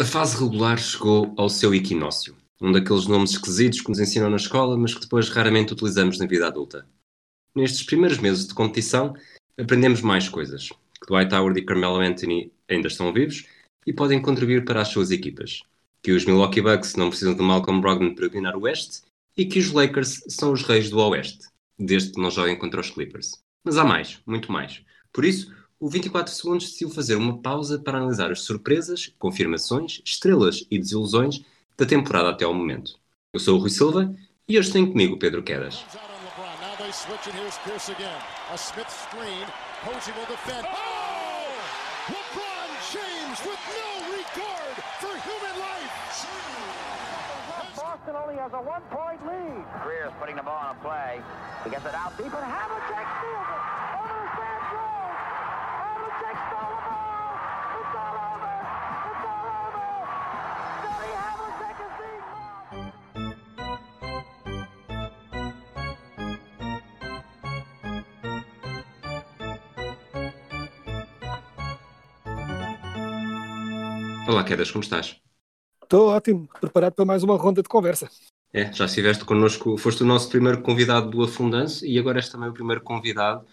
A 0.00 0.04
fase 0.04 0.42
regular 0.42 0.78
chegou 0.78 1.34
ao 1.36 1.50
seu 1.50 1.74
equinócio, 1.74 2.34
um 2.60 2.72
daqueles 2.72 3.06
nomes 3.06 3.32
esquisitos 3.32 3.82
que 3.82 3.90
nos 3.90 4.00
ensinam 4.00 4.30
na 4.30 4.36
escola, 4.36 4.76
mas 4.76 4.94
que 4.94 5.02
depois 5.02 5.28
raramente 5.28 5.74
utilizamos 5.74 6.18
na 6.18 6.26
vida 6.26 6.46
adulta. 6.46 6.86
Nestes 7.54 7.82
primeiros 7.82 8.18
meses 8.18 8.46
de 8.46 8.54
competição, 8.54 9.14
aprendemos 9.60 10.00
mais 10.00 10.28
coisas. 10.28 10.70
Que 10.70 11.06
Dwight 11.08 11.34
Howard 11.34 11.60
e 11.60 11.64
Carmelo 11.64 12.00
Anthony 12.00 12.50
ainda 12.68 12.88
estão 12.88 13.12
vivos 13.12 13.46
e 13.86 13.92
podem 13.92 14.20
contribuir 14.20 14.64
para 14.64 14.80
as 14.80 14.88
suas 14.88 15.10
equipas. 15.10 15.62
Que 16.02 16.12
os 16.12 16.24
Milwaukee 16.24 16.62
Bucks 16.62 16.96
não 16.96 17.10
precisam 17.10 17.34
de 17.34 17.42
Malcolm 17.42 17.80
Brogdon 17.80 18.14
para 18.14 18.28
dominar 18.28 18.56
o 18.56 18.62
Oeste 18.62 19.02
e 19.36 19.44
que 19.44 19.58
os 19.58 19.70
Lakers 19.70 20.24
são 20.28 20.52
os 20.52 20.62
reis 20.62 20.88
do 20.88 20.98
Oeste, 20.98 21.48
desde 21.78 22.12
que 22.12 22.20
não 22.20 22.30
joguem 22.30 22.58
contra 22.58 22.80
os 22.80 22.90
Clippers. 22.90 23.32
Mas 23.62 23.76
há 23.76 23.84
mais, 23.84 24.20
muito 24.26 24.50
mais. 24.50 24.82
Por 25.12 25.24
isso, 25.24 25.52
o 25.82 25.88
24 25.88 26.32
Segundos 26.32 26.66
decidiu 26.66 26.90
fazer 26.90 27.16
uma 27.16 27.38
pausa 27.38 27.76
para 27.76 27.98
analisar 27.98 28.30
as 28.30 28.42
surpresas, 28.42 29.12
confirmações, 29.18 30.00
estrelas 30.04 30.64
e 30.70 30.78
desilusões 30.78 31.44
da 31.76 31.84
temporada 31.84 32.30
até 32.30 32.44
ao 32.44 32.54
momento. 32.54 32.94
Eu 33.34 33.40
sou 33.40 33.56
o 33.56 33.60
Rui 33.60 33.68
Silva 33.68 34.14
e 34.48 34.56
hoje 34.56 34.70
tenho 34.70 34.92
comigo 34.92 35.16
o 35.16 35.18
Pedro 35.18 35.42
Quedas. 35.42 35.84
Boston 47.74 48.14
only 48.16 48.36
has 48.36 48.52
a 48.52 48.60
one-point 48.60 49.20
lead. 49.26 49.64
Greer's 49.82 50.12
putting 50.20 50.36
the 50.36 50.42
ball 50.42 50.60
on 50.62 50.76
a 50.76 50.78
play. 50.80 51.20
He 51.64 51.70
gets 51.70 51.84
it 51.84 51.94
out 51.94 52.16
deep, 52.16 52.26
and 52.26 52.44
Havlicek 52.44 53.06
steals 53.18 53.48
it. 53.48 53.81
Olá, 74.32 74.42
Quedas, 74.44 74.70
como 74.70 74.82
estás? 74.82 75.20
Estou 75.82 76.08
ótimo, 76.08 76.48
preparado 76.58 76.94
para 76.94 77.04
mais 77.04 77.22
uma 77.22 77.36
ronda 77.36 77.62
de 77.62 77.68
conversa. 77.68 78.08
É, 78.50 78.72
já 78.72 78.86
estiveste 78.86 79.26
connosco, 79.26 79.76
foste 79.76 80.02
o 80.02 80.06
nosso 80.06 80.30
primeiro 80.30 80.62
convidado 80.62 81.10
do 81.10 81.22
Afundance 81.22 81.86
e 81.86 81.98
agora 81.98 82.18
és 82.18 82.30
também 82.30 82.48
o 82.48 82.54
primeiro 82.54 82.80
convidado 82.80 83.44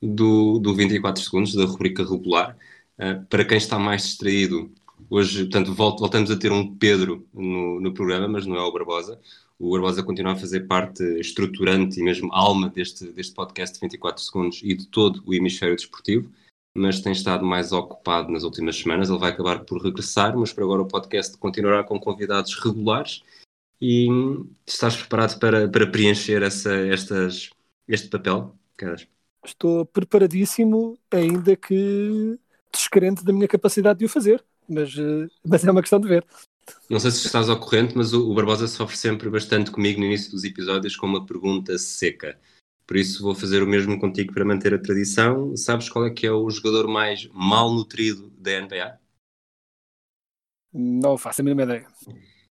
do, 0.00 0.60
do 0.60 0.76
24 0.76 1.20
Segundos, 1.20 1.56
da 1.56 1.64
rubrica 1.64 2.04
regular. 2.04 2.56
Uh, 2.96 3.26
para 3.26 3.44
quem 3.44 3.58
está 3.58 3.80
mais 3.80 4.02
distraído, 4.02 4.70
hoje, 5.10 5.40
portanto, 5.40 5.74
voltamos 5.74 6.30
a 6.30 6.38
ter 6.38 6.52
um 6.52 6.72
Pedro 6.76 7.26
no, 7.34 7.80
no 7.80 7.92
programa, 7.92 8.28
mas 8.28 8.46
não 8.46 8.54
é 8.54 8.62
o 8.62 8.72
Barbosa. 8.72 9.20
O 9.58 9.72
Barbosa 9.72 10.04
continua 10.04 10.34
a 10.34 10.36
fazer 10.36 10.68
parte 10.68 11.02
estruturante 11.18 11.98
e 11.98 12.04
mesmo 12.04 12.32
alma 12.32 12.68
deste, 12.68 13.06
deste 13.06 13.34
podcast 13.34 13.74
de 13.74 13.80
24 13.80 14.22
Segundos 14.22 14.60
e 14.62 14.72
de 14.72 14.86
todo 14.86 15.20
o 15.26 15.34
hemisfério 15.34 15.74
desportivo 15.74 16.30
mas 16.74 17.00
tem 17.00 17.12
estado 17.12 17.44
mais 17.44 17.72
ocupado 17.72 18.30
nas 18.30 18.44
últimas 18.44 18.76
semanas. 18.76 19.08
Ele 19.08 19.18
vai 19.18 19.30
acabar 19.30 19.64
por 19.64 19.82
regressar, 19.82 20.36
mas 20.36 20.52
por 20.52 20.62
agora 20.62 20.82
o 20.82 20.88
podcast 20.88 21.36
continuará 21.38 21.82
com 21.84 21.98
convidados 21.98 22.54
regulares. 22.54 23.22
E 23.80 24.08
estás 24.66 24.96
preparado 24.96 25.38
para, 25.38 25.68
para 25.68 25.86
preencher 25.86 26.42
essa, 26.42 26.74
estas, 26.74 27.50
este 27.86 28.08
papel, 28.08 28.54
Caras? 28.76 29.06
Estou 29.44 29.86
preparadíssimo, 29.86 30.98
ainda 31.10 31.54
que 31.54 32.38
descrente 32.72 33.24
da 33.24 33.32
minha 33.32 33.48
capacidade 33.48 34.00
de 34.00 34.04
o 34.04 34.08
fazer, 34.08 34.44
mas, 34.68 34.96
eh, 34.98 35.28
mas 35.44 35.64
é 35.64 35.70
uma 35.70 35.80
questão 35.80 36.00
de 36.00 36.08
ver. 36.08 36.26
Não 36.90 37.00
sei 37.00 37.10
se 37.10 37.26
estás 37.26 37.48
ao 37.48 37.58
corrente, 37.58 37.96
mas 37.96 38.12
o, 38.12 38.30
o 38.30 38.34
Barbosa 38.34 38.68
sofre 38.68 38.96
sempre 38.96 39.30
bastante 39.30 39.70
comigo 39.70 40.00
no 40.00 40.06
início 40.06 40.30
dos 40.30 40.44
episódios 40.44 40.96
com 40.96 41.06
uma 41.06 41.24
pergunta 41.24 41.78
seca. 41.78 42.38
Por 42.88 42.96
isso 42.96 43.22
vou 43.22 43.34
fazer 43.36 43.62
o 43.62 43.66
mesmo 43.68 44.00
contigo 44.00 44.32
para 44.32 44.44
manter 44.44 44.74
a 44.74 44.80
tradição. 44.82 45.54
Sabes 45.56 45.88
qual 45.90 46.06
é 46.06 46.10
que 46.10 46.26
é 46.26 46.32
o 46.32 46.50
jogador 46.50 46.88
mais 46.88 47.28
mal 47.32 47.72
nutrido 47.72 48.30
da 48.30 48.50
NBA? 48.52 48.98
Não 50.72 51.18
faço 51.18 51.42
a 51.42 51.44
mínima 51.44 51.64
ideia. 51.64 51.86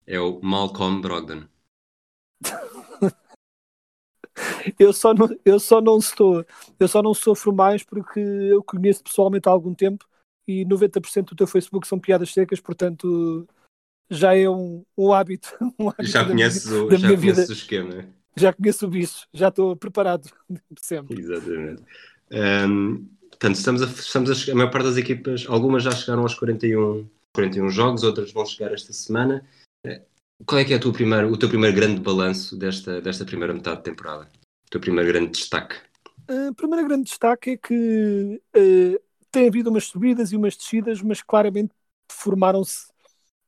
É 0.07 0.21
o 0.21 0.41
Malcolm 0.41 1.01
Brogdon. 1.03 1.49
Eu 4.79 4.93
só 4.93 5.13
não, 5.15 5.29
eu 5.45 5.59
só 5.59 5.81
não 5.81 5.99
estou, 5.99 6.45
eu 6.79 6.89
só 6.89 7.03
não 7.03 7.15
sofro 7.15 7.53
mais 7.55 7.83
porque 7.83 8.21
eu 8.21 8.63
conheço 8.63 9.03
pessoalmente 9.03 9.49
há 9.49 9.53
algum 9.53 9.75
tempo 9.75 10.05
e 10.47 10.65
90% 10.65 11.31
do 11.31 11.37
teu 11.37 11.47
Facebook 11.47 11.87
são 11.87 11.99
piadas 11.99 12.33
secas, 12.33 12.61
portanto 12.61 13.47
já 14.11 14.35
é 14.37 14.49
um, 14.49 14.85
um 14.97 15.13
hábito. 15.13 15.57
Um 15.79 15.89
hábito 15.89 16.03
Já 16.11 16.23
da 16.23 16.33
conheces, 16.33 16.67
minha- 16.67 16.83
o, 16.85 16.89
da 16.91 16.97
já 16.97 17.09
conheces 17.09 17.49
vida. 17.49 17.49
o 17.49 17.53
esquema. 17.53 18.20
Já 18.41 18.53
conheço 18.53 18.87
o 18.87 18.91
bicho, 18.91 19.27
já 19.33 19.49
estou 19.49 19.77
preparado 19.77 20.31
sempre. 20.81 21.21
Exatamente. 21.21 21.83
Um, 22.33 23.07
portanto, 23.29 23.57
estamos 23.57 23.83
a, 23.83 23.87
estamos 23.87 24.49
a, 24.49 24.53
a 24.53 24.55
maior 24.55 24.71
parte 24.71 24.87
das 24.87 24.97
equipas, 24.97 25.45
algumas 25.49 25.83
já 25.83 25.91
chegaram 25.91 26.23
aos 26.23 26.35
41, 26.35 27.07
41 27.35 27.69
jogos, 27.69 28.03
outras 28.03 28.33
vão 28.33 28.47
chegar 28.47 28.73
esta 28.73 28.93
semana. 28.93 29.47
Eh, 29.85 30.03
Qual 30.47 30.61
é 30.61 30.65
que 30.65 30.73
é 30.73 30.77
a 30.77 30.81
tua 30.81 30.93
primeira, 30.93 31.29
o 31.29 31.37
teu 31.37 31.49
primeiro 31.49 31.77
grande 31.77 32.01
balanço 32.01 32.57
desta, 32.57 33.01
desta 33.01 33.25
primeira 33.27 33.53
metade 33.53 33.79
de 33.79 33.85
temporada? 33.85 34.29
O 34.67 34.71
teu 34.71 34.81
primeiro 34.81 35.13
grande 35.13 35.33
destaque? 35.33 35.77
O 36.49 36.55
primeiro 36.55 36.87
grande 36.87 37.05
destaque 37.05 37.51
é 37.51 37.57
que 37.57 38.41
eh, 38.55 39.01
tem 39.31 39.49
havido 39.49 39.69
umas 39.69 39.85
subidas 39.85 40.33
e 40.33 40.37
umas 40.37 40.57
descidas, 40.57 41.03
mas 41.03 41.21
claramente 41.21 41.73
formaram-se 42.11 42.89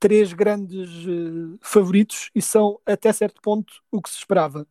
três 0.00 0.32
grandes 0.32 0.90
eh, 1.06 1.58
favoritos 1.60 2.28
e 2.34 2.42
são 2.42 2.80
até 2.84 3.12
certo 3.12 3.40
ponto 3.40 3.72
o 3.88 4.02
que 4.02 4.10
se 4.10 4.16
esperava, 4.16 4.66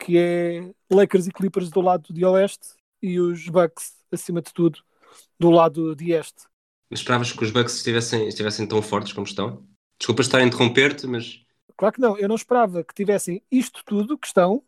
que 0.00 0.18
é 0.18 0.72
Lakers 0.90 1.26
e 1.26 1.32
Clippers 1.32 1.70
do 1.70 1.80
lado 1.80 2.12
de 2.12 2.24
oeste 2.24 2.68
e 3.02 3.20
os 3.20 3.46
Bucks, 3.48 3.94
acima 4.10 4.40
de 4.40 4.52
tudo, 4.52 4.80
do 5.38 5.50
lado 5.50 5.94
de 5.94 6.12
este. 6.12 6.48
Mas 6.90 7.00
esperavas 7.00 7.32
que 7.32 7.44
os 7.44 7.50
Bucks 7.50 7.76
estivessem, 7.76 8.26
estivessem 8.26 8.66
tão 8.66 8.82
fortes 8.82 9.12
como 9.12 9.26
estão? 9.26 9.62
Desculpa 9.98 10.22
estar 10.22 10.38
a 10.38 10.42
interromper-te, 10.42 11.06
mas 11.06 11.44
Claro 11.80 11.94
que 11.94 12.00
não, 12.02 12.18
eu 12.18 12.28
não 12.28 12.34
esperava 12.34 12.84
que 12.84 12.92
tivessem 12.92 13.42
isto 13.50 13.82
tudo 13.86 14.18
que 14.18 14.26
estão, 14.26 14.62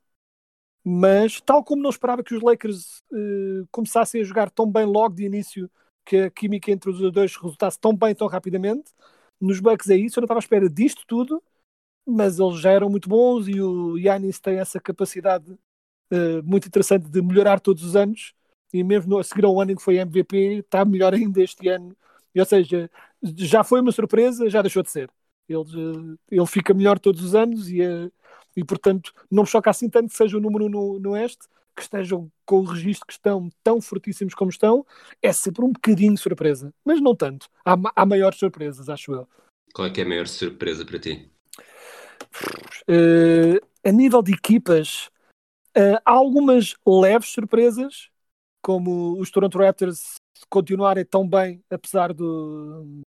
mas 0.82 1.42
tal 1.42 1.62
como 1.62 1.82
não 1.82 1.90
esperava 1.90 2.24
que 2.24 2.34
os 2.34 2.42
Lakers 2.42 3.02
eh, 3.12 3.66
começassem 3.70 4.22
a 4.22 4.24
jogar 4.24 4.50
tão 4.50 4.66
bem 4.70 4.86
logo 4.86 5.14
de 5.14 5.24
início, 5.24 5.70
que 6.06 6.16
a 6.16 6.30
química 6.30 6.70
entre 6.72 6.88
os 6.88 7.12
dois 7.12 7.36
resultasse 7.36 7.78
tão 7.78 7.94
bem, 7.94 8.14
tão 8.14 8.26
rapidamente, 8.26 8.92
nos 9.38 9.60
Bucks 9.60 9.90
é 9.90 9.96
isso, 9.96 10.18
eu 10.18 10.22
não 10.22 10.24
estava 10.24 10.38
à 10.38 10.42
espera 10.42 10.70
disto 10.70 11.04
tudo, 11.06 11.42
mas 12.06 12.38
eles 12.38 12.60
já 12.60 12.70
eram 12.70 12.88
muito 12.88 13.08
bons 13.08 13.48
e 13.48 13.60
o 13.60 13.96
Yannis 13.98 14.40
tem 14.40 14.58
essa 14.58 14.80
capacidade 14.80 15.56
eh, 16.10 16.42
muito 16.42 16.68
interessante 16.68 17.08
de 17.08 17.22
melhorar 17.22 17.58
todos 17.58 17.82
os 17.82 17.96
anos, 17.96 18.34
e 18.72 18.84
mesmo 18.84 19.18
a 19.18 19.24
seguir 19.24 19.46
ao 19.46 19.58
ano 19.58 19.72
em 19.72 19.76
que 19.76 19.82
foi 19.82 19.96
MVP, 19.96 20.58
está 20.58 20.84
melhor 20.84 21.14
ainda 21.14 21.42
este 21.42 21.68
ano. 21.68 21.96
E, 22.34 22.40
ou 22.40 22.46
seja, 22.46 22.90
já 23.22 23.64
foi 23.64 23.80
uma 23.80 23.92
surpresa, 23.92 24.50
já 24.50 24.60
deixou 24.60 24.82
de 24.82 24.90
ser. 24.90 25.10
Ele, 25.48 25.60
eh, 25.60 26.16
ele 26.30 26.46
fica 26.46 26.74
melhor 26.74 26.98
todos 26.98 27.22
os 27.22 27.34
anos 27.34 27.68
e, 27.70 27.80
eh, 27.82 28.10
e, 28.54 28.62
portanto, 28.64 29.12
não 29.30 29.42
me 29.44 29.48
choca 29.48 29.70
assim 29.70 29.88
tanto 29.88 30.10
que 30.10 30.16
seja 30.16 30.36
o 30.36 30.40
número 30.40 30.68
no, 30.68 30.98
no 31.00 31.10
Oeste, 31.12 31.48
que 31.74 31.82
estejam 31.82 32.30
com 32.44 32.60
o 32.60 32.64
registro 32.64 33.06
que 33.06 33.14
estão 33.14 33.48
tão 33.64 33.80
fortíssimos 33.80 34.34
como 34.34 34.50
estão, 34.50 34.84
é 35.22 35.32
sempre 35.32 35.64
um 35.64 35.72
bocadinho 35.72 36.16
surpresa, 36.18 36.74
mas 36.84 37.00
não 37.00 37.16
tanto. 37.16 37.48
Há, 37.64 37.74
há 37.96 38.04
maiores 38.04 38.38
surpresas, 38.38 38.90
acho 38.90 39.12
eu. 39.12 39.28
qual 39.72 39.88
é 39.88 39.90
que 39.90 40.02
é 40.02 40.04
a 40.04 40.08
maior 40.08 40.26
surpresa 40.26 40.84
para 40.84 40.98
ti? 40.98 41.31
Eh, 42.88 43.60
a 43.84 43.92
nível 43.92 44.22
de 44.22 44.32
equipas, 44.32 45.10
eh, 45.74 46.00
há 46.04 46.12
algumas 46.12 46.74
leves 46.86 47.30
surpresas, 47.30 48.10
como 48.60 49.18
os 49.18 49.30
Toronto 49.30 49.58
Raptors 49.58 50.14
continuarem 50.48 51.04
tão 51.04 51.28
bem, 51.28 51.62
apesar 51.70 52.12
do, 52.12 53.02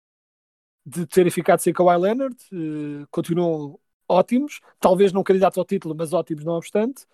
de 0.85 1.07
terem 1.07 1.31
ficado 1.31 1.61
sem 1.61 1.73
Kawhi 1.73 1.97
Leonard, 1.99 2.37
eh, 2.53 3.07
continuam 3.11 3.79
ótimos, 4.09 4.61
talvez 4.81 5.13
não 5.13 5.23
candidatos 5.23 5.59
ao 5.59 5.65
título, 5.65 5.95
mas 5.97 6.13
ótimos 6.13 6.45
não 6.45 6.55
obstante. 6.55 7.07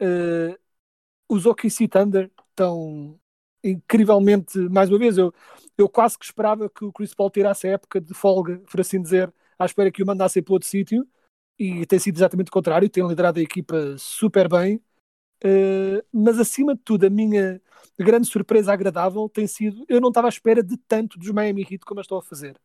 Eh, 0.00 0.58
os 1.28 1.46
OKC 1.46 1.88
Thunder 1.88 2.30
estão 2.50 3.18
incrivelmente, 3.62 4.58
mais 4.70 4.90
uma 4.90 4.98
vez, 4.98 5.16
eu, 5.16 5.32
eu 5.78 5.88
quase 5.88 6.18
que 6.18 6.24
esperava 6.24 6.68
que 6.68 6.84
o 6.84 6.92
Chris 6.92 7.14
Paul 7.14 7.30
tirasse 7.30 7.66
a 7.66 7.72
época 7.72 8.00
de 8.00 8.12
folga, 8.12 8.58
por 8.70 8.80
assim 8.80 9.00
dizer, 9.00 9.32
à 9.58 9.64
espera 9.64 9.90
que 9.90 10.02
o 10.02 10.06
mandassem 10.06 10.42
para 10.42 10.52
outro 10.52 10.68
sítio, 10.68 11.06
e 11.58 11.86
tem 11.86 11.98
sido 11.98 12.16
exatamente 12.16 12.48
o 12.48 12.52
contrário, 12.52 12.88
tem 12.88 13.06
liderado 13.06 13.38
a 13.38 13.42
equipa 13.42 13.96
super 13.98 14.48
bem, 14.48 14.80
Uh, 15.44 16.00
mas 16.10 16.38
acima 16.38 16.74
de 16.74 16.80
tudo, 16.82 17.04
a 17.04 17.10
minha 17.10 17.60
grande 17.98 18.26
surpresa 18.26 18.72
agradável 18.72 19.28
tem 19.28 19.46
sido, 19.46 19.84
eu 19.90 20.00
não 20.00 20.08
estava 20.08 20.26
à 20.26 20.30
espera 20.30 20.62
de 20.62 20.74
tanto 20.88 21.18
dos 21.18 21.30
Miami 21.30 21.60
Heat 21.62 21.84
como 21.84 22.00
eu 22.00 22.02
estou 22.02 22.18
a 22.18 22.22
fazer. 22.22 22.56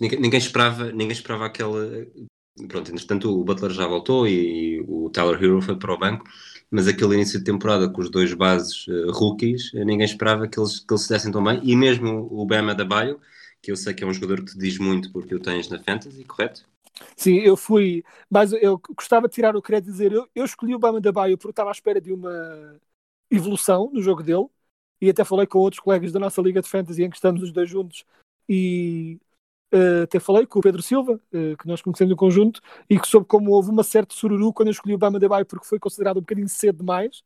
Ninguém, 0.00 0.18
ninguém 0.18 0.38
esperava, 0.38 0.90
ninguém 0.90 1.12
esperava 1.12 1.44
aquela. 1.44 1.86
Pronto, 2.66 2.90
entretanto 2.90 3.30
o 3.30 3.44
Butler 3.44 3.70
já 3.72 3.86
voltou 3.86 4.26
e, 4.26 4.82
o 4.88 5.10
Tyler 5.10 5.42
Hero 5.42 5.60
foi 5.60 5.76
para 5.78 5.92
o 5.92 5.98
banco, 5.98 6.24
mas 6.70 6.88
aquele 6.88 7.14
início 7.14 7.38
de 7.38 7.44
temporada 7.44 7.90
com 7.90 8.00
os 8.00 8.10
dois 8.10 8.32
bases 8.32 8.86
uh, 8.88 9.10
rookies, 9.12 9.70
ninguém 9.74 10.06
esperava 10.06 10.48
que 10.48 10.58
eles, 10.58 10.80
que 10.80 10.92
eles 10.92 11.02
se 11.02 11.10
dessem 11.10 11.30
tão 11.30 11.44
bem, 11.44 11.60
e 11.62 11.76
mesmo 11.76 12.26
o 12.30 12.46
Bam 12.46 12.70
Adebayo, 12.70 13.20
que 13.60 13.70
eu 13.70 13.76
sei 13.76 13.92
que 13.92 14.02
é 14.02 14.06
um 14.06 14.14
jogador 14.14 14.42
que 14.44 14.52
te 14.52 14.58
diz 14.58 14.78
muito 14.78 15.12
porque 15.12 15.34
o 15.34 15.40
tens 15.40 15.68
na 15.68 15.78
Fantasy, 15.78 16.24
correto? 16.24 16.64
Sim, 17.16 17.36
eu 17.38 17.56
fui, 17.56 18.04
mas 18.30 18.52
eu 18.52 18.80
gostava 18.96 19.28
de 19.28 19.34
tirar 19.34 19.56
o 19.56 19.62
crédito 19.62 19.88
e 19.88 19.92
dizer, 19.92 20.12
eu, 20.12 20.28
eu 20.34 20.44
escolhi 20.44 20.74
o 20.74 20.78
Bama 20.78 21.00
da 21.00 21.12
Baio 21.12 21.38
porque 21.38 21.52
estava 21.52 21.70
à 21.70 21.72
espera 21.72 22.00
de 22.00 22.12
uma 22.12 22.78
evolução 23.30 23.90
no 23.92 24.02
jogo 24.02 24.22
dele 24.22 24.46
e 25.00 25.10
até 25.10 25.24
falei 25.24 25.46
com 25.46 25.58
outros 25.58 25.80
colegas 25.80 26.12
da 26.12 26.20
nossa 26.20 26.40
Liga 26.42 26.60
de 26.60 26.68
Fantasy 26.68 27.02
em 27.02 27.10
que 27.10 27.16
estamos 27.16 27.42
os 27.42 27.52
dois 27.52 27.68
juntos 27.68 28.04
e 28.48 29.18
uh, 29.72 30.02
até 30.04 30.20
falei 30.20 30.46
com 30.46 30.58
o 30.58 30.62
Pedro 30.62 30.82
Silva, 30.82 31.14
uh, 31.14 31.56
que 31.56 31.66
nós 31.66 31.80
conhecemos 31.80 32.10
no 32.10 32.16
conjunto, 32.16 32.60
e 32.88 32.98
que 33.00 33.08
soube 33.08 33.26
como 33.26 33.50
houve 33.52 33.70
uma 33.70 33.82
certa 33.82 34.14
sururu 34.14 34.52
quando 34.52 34.68
eu 34.68 34.72
escolhi 34.72 34.94
o 34.94 34.98
Bama 34.98 35.18
de 35.18 35.28
Baio 35.28 35.46
porque 35.46 35.66
foi 35.66 35.78
considerado 35.78 36.18
um 36.18 36.20
bocadinho 36.20 36.48
cedo 36.48 36.78
demais 36.78 37.22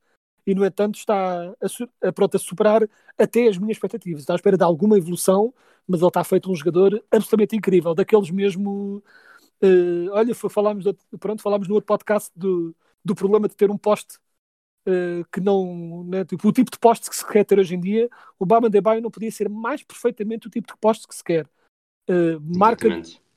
e 0.46 0.54
no 0.54 0.64
entanto 0.64 0.96
está 0.96 1.54
a, 1.60 2.08
a, 2.08 2.12
pronto 2.12 2.36
a 2.36 2.38
superar 2.38 2.88
até 3.18 3.48
as 3.48 3.58
minhas 3.58 3.76
expectativas. 3.76 4.22
Está 4.22 4.34
à 4.34 4.36
espera 4.36 4.56
de 4.56 4.62
alguma 4.62 4.96
evolução, 4.96 5.52
mas 5.88 6.00
ele 6.00 6.08
está 6.08 6.22
feito 6.22 6.50
um 6.50 6.54
jogador 6.54 7.02
absolutamente 7.10 7.56
incrível, 7.56 7.94
daqueles 7.94 8.30
mesmo. 8.30 9.02
Uh, 9.62 10.10
olha, 10.12 10.34
falámos, 10.34 10.84
de, 10.84 10.94
pronto, 11.18 11.42
falámos 11.42 11.66
no 11.66 11.74
outro 11.74 11.86
podcast 11.86 12.30
do, 12.36 12.74
do 13.04 13.14
problema 13.14 13.48
de 13.48 13.56
ter 13.56 13.70
um 13.70 13.78
poste 13.78 14.18
uh, 14.86 15.24
que 15.32 15.40
não. 15.40 16.04
Né, 16.04 16.24
tipo, 16.24 16.48
o 16.48 16.52
tipo 16.52 16.70
de 16.70 16.78
poste 16.78 17.08
que 17.08 17.16
se 17.16 17.26
quer 17.26 17.44
ter 17.44 17.58
hoje 17.58 17.74
em 17.74 17.80
dia, 17.80 18.08
o 18.38 18.44
Bama 18.44 18.68
de 18.68 18.80
Baio 18.80 19.00
não 19.00 19.10
podia 19.10 19.30
ser 19.30 19.48
mais 19.48 19.82
perfeitamente 19.82 20.46
o 20.46 20.50
tipo 20.50 20.68
de 20.68 20.78
poste 20.78 21.08
que 21.08 21.14
se 21.14 21.24
quer. 21.24 21.48
Uh, 22.08 22.40
marca, 22.40 22.88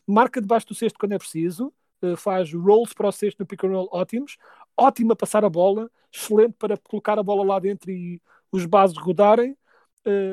marca 0.06 0.42
debaixo 0.42 0.68
do 0.68 0.76
cesto 0.76 1.00
quando 1.00 1.14
é 1.14 1.18
preciso, 1.18 1.74
faz 2.16 2.54
rolls 2.54 2.94
para 2.94 3.10
o 3.10 3.12
cesto 3.12 3.42
no 3.42 3.46
pick 3.46 3.62
and 3.66 3.72
roll 3.72 3.90
ótimos, 3.92 4.38
ótimo 4.78 5.12
a 5.12 5.16
passar 5.18 5.44
a 5.44 5.50
bola, 5.50 5.92
excelente 6.10 6.54
para 6.58 6.78
colocar 6.78 7.20
a 7.20 7.24
bola 7.24 7.44
lá 7.44 7.60
dentro 7.60 7.92
e 7.92 8.22
os 8.50 8.66
bases 8.66 8.98
rodarem, 8.98 9.58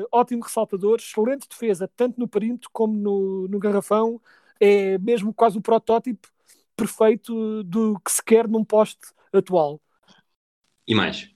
ótimo 0.09 0.43
ressaltador, 0.43 0.95
excelente 0.97 1.45
defesa, 1.49 1.89
tanto 1.93 2.21
no 2.21 2.27
perímetro 2.27 2.69
como 2.71 2.95
no, 2.95 3.49
no 3.49 3.59
garrafão, 3.59 4.21
é 4.59 4.97
mesmo 4.97 5.33
quase 5.33 5.57
o 5.57 5.61
protótipo 5.61 6.27
perfeito 6.75 7.63
do 7.63 7.99
que 7.99 8.11
se 8.11 8.23
quer 8.23 8.47
num 8.47 8.63
poste 8.63 8.99
atual. 9.33 9.81
E 10.87 10.93
mais? 10.93 11.29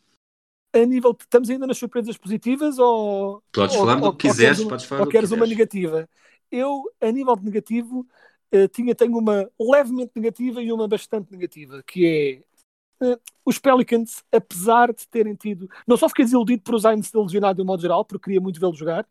A 0.73 0.85
nível, 0.85 1.17
estamos 1.19 1.49
ainda 1.49 1.67
nas 1.67 1.77
surpresas 1.77 2.17
positivas 2.17 2.79
ou. 2.79 3.43
Podes 3.51 3.75
falar 3.75 3.95
do 3.95 4.15
que 4.15 4.29
quiseres, 4.29 4.63
podes 4.63 4.85
falar 4.85 5.01
ou 5.01 5.07
queres 5.07 5.31
uma 5.31 5.45
negativa? 5.45 6.07
Eu, 6.49 6.83
a 7.01 7.11
nível 7.11 7.35
de 7.35 7.43
negativo, 7.43 8.07
uh, 8.53 8.67
tinha, 8.69 8.95
tenho 8.95 9.17
uma 9.17 9.49
levemente 9.59 10.11
negativa 10.15 10.61
e 10.61 10.71
uma 10.71 10.87
bastante 10.87 11.31
negativa, 11.31 11.83
que 11.85 12.45
é 13.01 13.05
uh, 13.05 13.19
os 13.45 13.59
Pelicans, 13.59 14.23
apesar 14.31 14.93
de 14.93 15.07
terem 15.09 15.35
tido. 15.35 15.69
Não 15.85 15.97
só 15.97 16.07
fiquei 16.07 16.23
desiludido 16.23 16.63
por 16.63 16.75
usarem 16.75 17.01
se 17.01 17.17
lesionado 17.17 17.57
de 17.57 17.61
um 17.61 17.65
modo 17.65 17.81
geral, 17.81 18.05
porque 18.05 18.25
queria 18.25 18.41
muito 18.41 18.59
vê-lo 18.59 18.73
jogar. 18.73 19.05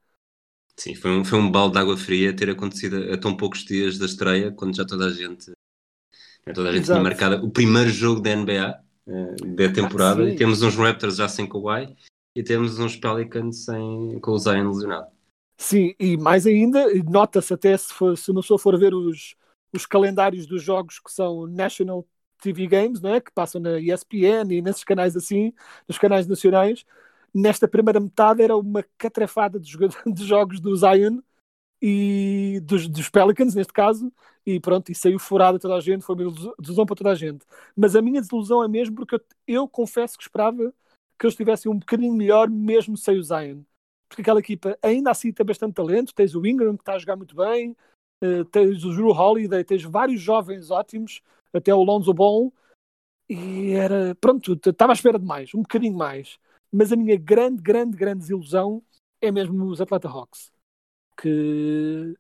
Sim, 0.76 0.94
foi 0.94 1.10
um, 1.10 1.24
foi 1.24 1.38
um 1.38 1.50
balde 1.50 1.74
de 1.74 1.80
água 1.80 1.96
fria 1.96 2.34
ter 2.34 2.50
acontecido 2.50 3.12
a 3.12 3.18
tão 3.18 3.36
poucos 3.36 3.64
dias 3.64 3.98
da 3.98 4.06
estreia, 4.06 4.50
quando 4.50 4.76
já 4.76 4.84
toda 4.84 5.06
a 5.06 5.10
gente, 5.10 5.52
toda 6.54 6.70
a 6.70 6.72
gente 6.72 6.86
tinha 6.86 7.00
marcado 7.00 7.44
o 7.44 7.50
primeiro 7.50 7.90
jogo 7.90 8.20
da 8.20 8.34
NBA 8.34 8.80
uh, 9.06 9.12
eh, 9.12 9.66
da 9.68 9.72
temporada. 9.72 10.22
Ah, 10.22 10.30
e 10.30 10.36
temos 10.36 10.62
uns 10.62 10.76
Raptors 10.76 11.16
já 11.16 11.28
sem 11.28 11.46
Kawhi 11.46 11.94
e 12.34 12.42
temos 12.42 12.78
uns 12.78 12.96
Pelicans 12.96 13.64
sem, 13.64 14.18
com 14.20 14.32
o 14.32 14.38
Zion 14.38 14.68
lesionado. 14.68 15.08
Sim, 15.58 15.94
e 16.00 16.16
mais 16.16 16.46
ainda, 16.46 16.86
nota-se 17.04 17.52
até 17.52 17.76
se, 17.76 17.92
for, 17.92 18.16
se 18.16 18.30
uma 18.30 18.40
pessoa 18.40 18.58
for 18.58 18.78
ver 18.78 18.94
os, 18.94 19.36
os 19.72 19.84
calendários 19.84 20.46
dos 20.46 20.62
jogos 20.62 20.98
que 20.98 21.12
são 21.12 21.46
National 21.46 22.06
TV 22.40 22.66
Games, 22.66 23.00
não 23.00 23.14
é? 23.14 23.20
que 23.20 23.30
passam 23.30 23.60
na 23.60 23.78
ESPN 23.78 24.50
e 24.50 24.62
nesses 24.62 24.84
canais 24.84 25.14
assim, 25.16 25.52
nos 25.86 25.98
canais 25.98 26.26
nacionais, 26.26 26.84
nesta 27.34 27.68
primeira 27.68 28.00
metade 28.00 28.42
era 28.42 28.56
uma 28.56 28.84
catrafada 28.98 29.58
de, 29.58 29.76
de 30.06 30.24
jogos 30.24 30.60
do 30.60 30.74
Zion 30.76 31.20
e 31.82 32.60
dos, 32.62 32.88
dos, 32.88 33.08
Pelicans, 33.08 33.54
neste 33.54 33.72
caso, 33.72 34.12
e 34.44 34.60
pronto, 34.60 34.92
e 34.92 34.94
saiu 34.94 35.18
furado 35.18 35.58
toda 35.58 35.76
a 35.76 35.80
gente, 35.80 36.04
foi 36.04 36.14
uma 36.14 36.30
desilusão 36.58 36.86
para 36.86 36.96
toda 36.96 37.10
a 37.10 37.14
gente. 37.14 37.44
Mas 37.76 37.96
a 37.96 38.02
minha 38.02 38.20
desilusão 38.20 38.62
é 38.62 38.68
mesmo 38.68 38.96
porque 38.96 39.14
eu, 39.14 39.20
eu 39.46 39.68
confesso 39.68 40.16
que 40.16 40.24
esperava 40.24 40.72
que 41.18 41.26
eles 41.26 41.34
estivessem 41.34 41.70
um 41.70 41.78
bocadinho 41.78 42.12
melhor 42.14 42.48
mesmo 42.50 42.96
sem 42.96 43.18
o 43.18 43.22
Zion 43.22 43.62
porque 44.10 44.22
aquela 44.22 44.40
equipa 44.40 44.76
ainda 44.82 45.12
assim 45.12 45.32
tem 45.32 45.46
bastante 45.46 45.74
talento. 45.74 46.12
Tens 46.12 46.34
o 46.34 46.44
Ingram 46.44 46.76
que 46.76 46.82
está 46.82 46.94
a 46.94 46.98
jogar 46.98 47.16
muito 47.16 47.34
bem, 47.34 47.76
uh, 48.22 48.44
tens 48.46 48.84
o 48.84 48.92
Drew 48.92 49.10
Holiday, 49.10 49.64
tens 49.64 49.84
vários 49.84 50.20
jovens 50.20 50.70
ótimos, 50.70 51.22
até 51.54 51.72
o 51.72 51.84
Lonzo 51.84 52.12
Ball. 52.12 52.52
E 53.28 53.70
era, 53.70 54.14
pronto, 54.20 54.54
estava 54.66 54.92
à 54.92 54.94
espera 54.94 55.18
de 55.18 55.24
mais, 55.24 55.54
um 55.54 55.62
bocadinho 55.62 55.96
mais. 55.96 56.38
Mas 56.72 56.92
a 56.92 56.96
minha 56.96 57.16
grande, 57.16 57.62
grande, 57.62 57.96
grande 57.96 58.20
desilusão 58.20 58.82
é 59.20 59.30
mesmo 59.30 59.64
os 59.66 59.80
Atlanta 59.80 60.08
Hawks, 60.08 60.52
que 61.16 62.14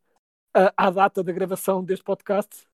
à 0.76 0.90
data 0.90 1.22
da 1.22 1.32
gravação 1.32 1.84
deste 1.84 2.04
podcast 2.04 2.66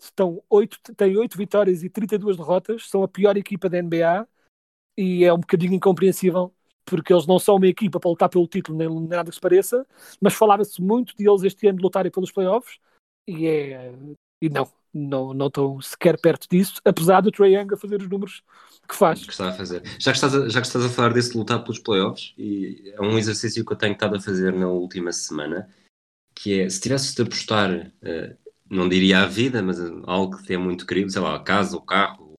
estão 0.00 0.42
8, 0.48 0.94
têm 0.94 1.16
8 1.16 1.36
vitórias 1.36 1.82
e 1.82 1.90
32 1.90 2.36
derrotas, 2.36 2.88
são 2.88 3.02
a 3.02 3.08
pior 3.08 3.36
equipa 3.36 3.68
da 3.68 3.78
NBA 3.78 4.26
e 4.96 5.24
é 5.24 5.32
um 5.32 5.38
bocadinho 5.38 5.74
incompreensível 5.74 6.52
porque 6.84 7.12
eles 7.12 7.26
não 7.26 7.38
são 7.38 7.56
uma 7.56 7.66
equipa 7.66 8.00
para 8.00 8.08
lutar 8.08 8.28
pelo 8.28 8.46
título, 8.46 8.78
nem, 8.78 8.88
nada 9.06 9.28
que 9.28 9.34
se 9.34 9.40
pareça, 9.40 9.86
mas 10.20 10.34
falava-se 10.34 10.80
muito 10.80 11.14
de 11.14 11.28
eles 11.28 11.42
este 11.42 11.66
ano 11.66 11.82
lutarem 11.82 12.10
pelos 12.10 12.32
playoffs, 12.32 12.78
e 13.26 13.46
é. 13.46 13.92
E 14.40 14.48
não, 14.48 14.66
não, 14.98 15.32
não 15.32 15.46
estão 15.46 15.80
sequer 15.80 16.20
perto 16.20 16.48
disso, 16.50 16.80
apesar 16.84 17.20
do 17.20 17.30
Trae 17.30 17.54
Young 17.54 17.74
a 17.74 17.76
fazer 17.76 18.00
os 18.00 18.08
números 18.08 18.42
que 18.88 18.94
faz. 18.94 19.24
Que 19.24 19.32
está 19.32 19.50
a 19.50 19.52
fazer. 19.52 19.82
Já 19.98 20.12
que, 20.12 20.16
estás 20.16 20.34
a, 20.34 20.48
já 20.48 20.60
que 20.60 20.66
estás 20.66 20.84
a 20.84 20.88
falar 20.88 21.12
desse 21.12 21.36
lutar 21.36 21.62
pelos 21.62 21.78
playoffs, 21.78 22.34
e 22.36 22.92
é 22.94 23.00
um 23.00 23.18
exercício 23.18 23.64
que 23.64 23.72
eu 23.72 23.76
tenho 23.76 23.92
estado 23.92 24.16
a 24.16 24.20
fazer 24.20 24.52
na 24.52 24.68
última 24.68 25.12
semana, 25.12 25.68
que 26.34 26.60
é, 26.60 26.68
se 26.68 26.80
tivesse 26.80 27.14
de 27.14 27.22
apostar, 27.22 27.70
uh, 27.88 28.36
não 28.70 28.88
diria 28.88 29.20
a 29.22 29.26
vida, 29.26 29.62
mas 29.62 29.78
algo 30.04 30.42
que 30.42 30.52
é 30.52 30.58
muito 30.58 30.86
querido, 30.86 31.10
sei 31.10 31.20
lá, 31.20 31.34
a 31.36 31.42
casa, 31.42 31.76
o 31.76 31.82
carro, 31.82 32.34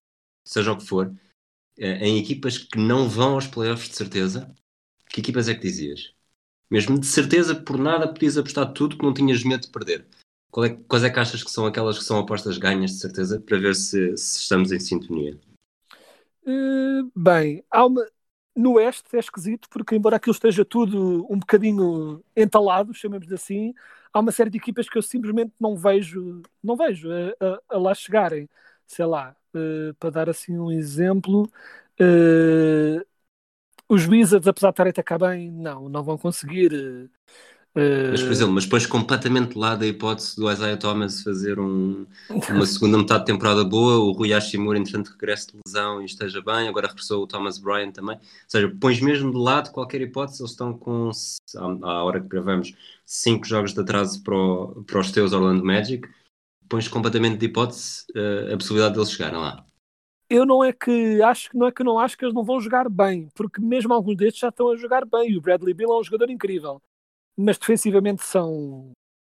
seja 0.46 0.72
o 0.72 0.76
que 0.76 0.86
for, 0.86 1.12
eh, 1.78 2.06
em 2.06 2.18
equipas 2.18 2.58
que 2.58 2.78
não 2.78 3.08
vão 3.08 3.34
aos 3.34 3.46
playoffs 3.46 3.88
de 3.88 3.96
certeza, 3.96 4.54
que 5.08 5.20
equipas 5.20 5.48
é 5.48 5.54
que 5.54 5.62
dizias? 5.62 6.12
Mesmo 6.70 6.98
de 6.98 7.06
certeza, 7.06 7.54
por 7.54 7.78
nada, 7.78 8.06
podias 8.06 8.38
apostar 8.38 8.72
tudo 8.72 8.96
que 8.96 9.04
não 9.04 9.12
tinhas 9.12 9.42
medo 9.42 9.62
de 9.62 9.70
perder. 9.70 10.06
É, 10.58 10.70
quais 10.88 11.04
é 11.04 11.10
que 11.10 11.20
achas 11.20 11.44
que 11.44 11.50
são 11.50 11.64
aquelas 11.66 11.98
que 11.98 12.04
são 12.04 12.18
apostas 12.18 12.58
ganhas 12.58 12.92
de 12.92 12.98
certeza 12.98 13.40
para 13.40 13.58
ver 13.58 13.74
se, 13.74 14.16
se 14.16 14.40
estamos 14.40 14.72
em 14.72 14.80
sintonia? 14.80 15.38
Uh, 16.42 17.10
bem, 17.14 17.62
há 17.70 17.86
uma... 17.86 18.04
no 18.56 18.72
Oeste 18.72 19.04
é 19.12 19.18
esquisito 19.18 19.68
porque, 19.70 19.94
embora 19.94 20.16
aquilo 20.16 20.34
esteja 20.34 20.64
tudo 20.64 21.26
um 21.30 21.38
bocadinho 21.38 22.22
entalado, 22.36 22.92
chamemos 22.92 23.32
assim, 23.32 23.72
há 24.12 24.18
uma 24.18 24.32
série 24.32 24.50
de 24.50 24.58
equipas 24.58 24.88
que 24.88 24.98
eu 24.98 25.02
simplesmente 25.02 25.52
não 25.60 25.76
vejo, 25.76 26.42
não 26.62 26.76
vejo 26.76 27.08
a, 27.12 27.46
a, 27.46 27.76
a 27.76 27.78
lá 27.78 27.94
chegarem. 27.94 28.48
Sei 28.86 29.04
lá, 29.06 29.36
uh, 29.54 29.94
para 30.00 30.10
dar 30.10 30.28
assim 30.28 30.58
um 30.58 30.72
exemplo, 30.72 31.48
uh, 32.00 33.06
os 33.88 34.06
Wizards, 34.08 34.48
apesar 34.48 34.68
de 34.70 34.72
estarem 34.72 34.90
a 34.90 34.92
atacar 34.92 35.18
bem, 35.18 35.48
não, 35.50 35.88
não 35.88 36.02
vão 36.02 36.18
conseguir. 36.18 36.72
Uh, 36.72 37.10
mas, 37.74 38.22
por 38.22 38.32
exemplo, 38.32 38.54
mas 38.54 38.66
pões 38.66 38.86
completamente 38.86 39.52
de 39.52 39.58
lado 39.58 39.84
a 39.84 39.86
hipótese 39.86 40.36
do 40.36 40.50
Isaiah 40.50 40.76
Thomas 40.76 41.22
fazer 41.22 41.58
um, 41.58 42.06
uma 42.48 42.66
segunda 42.66 42.98
metade 42.98 43.20
de 43.20 43.26
temporada 43.26 43.64
boa, 43.64 43.98
o 43.98 44.12
Rui 44.12 44.32
Hashimura, 44.32 44.78
entretanto, 44.78 45.12
regresse 45.12 45.48
de 45.48 45.58
lesão 45.64 46.02
e 46.02 46.04
esteja 46.04 46.42
bem, 46.42 46.68
agora 46.68 46.88
regressou 46.88 47.22
o 47.22 47.26
Thomas 47.26 47.58
Bryant 47.58 47.92
também. 47.92 48.16
Ou 48.16 48.22
seja, 48.48 48.76
pões 48.80 49.00
mesmo 49.00 49.30
de 49.30 49.38
lado 49.38 49.70
qualquer 49.70 50.00
hipótese, 50.00 50.42
eles 50.42 50.50
estão 50.50 50.72
com, 50.72 51.10
à 51.82 52.04
hora 52.04 52.20
que 52.20 52.28
gravamos, 52.28 52.74
cinco 53.06 53.46
jogos 53.46 53.72
de 53.72 53.80
atraso 53.80 54.22
para, 54.22 54.34
o, 54.34 54.84
para 54.84 55.00
os 55.00 55.10
teus 55.12 55.32
Orlando 55.32 55.64
Magic 55.64 56.08
pões 56.70 56.86
completamente 56.86 57.36
de 57.36 57.46
hipótese 57.46 58.06
uh, 58.14 58.54
a 58.54 58.56
possibilidade 58.56 58.94
deles 58.94 59.10
chegarem 59.10 59.38
lá. 59.38 59.66
Eu 60.30 60.46
não 60.46 60.62
é 60.62 60.72
que 60.72 61.20
acho 61.20 61.50
não 61.52 61.66
é 61.66 61.72
que 61.72 61.82
não 61.82 61.98
acho 61.98 62.16
que 62.16 62.24
eles 62.24 62.34
não 62.34 62.44
vão 62.44 62.60
jogar 62.60 62.88
bem, 62.88 63.28
porque 63.34 63.60
mesmo 63.60 63.92
alguns 63.92 64.16
destes 64.16 64.40
já 64.40 64.48
estão 64.48 64.70
a 64.70 64.76
jogar 64.76 65.04
bem. 65.04 65.36
O 65.36 65.40
Bradley 65.40 65.74
Bill 65.74 65.92
é 65.92 65.98
um 65.98 66.04
jogador 66.04 66.30
incrível, 66.30 66.80
mas 67.40 67.58
defensivamente 67.58 68.22
são 68.22 68.92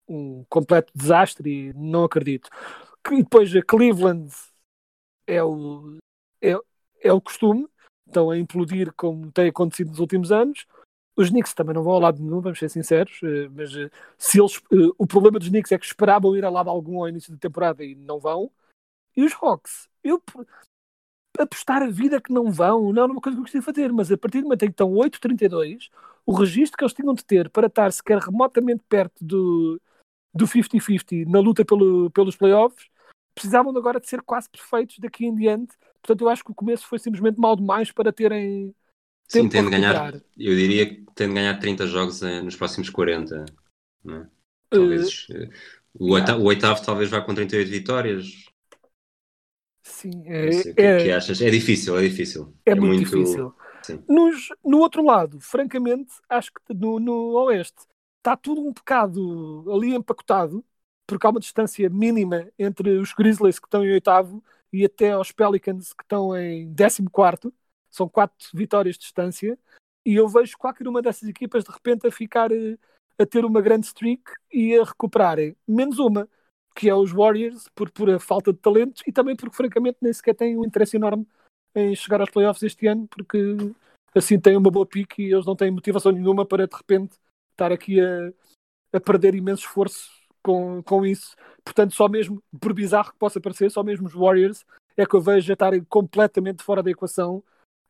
um 0.09 0.45
completo 0.49 0.92
desastre 0.95 1.69
e 1.69 1.73
não 1.75 2.04
acredito. 2.04 2.49
E 3.11 3.23
depois 3.23 3.54
a 3.54 3.62
Cleveland 3.62 4.33
é 5.26 5.42
o, 5.42 5.99
é, 6.42 6.57
é 7.02 7.12
o 7.12 7.21
costume, 7.21 7.69
estão 8.07 8.30
a 8.30 8.38
implodir 8.38 8.92
como 8.95 9.30
tem 9.30 9.49
acontecido 9.49 9.90
nos 9.90 10.00
últimos 10.00 10.33
anos. 10.33 10.66
Os 11.16 11.28
Knicks 11.30 11.54
também 11.54 11.75
não 11.75 11.83
vão 11.83 11.95
ao 11.95 12.00
lado 12.00 12.23
nenhum, 12.23 12.40
vamos 12.40 12.59
ser 12.59 12.69
sinceros, 12.69 13.21
eh, 13.23 13.49
mas 13.50 13.75
eh, 13.76 13.90
se 14.16 14.40
eles, 14.40 14.57
eh, 14.73 14.92
o 14.97 15.07
problema 15.07 15.38
dos 15.38 15.49
Knicks 15.49 15.73
é 15.73 15.78
que 15.78 15.85
esperavam 15.85 16.37
ir 16.37 16.45
ao 16.45 16.52
lado 16.52 16.71
algum 16.71 17.00
ao 17.00 17.09
início 17.09 17.33
da 17.33 17.38
temporada 17.38 17.85
e 17.85 17.95
não 17.95 18.19
vão. 18.19 18.50
E 19.16 19.25
os 19.25 19.33
Hawks, 19.35 19.88
eu 20.02 20.23
apostar 21.38 21.83
a 21.83 21.90
vida 21.90 22.21
que 22.21 22.33
não 22.33 22.50
vão, 22.50 22.92
não 22.92 23.02
é 23.02 23.07
uma 23.07 23.21
coisa 23.21 23.37
que 23.37 23.40
eu 23.40 23.42
gostaria 23.42 23.61
de 23.61 23.66
fazer, 23.66 23.92
mas 23.92 24.11
a 24.11 24.16
partir 24.16 24.40
do 24.40 24.45
momento 24.45 24.62
em 24.62 24.69
que 24.69 24.73
estão 24.73 24.92
8-32, 24.92 25.90
o 26.26 26.32
registro 26.32 26.76
que 26.76 26.84
eles 26.84 26.94
tinham 26.94 27.14
de 27.14 27.24
ter 27.24 27.48
para 27.50 27.66
estar 27.66 27.92
sequer 27.92 28.18
remotamente 28.18 28.82
perto 28.88 29.24
do, 29.24 29.80
do 30.34 30.46
50-50 30.46 31.26
na 31.26 31.40
luta 31.40 31.64
pelo, 31.64 32.10
pelos 32.10 32.36
playoffs, 32.36 32.88
precisavam 33.34 33.76
agora 33.76 34.00
de 34.00 34.08
ser 34.08 34.22
quase 34.22 34.48
perfeitos 34.48 34.98
daqui 34.98 35.26
em 35.26 35.34
diante. 35.34 35.74
Portanto, 36.02 36.22
eu 36.22 36.28
acho 36.28 36.44
que 36.44 36.50
o 36.50 36.54
começo 36.54 36.86
foi 36.86 36.98
simplesmente 36.98 37.38
mal 37.38 37.56
demais 37.56 37.92
para 37.92 38.12
terem 38.12 38.74
Sim, 39.30 39.48
tem 39.48 39.64
de 39.64 39.70
ganhar, 39.70 40.12
eu 40.36 40.56
diria 40.56 40.86
que 40.86 41.04
tem 41.14 41.28
de 41.28 41.34
ganhar 41.34 41.56
30 41.56 41.86
jogos 41.86 42.20
eh, 42.20 42.42
nos 42.42 42.56
próximos 42.56 42.90
40. 42.90 43.44
É? 44.08 44.26
Talvez. 44.68 45.28
Uh, 45.28 45.48
o, 45.94 46.12
oitavo, 46.14 46.42
o, 46.42 46.46
oitavo, 46.46 46.84
talvez 46.84 47.08
vá 47.08 47.20
com 47.20 47.32
38 47.32 47.70
vitórias. 47.70 48.26
Sim, 49.84 50.24
é, 50.26 50.48
o 50.48 50.74
que, 50.74 50.82
é, 50.82 51.04
que 51.04 51.12
achas? 51.12 51.40
É 51.40 51.48
difícil, 51.48 51.96
é 51.96 52.02
difícil. 52.02 52.52
É, 52.66 52.72
é 52.72 52.74
muito, 52.74 52.88
muito, 52.88 53.04
difícil. 53.04 53.54
Nos, 54.09 54.49
no 54.64 54.78
outro 54.78 55.04
lado, 55.04 55.40
francamente, 55.40 56.12
acho 56.28 56.52
que 56.52 56.75
no, 56.75 56.99
no 56.99 57.32
Oeste 57.44 57.87
está 58.18 58.37
tudo 58.37 58.61
um 58.61 58.73
bocado 58.73 59.64
ali 59.73 59.94
empacotado, 59.94 60.64
porque 61.06 61.26
há 61.26 61.30
uma 61.30 61.40
distância 61.40 61.88
mínima 61.88 62.49
entre 62.59 62.99
os 62.99 63.12
Grizzlies 63.12 63.59
que 63.59 63.66
estão 63.66 63.85
em 63.85 63.92
oitavo 63.92 64.42
e 64.73 64.85
até 64.85 65.12
aos 65.12 65.32
Pelicans 65.32 65.92
que 65.92 66.04
estão 66.04 66.37
em 66.37 66.73
décimo 66.73 67.11
quarto. 67.11 67.52
São 67.90 68.09
quatro 68.09 68.49
vitórias 68.54 68.94
de 68.97 69.02
distância. 69.02 69.59
E 70.04 70.14
eu 70.14 70.28
vejo 70.28 70.56
qualquer 70.56 70.87
uma 70.87 71.02
dessas 71.02 71.28
equipas 71.28 71.64
de 71.64 71.70
repente 71.70 72.06
a 72.06 72.12
ficar 72.12 72.52
eh, 72.52 72.78
a 73.18 73.26
ter 73.26 73.44
uma 73.44 73.61
grande 73.61 73.87
streak 73.87 74.23
e 74.52 74.76
a 74.78 74.85
recuperarem. 74.85 75.56
Menos 75.66 75.99
uma, 75.99 76.28
que 76.75 76.88
é 76.88 76.94
os 76.94 77.12
Warriors, 77.12 77.68
por 77.75 77.90
pura 77.90 78.18
falta 78.18 78.52
de 78.52 78.59
talentos 78.59 79.02
e 79.06 79.12
também 79.12 79.37
porque, 79.37 79.56
francamente, 79.56 79.99
nem 80.00 80.12
sequer 80.12 80.35
têm 80.35 80.56
um 80.56 80.64
interesse 80.64 80.97
enorme 80.97 81.26
em 81.74 81.94
chegar 81.94 82.20
aos 82.20 82.30
playoffs 82.30 82.62
este 82.62 82.86
ano, 82.86 83.06
porque 83.08 83.38
assim 84.14 84.38
têm 84.38 84.56
uma 84.56 84.70
boa 84.70 84.86
pique 84.86 85.22
e 85.22 85.32
eles 85.32 85.46
não 85.46 85.56
têm 85.56 85.70
motivação 85.70 86.12
nenhuma 86.12 86.44
para 86.44 86.66
de 86.66 86.76
repente 86.76 87.14
estar 87.52 87.72
aqui 87.72 88.00
a, 88.00 88.32
a 88.92 89.00
perder 89.00 89.34
imenso 89.34 89.64
esforço 89.64 90.10
com, 90.42 90.82
com 90.82 91.04
isso. 91.04 91.36
Portanto, 91.64 91.94
só 91.94 92.08
mesmo, 92.08 92.42
por 92.60 92.72
bizarro 92.72 93.12
que 93.12 93.18
possa 93.18 93.40
parecer, 93.40 93.70
só 93.70 93.82
mesmo 93.82 94.06
os 94.06 94.14
Warriors 94.14 94.64
é 94.96 95.06
que 95.06 95.14
eu 95.14 95.20
vejo 95.20 95.52
a 95.52 95.54
estarem 95.54 95.84
completamente 95.84 96.62
fora 96.62 96.82
da 96.82 96.90
equação. 96.90 97.42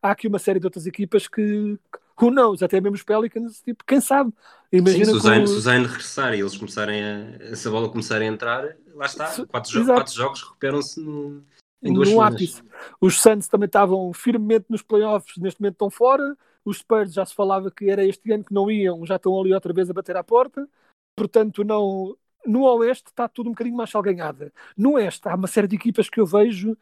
Há 0.02 0.12
aqui 0.12 0.28
uma 0.28 0.38
série 0.38 0.60
de 0.60 0.66
outras 0.66 0.86
equipas 0.86 1.28
que, 1.28 1.78
who 2.20 2.30
knows, 2.30 2.62
até 2.62 2.80
mesmo 2.80 2.96
os 2.96 3.02
Pelicans, 3.02 3.60
tipo, 3.60 3.84
quem 3.84 4.00
sabe? 4.00 4.32
Imagina 4.72 5.06
Sim, 5.06 5.10
se, 5.12 5.16
o 5.16 5.60
Zayn, 5.60 5.82
regressar 5.84 6.34
e 6.34 6.40
eles 6.40 6.56
começarem 6.56 7.02
a, 7.02 7.36
essa 7.50 7.70
bola 7.70 7.88
começarem 7.88 8.28
a 8.28 8.32
entrar, 8.32 8.76
lá 8.94 9.06
está, 9.06 9.26
quatro, 9.46 9.72
jo 9.72 9.84
quatro 9.86 10.14
jogos 10.14 10.42
recuperam-se 10.42 11.00
no, 11.00 11.44
no 11.82 12.20
ápice. 12.20 12.62
Os 13.00 13.20
Suns 13.20 13.48
também 13.48 13.66
estavam 13.66 14.12
firmemente 14.12 14.66
nos 14.68 14.82
playoffs, 14.82 15.36
neste 15.38 15.60
momento 15.60 15.74
estão 15.74 15.90
fora. 15.90 16.36
Os 16.64 16.78
Spurs 16.78 17.12
já 17.12 17.24
se 17.24 17.34
falava 17.34 17.70
que 17.70 17.88
era 17.88 18.04
este 18.04 18.30
ano 18.32 18.44
que 18.44 18.52
não 18.52 18.70
iam, 18.70 19.06
já 19.06 19.16
estão 19.16 19.38
ali 19.38 19.52
outra 19.52 19.72
vez 19.72 19.88
a 19.88 19.94
bater 19.94 20.16
à 20.16 20.22
porta. 20.22 20.68
Portanto, 21.16 21.64
não, 21.64 22.16
no 22.46 22.64
Oeste 22.64 23.08
está 23.08 23.28
tudo 23.28 23.48
um 23.48 23.52
bocadinho 23.52 23.76
mais 23.76 23.90
salganhada. 23.90 24.52
No 24.76 24.92
Oeste 24.92 25.28
há 25.28 25.34
uma 25.34 25.48
série 25.48 25.66
de 25.66 25.76
equipas 25.76 26.08
que 26.08 26.20
eu 26.20 26.26
vejo 26.26 26.76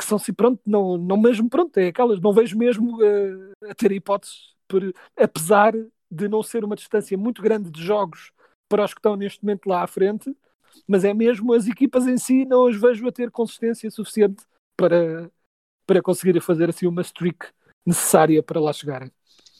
que 0.00 0.06
são 0.06 0.16
assim, 0.16 0.32
pronto, 0.32 0.62
não, 0.64 0.96
não 0.96 1.18
mesmo, 1.18 1.50
pronto, 1.50 1.76
é 1.76 1.88
aquelas, 1.88 2.18
não 2.20 2.32
vejo 2.32 2.56
mesmo 2.56 2.96
uh, 3.02 3.52
a 3.68 3.74
ter 3.74 3.92
hipóteses, 3.92 4.54
por, 4.66 4.82
apesar 5.14 5.74
de 6.10 6.26
não 6.26 6.42
ser 6.42 6.64
uma 6.64 6.74
distância 6.74 7.18
muito 7.18 7.42
grande 7.42 7.70
de 7.70 7.82
jogos 7.82 8.32
para 8.66 8.82
os 8.82 8.94
que 8.94 8.98
estão 8.98 9.14
neste 9.14 9.44
momento 9.44 9.66
lá 9.66 9.82
à 9.82 9.86
frente, 9.86 10.34
mas 10.86 11.04
é 11.04 11.14
mesmo 11.14 11.52
as 11.52 11.66
equipas 11.66 12.06
em 12.06 12.16
si 12.16 12.44
não 12.44 12.66
as 12.66 12.76
vejo 12.76 13.06
a 13.06 13.12
ter 13.12 13.30
consistência 13.30 13.90
suficiente 13.90 14.42
para, 14.76 15.30
para 15.86 16.02
conseguir 16.02 16.40
fazer 16.40 16.70
assim 16.70 16.86
uma 16.86 17.02
streak 17.02 17.46
necessária 17.84 18.42
para 18.42 18.60
lá 18.60 18.72
chegarem. 18.72 19.10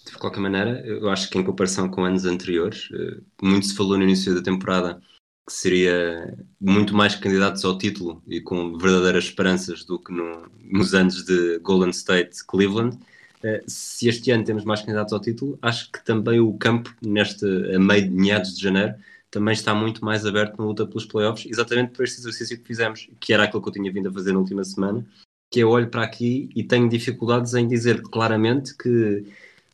De 0.04 0.16
qualquer 0.16 0.40
maneira, 0.40 0.80
eu 0.86 1.10
acho 1.10 1.28
que 1.28 1.38
em 1.38 1.44
comparação 1.44 1.88
com 1.88 2.04
anos 2.04 2.24
anteriores, 2.24 2.88
eh, 2.92 3.20
muito 3.42 3.66
se 3.66 3.76
falou 3.76 3.98
no 3.98 4.02
início 4.02 4.34
da 4.34 4.42
temporada 4.42 5.00
que 5.46 5.52
seria 5.52 6.38
muito 6.60 6.94
mais 6.94 7.16
candidatos 7.16 7.64
ao 7.64 7.76
título 7.76 8.22
e 8.26 8.40
com 8.40 8.78
verdadeiras 8.78 9.24
esperanças 9.24 9.84
do 9.84 9.98
que 9.98 10.12
no, 10.12 10.48
nos 10.62 10.94
anos 10.94 11.24
de 11.24 11.58
Golden 11.58 11.90
State 11.90 12.44
Cleveland. 12.46 12.96
Uh, 13.42 13.60
se 13.66 14.08
este 14.08 14.30
ano 14.30 14.44
temos 14.44 14.64
mais 14.64 14.80
candidatos 14.80 15.12
ao 15.12 15.20
título, 15.20 15.58
acho 15.60 15.90
que 15.90 16.04
também 16.04 16.38
o 16.38 16.52
campo, 16.54 16.94
neste 17.02 17.44
a 17.74 17.80
meio 17.80 18.02
de 18.02 18.10
meados 18.10 18.54
de 18.54 18.62
janeiro, 18.62 18.94
também 19.30 19.52
está 19.52 19.74
muito 19.74 20.04
mais 20.04 20.26
aberto 20.26 20.58
na 20.58 20.64
luta 20.64 20.86
pelos 20.86 21.06
playoffs, 21.06 21.46
exatamente 21.50 21.92
por 21.92 22.04
este 22.04 22.18
exercício 22.20 22.58
que 22.58 22.66
fizemos, 22.66 23.08
que 23.20 23.32
era 23.32 23.44
aquilo 23.44 23.62
que 23.62 23.68
eu 23.68 23.72
tinha 23.72 23.92
vindo 23.92 24.08
a 24.08 24.12
fazer 24.12 24.32
na 24.32 24.38
última 24.40 24.64
semana, 24.64 25.06
que 25.50 25.60
eu 25.60 25.70
olho 25.70 25.88
para 25.88 26.02
aqui 26.02 26.48
e 26.54 26.64
tenho 26.64 26.88
dificuldades 26.88 27.54
em 27.54 27.66
dizer 27.66 28.02
claramente 28.02 28.76
que 28.76 29.24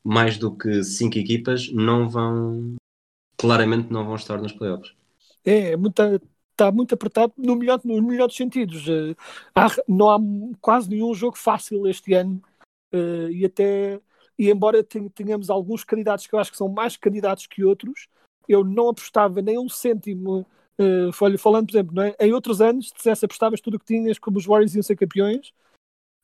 mais 0.05 0.39
do 0.39 0.55
que 0.55 0.85
cinco 0.85 1.19
equipas 1.19 1.71
não 1.73 2.09
vão, 2.09 2.77
claramente 3.37 3.93
não 3.93 4.05
vão 4.05 4.15
estar 4.15 4.41
nos 4.41 4.53
playoffs. 4.53 4.95
É, 5.45 5.73
é 5.73 5.77
muito, 5.77 6.01
está 6.51 6.71
muito 6.71 6.95
apertado 6.95 7.33
no 7.37 7.57
melhor, 7.57 7.81
no 7.85 8.01
melhor 8.03 8.27
dos 8.27 8.37
sentidos. 8.37 8.87
Eh, 8.89 9.15
há, 9.55 9.69
não 9.89 10.11
há 10.11 10.19
quase 10.61 10.89
nenhum 10.89 11.13
jogo 11.15 11.37
fácil 11.37 11.87
este 11.87 12.15
ano 12.15 12.43
uh, 12.93 13.31
e 13.31 13.45
até 13.45 14.01
e 14.39 14.51
embora 14.51 14.85
tenhamos 14.85 15.49
alguns 15.49 15.83
candidatos 15.83 16.27
que 16.27 16.35
eu 16.35 16.39
acho 16.39 16.51
que 16.51 16.59
são 16.59 16.69
mais 16.69 16.97
candidatos 16.97 17.47
que 17.47 17.65
outros, 17.65 18.07
eu 18.49 18.65
não 18.65 18.89
apostava 18.89 19.41
nem 19.43 19.59
um 19.59 19.69
cêntimo. 19.69 20.47
Uh, 20.79 21.11
falando, 21.39 21.69
por 21.69 21.73
exemplo, 21.73 22.01
é? 22.03 22.15
em 22.21 22.33
outros 22.35 22.61
anos, 22.61 22.89
se 22.89 22.95
dissesse 22.95 23.25
apostavas 23.25 23.63
tudo 23.63 23.77
o 23.77 23.79
que 23.79 23.87
tinhas 23.87 24.19
como 24.19 24.37
os 24.37 24.45
Warriors 24.45 24.75
iam 24.75 24.83
ser 24.83 24.95
campeões, 24.95 25.53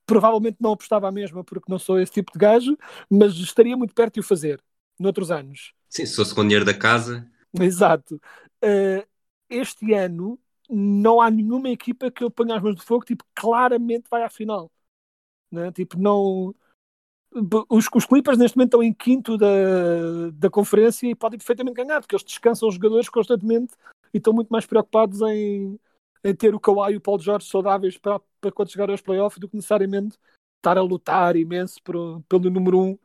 provavelmente 0.05 0.59
não 0.61 0.73
apostava 0.73 1.09
a 1.09 1.13
mesma 1.13 1.43
porque 1.43 1.71
não 1.71 1.79
sou 1.79 1.99
esse 1.99 2.13
tipo 2.13 2.33
de 2.33 2.39
gajo, 2.39 2.77
mas 3.09 3.33
estaria 3.35 3.77
muito 3.77 3.95
perto 3.95 4.15
de 4.15 4.21
o 4.21 4.23
fazer 4.23 4.63
noutros 4.99 5.31
anos. 5.31 5.73
Sim, 5.89 6.05
se 6.05 6.17
fosse 6.17 6.35
com 6.35 6.43
dinheiro 6.43 6.65
da 6.65 6.75
casa. 6.75 7.27
Exato. 7.59 8.21
Uh, 8.63 9.07
este 9.49 9.93
ano 9.93 10.39
não 10.69 11.21
há 11.21 11.31
nenhuma 11.31 11.69
equipa 11.69 12.11
que 12.11 12.25
eu 12.25 12.31
ponha 12.31 12.57
as 12.57 12.63
mãos 12.63 12.77
de 12.77 12.83
fogo, 12.83 13.05
tipo, 13.05 13.25
claramente 13.35 14.09
vai 14.11 14.23
à 14.23 14.31
final. 14.31 14.71
Né? 15.51 15.71
Tipo, 15.73 15.99
não. 15.99 16.55
Os, 17.69 17.87
os 17.95 18.07
Clippers 18.07 18.37
neste 18.37 18.57
momento 18.57 18.69
estão 18.69 18.83
em 18.83 18.93
quinto 18.93 19.39
da, 19.39 20.31
da 20.35 20.51
conferência 20.51 21.07
e 21.07 21.15
podem 21.15 21.39
perfeitamente 21.39 21.77
ganhar, 21.77 22.01
porque 22.01 22.15
eles 22.15 22.25
descansam 22.25 22.69
os 22.69 22.75
jogadores 22.75 23.09
constantemente 23.09 23.75
e 24.13 24.19
estão 24.19 24.33
muito 24.33 24.49
mais 24.49 24.67
preocupados 24.67 25.21
em, 25.23 25.79
em 26.23 26.35
ter 26.35 26.55
o 26.55 26.61
Kawhi 26.61 26.93
e 26.93 26.97
o 26.97 27.01
Paul 27.01 27.19
George 27.19 27.47
saudáveis 27.47 27.97
para, 27.97 28.21
para 28.41 28.53
quando 28.53 28.71
chegar 28.71 28.91
aos 28.91 29.01
playoffs 29.01 29.39
do 29.39 29.49
que 29.49 29.57
necessariamente 29.57 30.19
estar 30.59 30.77
a 30.77 30.83
lutar 30.83 31.35
imenso 31.37 31.83
por, 31.83 32.23
pelo 32.29 32.51
número 32.51 32.79
um. 32.79 32.99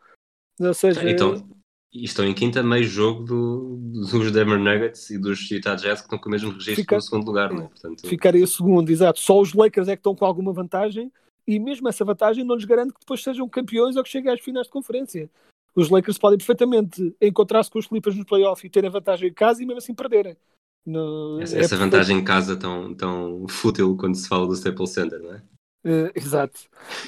Ou 0.59 0.73
seja, 0.73 1.09
então, 1.09 1.47
estão 1.93 2.25
em 2.25 2.33
quinta 2.33 2.61
meio 2.61 2.83
jogo 2.83 3.23
do, 3.23 3.77
dos 3.77 4.31
Denver 4.31 4.59
Nuggets 4.59 5.09
e 5.09 5.17
dos 5.17 5.49
Utah 5.49 5.75
Jazz 5.75 6.01
que 6.01 6.07
estão 6.07 6.19
com 6.19 6.27
o 6.27 6.31
mesmo 6.31 6.51
registro 6.51 6.75
Fica, 6.75 6.95
no 6.95 7.01
segundo 7.01 7.25
lugar, 7.25 7.51
não 7.51 7.63
é? 7.63 7.67
Portanto... 7.67 8.07
Ficaria 8.07 8.45
segundo, 8.45 8.89
exato. 8.89 9.19
Só 9.19 9.39
os 9.39 9.53
Lakers 9.53 9.87
é 9.87 9.95
que 9.95 9.99
estão 9.99 10.15
com 10.15 10.25
alguma 10.25 10.51
vantagem 10.51 11.11
e 11.47 11.59
mesmo 11.59 11.87
essa 11.87 12.03
vantagem 12.03 12.43
não 12.43 12.55
lhes 12.55 12.65
garante 12.65 12.93
que 12.93 12.99
depois 12.99 13.23
sejam 13.23 13.47
campeões 13.47 13.95
ou 13.95 14.03
que 14.03 14.09
cheguem 14.09 14.31
às 14.31 14.41
finais 14.41 14.67
de 14.67 14.73
conferência. 14.73 15.29
Os 15.73 15.89
Lakers 15.89 16.17
podem 16.17 16.37
perfeitamente 16.37 17.15
encontrar-se 17.21 17.69
com 17.69 17.79
os 17.79 17.87
Clippers 17.87 18.15
nos 18.15 18.25
playoffs 18.25 18.65
e 18.65 18.69
terem 18.69 18.89
vantagem 18.89 19.29
em 19.29 19.33
casa 19.33 19.61
e 19.61 19.65
mesmo 19.65 19.77
assim 19.77 19.93
perderem. 19.93 20.35
No, 20.85 21.39
essa, 21.41 21.57
é 21.57 21.59
essa 21.59 21.77
vantagem 21.77 22.17
em 22.17 22.23
casa 22.23 22.57
tão, 22.57 22.93
tão 22.93 23.47
fútil 23.47 23.95
quando 23.95 24.15
se 24.15 24.27
fala 24.27 24.47
do 24.47 24.53
Staples 24.53 24.91
Center, 24.91 25.19
não 25.21 25.33
é? 25.33 25.41
Uh, 25.85 26.11
exato. 26.15 26.59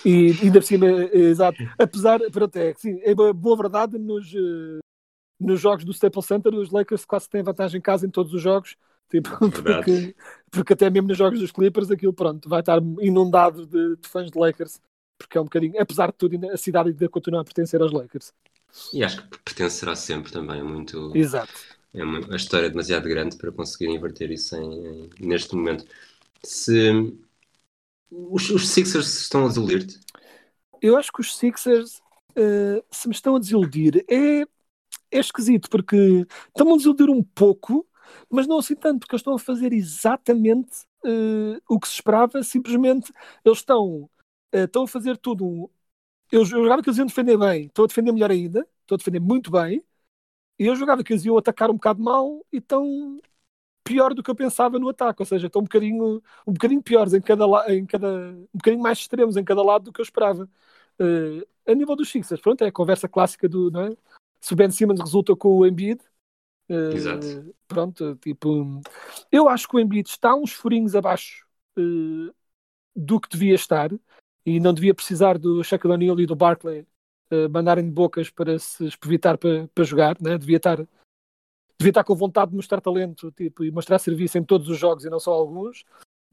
E 0.06 0.32
ainda 0.42 0.60
por 0.60 0.66
cima, 0.66 0.86
uh, 0.86 1.16
exato. 1.16 1.58
Apesar, 1.78 2.20
pronto, 2.32 2.56
é, 2.56 2.74
sim, 2.76 3.00
é 3.04 3.14
boa 3.14 3.58
verdade, 3.58 3.98
nos, 3.98 4.32
uh, 4.34 4.80
nos 5.40 5.60
jogos 5.60 5.84
do 5.84 5.92
Staples 5.92 6.26
Center, 6.26 6.54
os 6.54 6.72
Lakers 6.72 7.06
quase 7.06 7.30
têm 7.30 7.42
vantagem 7.42 7.80
em 7.80 7.82
casa 7.82 8.06
em 8.06 8.10
todos 8.10 8.34
os 8.34 8.42
jogos. 8.42 8.78
Tipo, 9.10 9.30
porque, 9.50 10.16
porque, 10.52 10.74
até 10.74 10.90
mesmo 10.90 11.08
nos 11.08 11.18
jogos 11.18 11.40
dos 11.40 11.52
Clippers 11.52 11.92
aquilo 11.92 12.14
pronto, 12.14 12.48
vai 12.48 12.62
estar 12.62 12.80
inundado 13.00 13.66
de, 13.66 13.96
de, 13.96 14.08
fãs 14.08 14.30
de 14.32 14.38
Lakers, 14.38 14.80
porque 15.18 15.38
é 15.38 15.42
um 15.42 15.46
bocadinho, 15.46 15.80
apesar 15.80 16.08
de 16.08 16.18
tudo, 16.18 16.50
a 16.52 16.58
cidade 16.58 16.90
ainda 16.90 17.10
continua 17.10 17.42
a 17.42 17.44
pertencer 17.44 17.82
aos 17.82 17.92
Lakers. 17.92 18.34
E 18.94 19.04
acho 19.04 19.28
que 19.28 19.40
pertencerá 19.40 19.96
sempre 19.96 20.32
também, 20.32 20.60
é 20.60 20.64
muito. 20.64 21.16
Exato. 21.16 21.54
É 21.94 22.04
uma, 22.04 22.20
a 22.34 22.36
história 22.36 22.68
é 22.68 22.70
demasiado 22.70 23.10
grande 23.10 23.36
para 23.36 23.52
conseguir 23.52 23.88
inverter 23.88 24.32
isso 24.32 24.56
em, 24.56 24.88
em, 24.88 25.10
neste 25.20 25.56
momento. 25.56 25.86
Se 26.44 27.18
os, 28.12 28.50
os 28.50 28.70
Sixers 28.70 29.22
estão 29.22 29.46
a 29.46 29.48
desiludir-te? 29.48 30.00
Eu 30.82 30.98
acho 30.98 31.12
que 31.12 31.22
os 31.22 31.36
Sixers, 31.36 32.02
uh, 32.38 32.84
se 32.92 33.08
me 33.08 33.14
estão 33.14 33.36
a 33.36 33.40
desiludir, 33.40 34.06
é, 34.08 34.42
é 35.12 35.20
esquisito, 35.20 35.70
porque 35.70 36.26
estão 36.48 36.74
a 36.74 36.78
desiludir 36.78 37.10
um 37.10 37.24
pouco, 37.24 37.86
mas 38.30 38.48
não 38.48 38.60
assim 38.60 38.76
tanto, 38.76 39.00
porque 39.00 39.16
eles 39.16 39.22
estão 39.22 39.36
a 39.36 39.40
fazer 39.40 39.74
exatamente 39.74 40.84
uh, 41.06 41.62
o 41.70 41.80
que 41.80 41.88
se 41.88 41.96
esperava, 41.96 42.44
simplesmente 42.44 43.12
eles 43.44 43.60
estão, 43.60 44.04
uh, 44.04 44.10
estão 44.54 44.84
a 44.84 44.88
fazer 44.88 45.18
tudo. 45.18 45.70
Eu, 46.32 46.42
eu 46.42 46.46
jogava 46.46 46.82
que 46.82 46.90
eles 46.90 46.98
iam 46.98 47.08
defender 47.08 47.38
bem, 47.38 47.66
estão 47.66 47.86
a 47.86 47.88
defender 47.88 48.12
melhor 48.12 48.32
ainda, 48.32 48.68
estão 48.82 48.96
a 48.96 48.98
defender 48.98 49.20
muito 49.20 49.52
bem, 49.52 49.84
e 50.60 50.66
eu 50.66 50.76
jogava 50.76 51.04
que 51.04 51.14
eles 51.14 51.26
iam 51.26 51.38
atacar 51.38 51.70
um 51.72 51.76
bocado 51.76 52.04
mal 52.04 52.46
e 52.52 52.58
estão 52.58 53.20
pior 53.84 54.14
do 54.14 54.22
que 54.22 54.30
eu 54.30 54.36
pensava 54.36 54.78
no 54.78 54.90
ataque, 54.90 55.22
ou 55.22 55.26
seja, 55.26 55.48
estão 55.48 55.62
um 55.62 55.64
bocadinho, 55.64 56.22
um 56.46 56.54
bocadinho 56.54 56.84
piores 56.84 57.14
em 57.14 57.22
cada, 57.22 57.46
em 57.74 57.86
cada 57.86 58.08
um 58.08 58.48
bocadinho 58.54 58.84
mais 58.84 59.00
extremos 59.00 59.36
em 59.38 59.44
cada 59.44 59.64
lado 59.64 59.86
do 59.86 59.94
que 59.94 60.02
eu 60.02 60.04
esperava. 60.04 60.48
Uh, 61.00 61.48
a 61.66 61.74
nível 61.74 61.96
dos 61.96 62.10
Sixers, 62.10 62.42
pronto, 62.42 62.64
é 62.64 62.68
a 62.68 62.72
conversa 62.72 63.08
clássica 63.08 63.50
do, 63.50 63.72
não 63.72 63.82
é? 63.82 63.98
Se 64.42 64.54
o 64.54 64.56
Ben 64.56 64.70
Simmons 64.72 65.00
resulta 65.00 65.36
com 65.36 65.58
o 65.58 65.66
Embiid, 65.66 66.02
Exato. 66.70 67.56
pronto, 67.68 68.16
tipo, 68.18 68.82
eu 69.32 69.50
acho 69.50 69.68
que 69.68 69.76
o 69.76 69.80
Embiid 69.80 70.08
está 70.08 70.36
uns 70.36 70.52
furinhos 70.52 70.96
abaixo 70.96 71.48
uh, 71.78 72.34
do 72.96 73.20
que 73.20 73.30
devia 73.30 73.56
estar 73.56 73.90
e 74.46 74.60
não 74.60 74.74
devia 74.74 74.94
precisar 74.94 75.38
do 75.38 75.64
Shaquille 75.64 75.94
O'Neal 75.94 76.20
e 76.20 76.28
do 76.28 76.36
Barkley 76.36 76.86
uh, 77.32 77.50
mandarem 77.50 77.86
de 77.86 77.92
bocas 77.92 78.30
para 78.30 78.60
se 78.60 78.86
espevitar 78.86 79.38
para, 79.38 79.68
para 79.74 79.84
jogar, 79.84 80.16
né? 80.22 80.38
devia 80.38 80.58
estar 80.58 80.78
devia 81.80 81.92
estar 81.92 82.04
com 82.04 82.14
vontade 82.14 82.52
de 82.52 82.58
mostrar 82.58 82.82
talento 82.82 83.32
tipo, 83.32 83.64
e 83.64 83.72
mostrar 83.72 83.98
serviço 83.98 84.38
em 84.38 84.44
todos 84.44 84.68
os 84.68 84.78
jogos 84.78 85.06
e 85.06 85.10
não 85.10 85.20
só 85.20 85.32
alguns. 85.32 85.86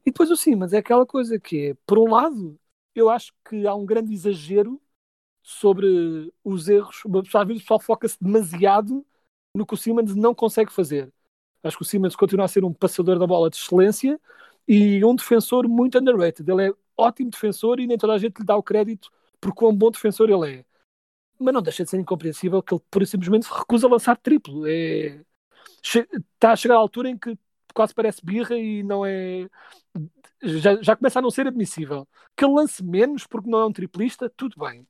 E 0.05 0.11
depois 0.11 0.29
o 0.29 0.35
Simmons 0.35 0.73
é 0.73 0.77
aquela 0.77 1.05
coisa 1.05 1.39
que 1.39 1.69
é, 1.69 1.73
por 1.85 1.97
um 1.97 2.11
lado, 2.11 2.59
eu 2.93 3.09
acho 3.09 3.33
que 3.47 3.65
há 3.65 3.73
um 3.73 3.85
grande 3.85 4.13
exagero 4.13 4.79
sobre 5.41 6.31
os 6.43 6.67
erros. 6.67 7.01
Às 7.33 7.47
vezes 7.47 7.61
o 7.61 7.63
pessoal 7.63 7.79
foca-se 7.79 8.17
demasiado 8.21 9.05
no 9.57 9.65
que 9.65 9.73
o 9.73 9.77
Simmons 9.77 10.15
não 10.15 10.33
consegue 10.33 10.71
fazer. 10.71 11.11
Acho 11.63 11.77
que 11.77 11.83
o 11.83 11.85
Simmons 11.85 12.15
continua 12.15 12.45
a 12.45 12.47
ser 12.47 12.63
um 12.63 12.73
passador 12.73 13.19
da 13.19 13.27
bola 13.27 13.49
de 13.49 13.57
excelência 13.57 14.19
e 14.67 15.03
um 15.03 15.15
defensor 15.15 15.67
muito 15.67 15.97
underrated. 15.97 16.49
Ele 16.49 16.69
é 16.69 16.73
ótimo 16.95 17.31
defensor 17.31 17.79
e 17.79 17.87
nem 17.87 17.97
toda 17.97 18.13
a 18.13 18.17
gente 18.17 18.39
lhe 18.39 18.45
dá 18.45 18.55
o 18.55 18.63
crédito 18.63 19.11
por 19.39 19.53
quão 19.53 19.75
bom 19.75 19.91
defensor 19.91 20.29
ele 20.29 20.59
é. 20.59 20.65
Mas 21.39 21.53
não 21.53 21.61
deixa 21.61 21.83
de 21.83 21.89
ser 21.89 21.99
incompreensível 21.99 22.61
que 22.63 22.73
ele 22.73 22.81
e 23.01 23.05
simplesmente 23.05 23.47
recusa 23.47 23.87
lançar 23.87 24.17
triplo. 24.17 24.65
É... 24.67 25.21
Está 25.83 26.51
a 26.51 26.55
chegar 26.55 26.75
à 26.75 26.77
altura 26.77 27.09
em 27.09 27.17
que 27.17 27.37
quase 27.73 27.93
parece 27.93 28.25
birra 28.25 28.57
e 28.57 28.81
não 28.83 29.05
é. 29.05 29.47
Já, 30.41 30.81
já 30.81 30.95
começa 30.95 31.19
a 31.19 31.21
não 31.21 31.31
ser 31.31 31.47
admissível. 31.47 32.07
Que 32.35 32.45
ele 32.45 32.53
lance 32.53 32.83
menos 32.83 33.25
porque 33.27 33.49
não 33.49 33.59
é 33.59 33.65
um 33.65 33.73
triplista, 33.73 34.29
tudo 34.35 34.59
bem. 34.59 34.87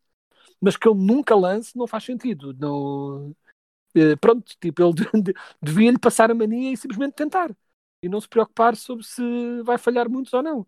Mas 0.62 0.78
que 0.78 0.88
ele 0.88 1.00
nunca 1.00 1.36
lance 1.36 1.78
não 1.78 1.88
faz 1.88 2.04
sentido. 2.06 2.54
Não... 2.54 3.36
Eh, 3.96 4.16
pronto, 4.18 4.56
tipo, 4.60 4.82
ele 4.82 4.94
devia-lhe 5.62 6.00
passar 6.00 6.32
a 6.32 6.36
mania 6.36 6.74
e 6.74 6.78
simplesmente 6.78 7.14
tentar. 7.14 7.56
E 8.02 8.10
não 8.10 8.22
se 8.22 8.28
preocupar 8.30 8.76
sobre 8.76 9.04
se 9.06 9.22
vai 9.64 9.78
falhar 9.78 10.10
muitos 10.10 10.34
ou 10.34 10.44
não. 10.44 10.64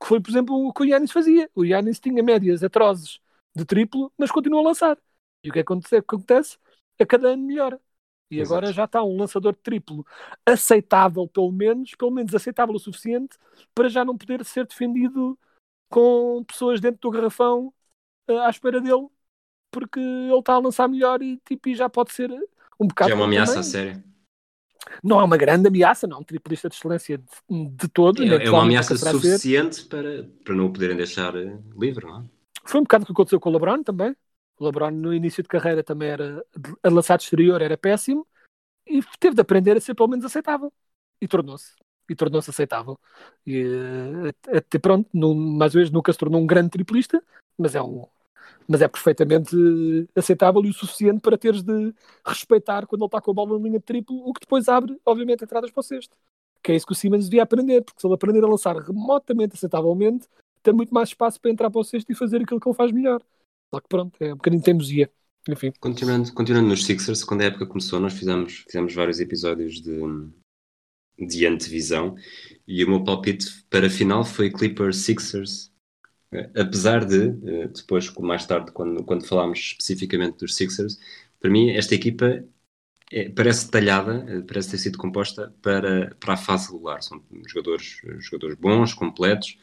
Que 0.00 0.06
foi, 0.06 0.20
por 0.20 0.30
exemplo, 0.30 0.54
o 0.54 0.72
que 0.72 0.82
o 0.82 0.84
Yannis 0.84 1.10
fazia. 1.10 1.50
O 1.54 1.64
Yannis 1.64 1.98
tinha 1.98 2.22
médias 2.22 2.62
atrozes 2.62 3.20
de 3.54 3.64
triplo, 3.64 4.12
mas 4.18 4.30
continua 4.30 4.60
a 4.60 4.64
lançar. 4.64 4.98
E 5.42 5.48
o 5.48 5.52
que 5.52 5.60
acontece? 5.60 5.96
acontece? 5.96 6.58
A 7.00 7.06
cada 7.06 7.28
ano 7.28 7.42
melhora. 7.44 7.80
E 8.30 8.40
Exato. 8.40 8.58
agora 8.58 8.72
já 8.72 8.84
está 8.84 9.02
um 9.02 9.16
lançador 9.16 9.52
de 9.54 9.60
triplo 9.60 10.04
aceitável, 10.44 11.28
pelo 11.28 11.52
menos, 11.52 11.94
pelo 11.94 12.10
menos 12.10 12.34
aceitável 12.34 12.74
o 12.74 12.78
suficiente 12.78 13.38
para 13.74 13.88
já 13.88 14.04
não 14.04 14.18
poder 14.18 14.44
ser 14.44 14.66
defendido 14.66 15.38
com 15.88 16.44
pessoas 16.44 16.80
dentro 16.80 17.00
do 17.00 17.10
garrafão 17.10 17.72
uh, 18.28 18.38
à 18.40 18.50
espera 18.50 18.80
dele, 18.80 19.08
porque 19.70 20.00
ele 20.00 20.38
está 20.38 20.54
a 20.54 20.58
lançar 20.58 20.88
melhor 20.88 21.22
e, 21.22 21.38
tipo, 21.38 21.68
e 21.68 21.74
já 21.74 21.88
pode 21.88 22.12
ser 22.12 22.30
um 22.78 22.86
bocado. 22.86 23.10
Já 23.10 23.14
é 23.14 23.18
uma 23.18 23.26
ameaça 23.26 23.54
também. 23.54 23.68
a 23.68 23.72
sério. 23.72 24.04
Não 25.02 25.20
é 25.20 25.24
uma 25.24 25.36
grande 25.36 25.68
ameaça, 25.68 26.06
não, 26.06 26.20
um 26.20 26.24
triplista 26.24 26.68
de 26.68 26.76
excelência 26.76 27.18
de, 27.18 27.68
de 27.70 27.88
todo. 27.88 28.22
É, 28.22 28.46
é 28.46 28.50
uma 28.50 28.62
ameaça 28.62 28.96
ser. 28.96 29.10
suficiente 29.10 29.84
para, 29.84 30.28
para 30.44 30.54
não 30.54 30.66
o 30.66 30.72
poderem 30.72 30.96
deixar 30.96 31.34
eh, 31.36 31.58
livre, 31.76 32.06
não 32.06 32.20
é? 32.20 32.24
Foi 32.64 32.80
um 32.80 32.84
bocado 32.84 33.04
o 33.04 33.06
que 33.06 33.12
aconteceu 33.12 33.40
com 33.40 33.50
o 33.50 33.52
LeBron 33.52 33.82
também. 33.82 34.14
O 34.58 34.64
LeBron 34.64 34.90
no 34.90 35.12
início 35.12 35.42
de 35.42 35.48
carreira 35.48 35.82
também 35.82 36.08
era 36.08 36.44
a 36.82 36.88
lançar 36.88 37.16
de 37.18 37.24
exterior 37.24 37.60
era 37.60 37.76
péssimo 37.76 38.26
e 38.86 39.02
teve 39.18 39.34
de 39.34 39.40
aprender 39.40 39.76
a 39.76 39.80
ser 39.80 39.94
pelo 39.94 40.08
menos 40.08 40.24
aceitável 40.24 40.72
e 41.20 41.28
tornou-se 41.28 41.74
e 42.08 42.14
tornou-se 42.14 42.48
aceitável 42.48 42.98
e 43.44 43.64
eh, 44.48 44.56
até 44.58 44.78
pronto, 44.78 45.08
não, 45.12 45.34
mais 45.34 45.74
vezes 45.74 45.90
nunca 45.90 46.12
se 46.12 46.18
tornou 46.18 46.40
um 46.40 46.46
grande 46.46 46.70
triplista 46.70 47.22
mas 47.58 47.74
é 47.74 47.82
um 47.82 48.06
mas 48.68 48.82
é 48.82 48.88
perfeitamente 48.88 49.56
aceitável 50.14 50.64
e 50.64 50.70
o 50.70 50.74
suficiente 50.74 51.20
para 51.20 51.38
teres 51.38 51.62
de 51.62 51.94
respeitar 52.26 52.86
quando 52.86 53.02
ele 53.02 53.06
está 53.06 53.20
com 53.20 53.30
a 53.30 53.34
bola 53.34 53.58
na 53.58 53.64
linha 53.64 53.78
de 53.78 53.84
triplo, 53.84 54.16
o 54.28 54.32
que 54.32 54.40
depois 54.40 54.68
abre, 54.68 54.98
obviamente, 55.04 55.44
entradas 55.44 55.70
para 55.70 55.80
o 55.80 55.84
cesto. 55.84 56.16
Que 56.62 56.72
é 56.72 56.76
isso 56.76 56.86
que 56.86 56.92
o 56.92 56.96
Simmons 56.96 57.26
devia 57.26 57.42
aprender, 57.42 57.82
porque 57.82 58.00
se 58.00 58.06
ele 58.06 58.14
aprender 58.14 58.42
a 58.42 58.48
lançar 58.48 58.76
remotamente 58.76 59.54
aceitavelmente, 59.54 60.26
tem 60.62 60.74
muito 60.74 60.92
mais 60.92 61.10
espaço 61.10 61.40
para 61.40 61.50
entrar 61.50 61.70
para 61.70 61.80
o 61.80 61.84
cesto 61.84 62.10
e 62.10 62.14
fazer 62.14 62.42
aquilo 62.42 62.60
que 62.60 62.68
ele 62.68 62.76
faz 62.76 62.90
melhor. 62.90 63.22
Só 63.72 63.80
que 63.80 63.88
pronto, 63.88 64.16
é 64.20 64.32
um 64.32 64.36
bocadinho 64.36 64.60
de 64.60 64.64
teimosia. 64.64 65.10
Enfim, 65.48 65.72
Continuando, 65.78 66.32
continuando 66.34 66.68
nos 66.68 66.84
Sixers, 66.84 67.22
quando 67.22 67.42
a 67.42 67.44
época 67.44 67.66
começou, 67.66 68.00
nós 68.00 68.14
fizemos, 68.14 68.64
fizemos 68.66 68.92
vários 68.92 69.20
episódios 69.20 69.80
de, 69.80 70.00
de 71.18 71.46
antevisão 71.46 72.16
e 72.66 72.84
o 72.84 72.88
meu 72.88 73.04
palpite 73.04 73.64
para 73.70 73.86
a 73.86 73.90
final 73.90 74.24
foi 74.24 74.50
Clippers 74.50 74.96
Sixers. 74.98 75.72
Eh, 76.32 76.50
Apesar 76.60 77.04
de, 77.04 77.28
eh, 77.48 77.68
depois, 77.68 78.12
mais 78.16 78.46
tarde, 78.46 78.72
quando, 78.72 79.02
quando 79.04 79.26
falámos 79.26 79.58
especificamente 79.58 80.38
dos 80.38 80.54
Sixers, 80.56 80.98
para 81.40 81.50
mim 81.50 81.70
esta 81.70 81.94
equipa 81.94 82.44
é- 83.12 83.28
parece 83.30 83.66
detalhada, 83.66 84.24
eh, 84.28 84.42
parece 84.42 84.70
ter 84.72 84.78
sido 84.78 84.98
composta 84.98 85.54
para, 85.62 86.14
para 86.20 86.34
a 86.34 86.36
fase 86.36 86.72
regular. 86.72 87.02
São 87.02 87.22
jogadores, 87.46 88.00
jogadores 88.20 88.56
bons, 88.58 88.94
completos, 88.94 89.58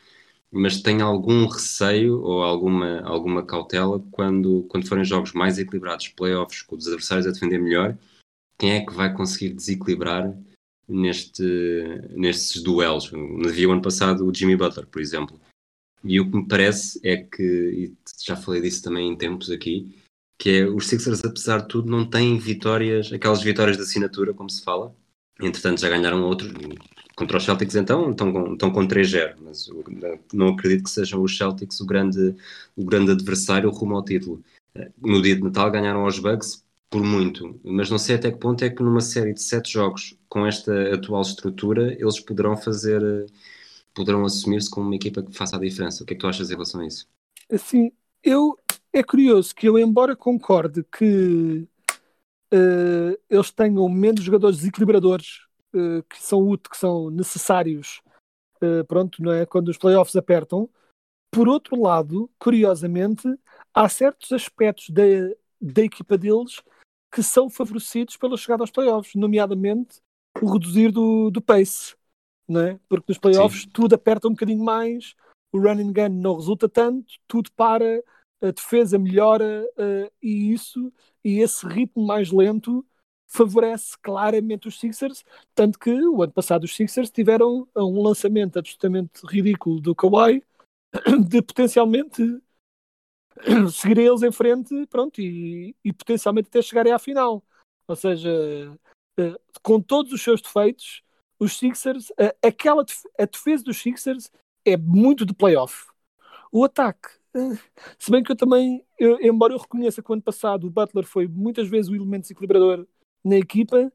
mas 0.52 0.82
tenho 0.82 1.06
algum 1.06 1.45
receio 1.47 2.21
ou 2.21 2.43
alguma, 2.43 3.02
alguma 3.02 3.45
cautela 3.45 3.99
quando, 4.12 4.63
quando 4.69 4.88
forem 4.88 5.04
jogos 5.06 5.34
mais 5.34 5.58
equilibrados, 5.60 6.10
playoffs, 6.10 6.62
com 6.62 6.76
os 6.76 6.88
adversários 6.88 7.28
a 7.28 7.32
defender 7.32 7.60
melhor, 7.60 7.97
quem 8.58 8.73
é 8.73 8.86
que 8.86 8.93
vai 8.93 9.13
conseguir 9.13 9.54
desequilibrar 9.54 10.34
neste, 10.88 11.43
nestes 12.12 12.62
duelos? 12.62 13.12
Havia 13.45 13.69
o 13.69 13.71
ano 13.71 13.82
passado 13.82 14.26
o 14.28 14.34
Jimmy 14.34 14.56
Butler, 14.56 14.88
por 14.88 15.02
exemplo. 15.02 15.39
E 16.04 16.20
o 16.20 16.30
que 16.30 16.38
me 16.38 16.48
parece 16.48 17.00
é 17.04 17.18
que, 17.18 17.44
e 17.44 17.94
já 18.24 18.36
falei 18.36 18.62
disso 18.62 18.84
também 18.84 19.10
em 19.10 19.16
tempos 19.16 19.50
aqui, 19.50 19.96
que 20.38 20.50
é 20.60 20.68
os 20.68 20.88
Sixers, 20.88 21.24
apesar 21.24 21.62
de 21.62 21.68
tudo, 21.70 21.89
não 21.89 22.10
têm 22.10 22.38
vitórias, 22.38 23.12
aquelas 23.13 23.42
vitórias 23.42 23.78
de 23.78 23.84
assinatura, 23.84 24.34
como 24.34 24.50
se 24.50 24.63
fala. 24.63 24.94
Entretanto, 25.42 25.82
já 25.82 25.89
ganharam 25.89 26.24
outros. 26.24 26.52
Contra 27.16 27.38
os 27.38 27.44
Celtics, 27.44 27.76
então, 27.76 28.12
estão 28.12 28.34
com, 28.34 28.54
estão 28.54 28.72
com 28.72 28.88
3-0. 28.88 29.36
Mas 29.42 29.68
não 30.34 30.50
acredito 30.50 30.84
que 30.84 30.89
sejam 30.89 31.22
os 31.22 31.38
Celtics 31.38 31.80
o 31.80 31.86
grande, 31.86 32.36
o 32.76 32.84
grande 32.84 33.12
adversário 33.12 33.70
rumo 33.70 33.96
ao 33.96 34.04
título. 34.04 34.44
No 35.02 35.22
dia 35.22 35.36
de 35.36 35.44
Natal 35.44 35.70
ganharam 35.72 36.02
aos 36.02 36.20
Bucks 36.20 36.63
por 36.89 37.04
muito. 37.04 37.60
Mas 37.63 37.89
não 37.89 37.98
sei 37.98 38.16
até 38.16 38.32
que 38.32 38.38
ponto 38.38 38.63
é 38.63 38.70
que 38.70 38.84
numa 38.84 39.02
série 39.02 39.34
de 39.34 39.42
sete 39.42 39.72
jogos, 39.74 40.16
com 40.30 40.46
esta 40.46 40.94
atual 40.94 41.22
estrutura, 41.22 41.94
eles 42.00 42.20
poderão 42.20 42.56
fazer, 42.56 43.02
eh, 43.02 43.26
poderão 43.93 44.25
assumir-se 44.25 44.69
como 44.69 44.88
uma 44.88 44.95
equipa 44.95 45.21
que 45.23 45.36
faça 45.36 45.56
a 45.56 45.60
diferença. 45.60 46.03
O 46.03 46.06
que 46.06 46.13
é 46.13 46.15
que 46.15 46.21
tu 46.21 46.27
achas 46.27 46.49
em 46.49 46.53
relação 46.53 46.82
a 46.82 46.88
isso? 46.88 47.08
assim, 47.51 47.91
eu 48.23 48.58
é 48.91 49.03
curioso 49.03 49.56
que 49.56 49.67
eu, 49.67 49.77
embora 49.77 50.15
concorde 50.15 50.84
que 50.84 51.67
eh, 52.51 53.19
eles 53.29 53.51
tenham 53.51 53.88
menos 53.89 54.23
jogadores 54.23 54.58
desequilibradores 54.58 55.41
eh, 55.73 56.03
que 56.10 56.21
são 56.21 56.47
úteis, 56.47 56.69
que 56.71 56.77
são 56.77 57.10
necessários, 57.10 58.01
eh, 58.62 58.84
pronto, 58.84 59.21
não 59.21 59.32
é? 59.32 59.45
Quando 59.45 59.69
os 59.69 59.77
playoffs 59.77 60.15
apertam. 60.15 60.69
Por 61.32 61.47
outro 61.47 61.82
lado, 61.82 62.29
curiosamente, 62.38 63.27
há 63.73 63.89
certos 63.89 64.32
aspectos 64.32 64.89
da, 64.91 65.03
da 65.60 65.82
equipa 65.82 66.17
deles 66.17 66.62
que 67.12 67.23
são 67.23 67.49
favorecidos 67.49 68.17
pela 68.17 68.38
chegada 68.38 68.63
aos 68.63 68.71
playoffs, 68.71 69.15
nomeadamente 69.15 69.97
o 70.41 70.51
reduzir 70.53 70.91
do, 70.91 71.32
do 71.32 71.41
pace, 71.41 71.95
é? 72.62 72.80
Porque 72.89 73.06
nos 73.10 73.18
playoffs 73.18 73.66
tudo 73.66 73.94
aperta 73.94 74.28
um 74.28 74.32
bocadinho 74.32 74.63
mais, 74.63 75.16
o 75.52 75.60
running 75.60 75.94
gun 75.94 76.10
não 76.10 76.36
resulta 76.36 76.68
tanto, 76.68 77.13
tudo 77.28 77.52
para, 77.54 78.04
a 78.42 78.52
defesa 78.52 79.00
melhora 79.00 79.66
eh, 79.78 80.12
e 80.22 80.52
isso 80.52 80.92
e 81.24 81.39
esse 81.39 81.66
ritmo 81.66 82.06
mais 82.06 82.30
lento 82.32 82.86
favorece 83.26 83.98
claramente 84.02 84.68
os 84.68 84.80
Sixers, 84.80 85.24
tanto 85.56 85.80
que 85.80 85.92
o 85.92 86.22
ano 86.22 86.34
passado 86.34 86.66
os 86.66 86.76
Sixers 86.76 87.10
tiveram 87.10 87.68
um 87.76 88.04
lançamento 88.04 88.60
absolutamente 88.60 89.26
ridículo 89.26 89.80
do 89.80 89.96
Kawhi 89.96 90.44
de 91.28 91.42
potencialmente 91.42 92.22
seguirem 93.72 94.08
eles 94.08 94.22
em 94.22 94.32
frente 94.32 94.86
pronto, 94.88 95.20
e, 95.22 95.76
e 95.84 95.94
potencialmente 95.94 96.50
até 96.50 96.62
chegarem 96.62 96.92
à 96.92 97.00
final. 97.00 97.42
Ou 97.88 97.96
seja, 97.96 98.30
eh, 99.18 99.36
com 99.62 99.82
todos 99.82 100.12
os 100.12 100.22
seus 100.22 100.42
defeitos, 100.42 101.02
os 101.39 101.58
Sixers, 101.58 102.12
eh, 102.17 102.36
aquela 102.43 102.84
def- 102.84 103.06
a 103.19 103.26
defesa 103.26 103.63
dos 103.63 103.82
Sixers 103.82 104.32
é 104.65 104.78
muito 104.78 105.26
de 105.26 105.34
playoff. 105.34 105.88
O 106.52 106.63
ataque, 106.63 107.10
eh, 107.36 107.58
se 108.00 108.12
bem 108.12 108.24
que 108.24 108.32
eu 108.32 108.36
também, 108.36 108.86
eu- 109.00 109.19
embora 109.22 109.54
eu 109.54 109.58
reconheça 109.60 110.02
que 110.04 110.10
o 110.12 110.13
ano 110.13 110.22
passado 110.22 110.67
o 110.67 110.69
Butler 110.69 111.06
foi 111.06 111.28
muitas 111.28 111.67
vezes 111.67 111.89
o 111.91 111.96
elemento 111.96 112.24
desequilibrador 112.24 112.88
na 113.24 113.38
equipa, 113.38 113.91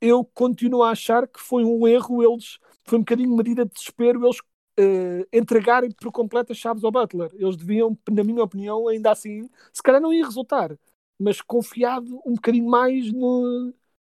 eu 0.00 0.24
continuo 0.24 0.82
a 0.82 0.90
achar 0.90 1.28
que 1.28 1.40
foi 1.40 1.64
um 1.64 1.86
erro 1.86 2.22
eles, 2.22 2.58
foi 2.84 2.98
um 2.98 3.02
bocadinho 3.02 3.36
medida 3.36 3.64
de 3.64 3.72
desespero 3.72 4.24
eles 4.24 4.38
eh, 4.76 5.26
entregarem 5.32 5.90
por 5.90 6.10
completo 6.10 6.52
as 6.52 6.58
chaves 6.58 6.82
ao 6.84 6.90
Butler. 6.90 7.30
Eles 7.34 7.56
deviam, 7.56 7.96
na 8.10 8.24
minha 8.24 8.42
opinião, 8.42 8.88
ainda 8.88 9.10
assim, 9.12 9.48
se 9.72 9.82
calhar 9.82 10.00
não 10.00 10.12
ia 10.12 10.24
resultar, 10.24 10.76
mas 11.18 11.40
confiado 11.40 12.20
um 12.26 12.34
bocadinho 12.34 12.66
mais 12.68 13.12
no, 13.12 13.72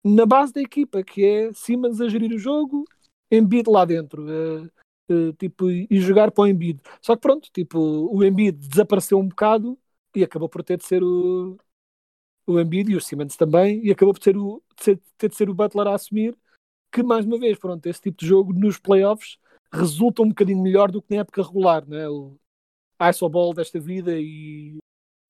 na 0.05 0.27
base 0.27 0.53
da 0.53 0.61
equipa, 0.61 1.03
que 1.03 1.25
é 1.25 1.53
Simmons 1.53 2.01
a 2.01 2.09
gerir 2.09 2.33
o 2.33 2.39
jogo, 2.39 2.85
Embiid 3.31 3.69
lá 3.71 3.85
dentro. 3.85 4.27
eh, 4.31 4.69
eh, 5.09 5.33
tipo, 5.39 5.71
e 5.71 5.89
jogar 6.01 6.31
para 6.31 6.43
o 6.45 6.47
Embiid. 6.47 6.81
Só 7.01 7.15
que 7.17 7.23
pronto, 7.23 7.49
tipo, 7.53 7.79
o 7.79 8.25
Embiid 8.25 8.57
desapareceu 8.69 9.19
um 9.19 9.29
bocado 9.29 9.79
e 10.15 10.23
acabou 10.25 10.49
por 10.49 10.63
ter 10.63 10.79
de 10.79 10.85
ser 10.85 11.03
o, 11.03 11.57
o 12.47 12.61
Embiid 12.61 12.91
e 12.93 12.97
o 12.97 13.01
Simmons 13.01 13.37
também, 13.37 13.85
e 13.85 13.91
acabou 13.91 14.15
por 14.15 14.21
ter, 14.21 14.37
o, 14.37 14.63
de 14.77 14.85
ser- 14.85 15.01
ter 15.19 15.29
de 15.29 15.37
ser 15.37 15.49
o 15.51 15.55
Butler 15.55 15.87
a 15.89 15.95
assumir, 15.95 16.37
que 16.93 17.03
mais 17.03 17.27
uma 17.27 17.39
vez, 17.39 17.59
pronto, 17.59 17.87
esse 17.87 18.01
tipo 18.03 18.19
de 18.21 18.27
jogo 18.27 18.53
nos 18.53 18.79
playoffs 18.79 19.39
resulta 19.73 20.23
um 20.23 20.29
bocadinho 20.29 20.63
melhor 20.63 20.91
do 20.91 21.03
que 21.03 21.15
na 21.15 21.23
época 21.23 21.43
regular, 21.43 21.87
né? 21.89 22.09
o 22.09 22.39
iso 23.11 23.29
ball 23.29 23.55
desta 23.55 23.81
vida 23.81 24.13
e 24.19 24.79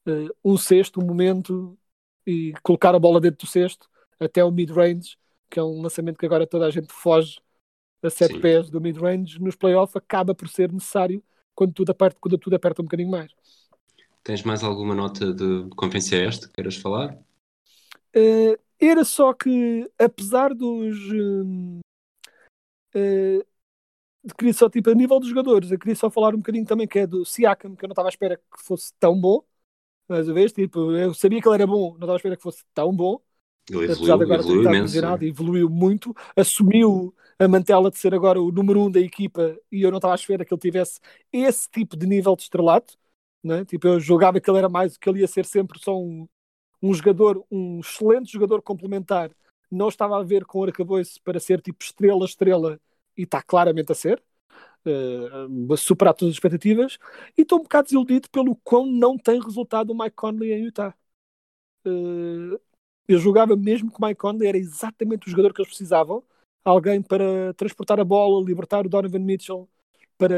eh, 0.07 0.29
um 0.45 0.57
sexto, 0.57 1.01
um 1.01 1.07
momento 1.07 1.79
e 2.27 2.53
colocar 2.63 2.95
a 2.95 2.99
bola 2.99 3.21
dentro 3.21 3.47
do 3.47 3.51
cesto 3.51 3.89
até 4.21 4.45
o 4.45 4.51
mid-range 4.51 5.17
que 5.53 5.59
é 5.59 5.63
um 5.63 5.83
lançamento 5.83 6.19
que 6.19 6.25
agora 6.25 6.47
toda 6.47 6.67
a 6.67 6.71
gente 6.71 6.91
foge 6.91 7.39
a 8.03 8.09
7 8.09 8.35
Sim. 8.35 8.41
pés 8.41 8.71
do 8.71 8.81
mid-range, 8.81 9.39
nos 9.39 9.55
playoffs 9.55 9.95
acaba 9.95 10.35
por 10.35 10.49
ser 10.49 10.73
necessário 10.73 11.23
quando 11.55 11.75
tudo 11.75 11.91
aperta, 11.91 12.19
quando 12.19 12.39
tudo 12.39 12.57
aperta 12.57 12.81
um 12.81 12.87
bocadinho 12.87 13.11
mais. 13.11 13.31
Tens 14.25 14.43
mais 14.43 14.65
alguma 14.65 14.95
nota 14.95 15.33
de 15.33 15.69
conferência 15.77 16.17
este 16.27 16.47
que 16.49 16.55
queiras 16.55 16.77
falar? 16.77 17.19
Eh, 18.15 18.59
era 18.81 19.05
só 19.05 19.35
que, 19.35 19.89
apesar 19.99 20.55
dos. 20.55 20.97
hum, 21.13 21.81
eh, 22.95 23.45
queria 24.39 24.55
só, 24.55 24.71
tipo, 24.71 24.89
a 24.89 24.95
nível 24.95 25.21
dos 25.21 25.29
jogadores, 25.29 25.71
eu 25.71 25.79
queria 25.79 25.97
só 25.97 26.11
falar 26.11 26.35
um 26.35 26.39
bocadinho 26.39 26.65
também 26.65 26.89
que 26.89 27.01
é 27.01 27.07
do 27.07 27.25
Siakam, 27.27 27.77
que 27.77 27.85
eu 27.85 27.89
não 27.89 27.93
estava 27.93 28.09
à 28.09 28.11
espera 28.11 28.39
que 28.39 28.63
fosse 28.65 28.93
tão 28.99 29.21
bom. 29.21 29.45
Mais 30.09 30.27
uma 30.27 30.35
vez, 30.35 30.53
tipo, 30.53 30.93
eu 30.93 31.13
sabia 31.13 31.43
que 31.43 31.49
ele 31.49 31.57
era 31.57 31.67
bom, 31.67 31.91
não 31.91 31.95
estava 31.97 32.15
à 32.15 32.17
espera 32.17 32.37
que 32.37 32.43
fosse 32.43 32.65
tão 32.73 32.95
bom. 32.95 33.21
Ele 33.73 33.93
apesar 33.93 33.97
de 33.97 34.03
evoluiu, 34.03 34.23
agora 34.23 34.41
evoluiu 34.41 34.69
imenso. 34.69 35.25
evoluiu 35.25 35.71
muito, 35.71 36.15
assumiu 36.37 37.15
a 37.39 37.49
mantela 37.49 37.91
de 37.91 37.99
ser 37.99 38.15
agora 38.15 38.41
o 38.41 38.53
número 38.53 38.83
um 38.83 38.91
da 38.91 39.01
equipa 39.01 39.57
e 39.71 39.83
eu 39.83 39.91
não 39.91 39.99
estava 39.99 40.15
à 40.15 40.17
espera 40.17 40.45
que 40.45 40.53
ele 40.53 40.61
tivesse 40.61 41.01
esse 41.33 41.69
tipo 41.71 41.97
de 41.97 42.07
nível 42.07 42.37
de 42.37 42.43
estrelato. 42.43 42.97
Né? 43.43 43.65
Tipo, 43.65 43.89
eu 43.89 44.01
julgava 44.01 44.41
que 44.41 44.49
ele 44.49 44.59
era 44.59 44.69
mais, 44.69 44.97
que 44.97 45.09
ele 45.09 45.21
ia 45.21 45.27
ser 45.27 45.45
sempre 45.45 45.79
só 45.81 45.99
um, 45.99 46.29
um 46.81 46.95
jogador, 46.95 47.45
um 47.51 47.81
excelente 47.81 48.33
jogador 48.33 48.63
complementar. 48.63 49.31
Não 49.71 49.89
estava 49.89 50.19
a 50.19 50.23
ver 50.23 50.45
com 50.45 50.61
o 50.61 50.65
arcabouço 50.65 51.21
para 51.25 51.41
ser 51.41 51.61
tipo 51.61 51.83
estrela, 51.83 52.25
estrela, 52.25 52.79
e 53.17 53.23
está 53.23 53.43
claramente 53.43 53.91
a 53.91 53.95
ser. 53.95 54.23
Uh, 54.85 55.73
a 55.73 55.77
superar 55.77 56.13
todas 56.13 56.33
as 56.33 56.37
expectativas 56.37 56.99
e 57.39 57.43
estou 57.43 57.61
um 57.61 57.63
bocado 57.63 57.85
desiludido 57.85 58.29
pelo 58.31 58.57
quão 58.65 58.85
não 58.85 59.17
tem 59.17 59.41
resultado 59.41 59.91
o 59.91 59.97
Mike 59.97 60.17
Conley 60.17 60.53
em 60.53 60.65
Utah. 60.65 60.93
Uh, 61.87 62.59
eu 63.13 63.19
julgava 63.19 63.57
mesmo 63.57 63.91
que 63.91 63.99
o 64.01 64.05
Mike 64.07 64.21
Conley 64.21 64.49
era 64.49 64.59
exatamente 64.59 65.27
o 65.27 65.31
jogador 65.31 65.53
que 65.53 65.61
eles 65.61 65.69
precisavam. 65.69 66.23
Alguém 66.65 67.03
para 67.03 67.53
transportar 67.55 67.99
a 67.99 68.05
bola, 68.05 68.45
libertar 68.45 68.87
o 68.87 68.89
Donovan 68.89 69.19
Mitchell 69.19 69.69
para, 70.17 70.37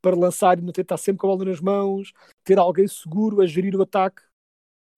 para 0.00 0.16
lançar 0.16 0.58
e 0.58 0.62
não 0.62 0.72
ter 0.72 0.80
estar 0.82 0.96
sempre 0.96 1.20
com 1.20 1.26
a 1.26 1.36
bola 1.36 1.44
nas 1.50 1.60
mãos, 1.60 2.12
ter 2.42 2.58
alguém 2.58 2.88
seguro 2.88 3.40
a 3.42 3.46
gerir 3.46 3.76
o 3.76 3.82
ataque. 3.82 4.22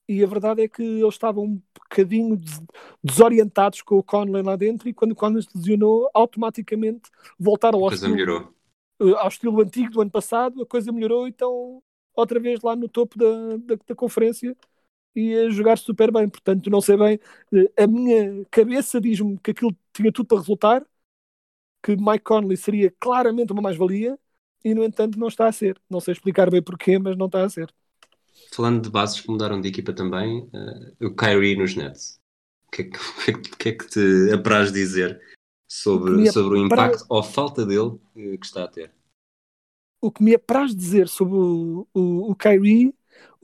E 0.09 0.23
a 0.23 0.27
verdade 0.27 0.63
é 0.63 0.69
que 0.69 0.83
eles 0.83 1.15
estavam 1.15 1.45
um 1.45 1.63
bocadinho 1.75 2.37
des- 2.37 2.61
desorientados 3.03 3.81
com 3.83 3.97
o 3.97 4.03
Conley 4.03 4.43
lá 4.43 4.55
dentro 4.55 4.89
e 4.89 4.95
quando 4.95 5.13
o 5.13 5.17
Conley 5.17 5.43
se 5.43 5.49
lesionou, 5.57 6.11
automaticamente 6.15 7.11
voltaram 7.39 7.83
ao 7.83 7.89
estilo, 7.89 8.13
melhorou. 8.15 8.53
eh, 9.01 9.15
ao 9.17 9.29
estilo 9.29 9.61
antigo 9.63 9.91
do 9.91 10.03
ano 10.03 10.11
passado, 10.11 10.63
a 10.63 10.67
coisa 10.67 10.93
melhorou 10.93 11.27
e 11.27 11.31
estão 11.31 11.83
outra 12.15 12.39
vez 12.39 12.61
lá 12.61 12.77
no 12.77 12.89
topo 12.89 13.19
da, 13.19 13.57
da, 13.57 13.77
da 13.87 13.95
conferência 13.95 14.55
e 15.15 15.35
a 15.35 15.51
jogar 15.51 15.79
super 15.79 16.13
bem. 16.13 16.29
Portanto, 16.29 16.69
não 16.71 16.81
sei 16.81 16.97
bem, 16.97 17.21
eh, 17.53 17.83
a 17.85 17.87
minha 17.87 18.45
cabeça 18.51 19.01
diz-me 19.01 19.39
que 19.39 19.51
aquilo 19.53 19.77
tinha 19.93 20.13
tudo 20.13 20.27
para 20.27 20.39
resultar, 20.39 20.85
que 21.83 21.97
Mike 21.97 22.25
Conley 22.25 22.57
seria 22.57 22.93
claramente 22.99 23.53
uma 23.53 23.63
mais-valia 23.63 24.19
e, 24.65 24.75
no 24.75 24.85
entanto, 24.85 25.19
não 25.19 25.29
está 25.29 25.47
a 25.49 25.53
ser. 25.53 25.81
Não 25.89 26.01
sei 26.01 26.13
explicar 26.13 26.51
bem 26.51 26.63
porquê, 26.63 26.99
mas 26.99 27.17
não 27.17 27.27
está 27.27 27.45
a 27.45 27.49
ser. 27.49 27.73
Falando 28.53 28.83
de 28.83 28.91
bases 28.91 29.21
que 29.21 29.29
mudaram 29.31 29.61
de 29.61 29.69
equipa 29.69 29.93
também, 29.93 30.49
eh, 30.53 31.07
o 31.07 31.15
Kyrie 31.15 31.57
nos 31.57 31.77
Nets. 31.77 32.19
O 32.69 32.71
que, 32.71 32.83
é 32.83 32.85
que, 32.87 32.99
é 33.31 33.33
que- 33.59 33.69
é 33.69 33.73
que 33.73 33.87
te 33.89 34.33
apraz 34.33 34.73
dizer 34.73 35.21
sobre, 35.69 36.31
sobre 36.33 36.59
o 36.59 36.65
apraz- 36.67 37.03
impacto 37.03 37.07
ou 37.09 37.23
falta 37.23 37.67
dele 37.67 37.99
eh, 38.17 38.37
que 38.39 38.47
está 38.47 38.65
a 38.65 38.69
ter? 38.69 38.93
o 40.01 40.11
que 40.13 40.23
me 40.23 40.35
apraz 40.35 40.75
dizer 40.75 41.09
sobre 41.09 41.35
o, 41.37 41.87
o, 41.95 42.31
o 42.31 42.37
Kyrie, 42.37 42.95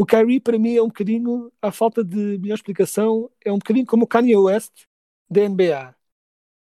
o 0.00 0.06
Kyrie 0.06 0.40
para 0.40 0.58
mim 0.58 0.76
é 0.76 0.82
um 0.82 0.86
bocadinho, 0.86 1.52
à 1.60 1.70
falta 1.70 2.02
de 2.02 2.38
melhor 2.38 2.54
explicação, 2.54 3.30
é 3.44 3.52
um 3.52 3.58
bocadinho 3.58 3.84
como 3.84 4.04
o 4.04 4.06
Kanye 4.06 4.34
West 4.34 4.84
da 5.28 5.42
NBA. 5.42 5.94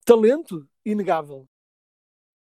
Talento 0.05 0.69
inegável. 0.85 1.47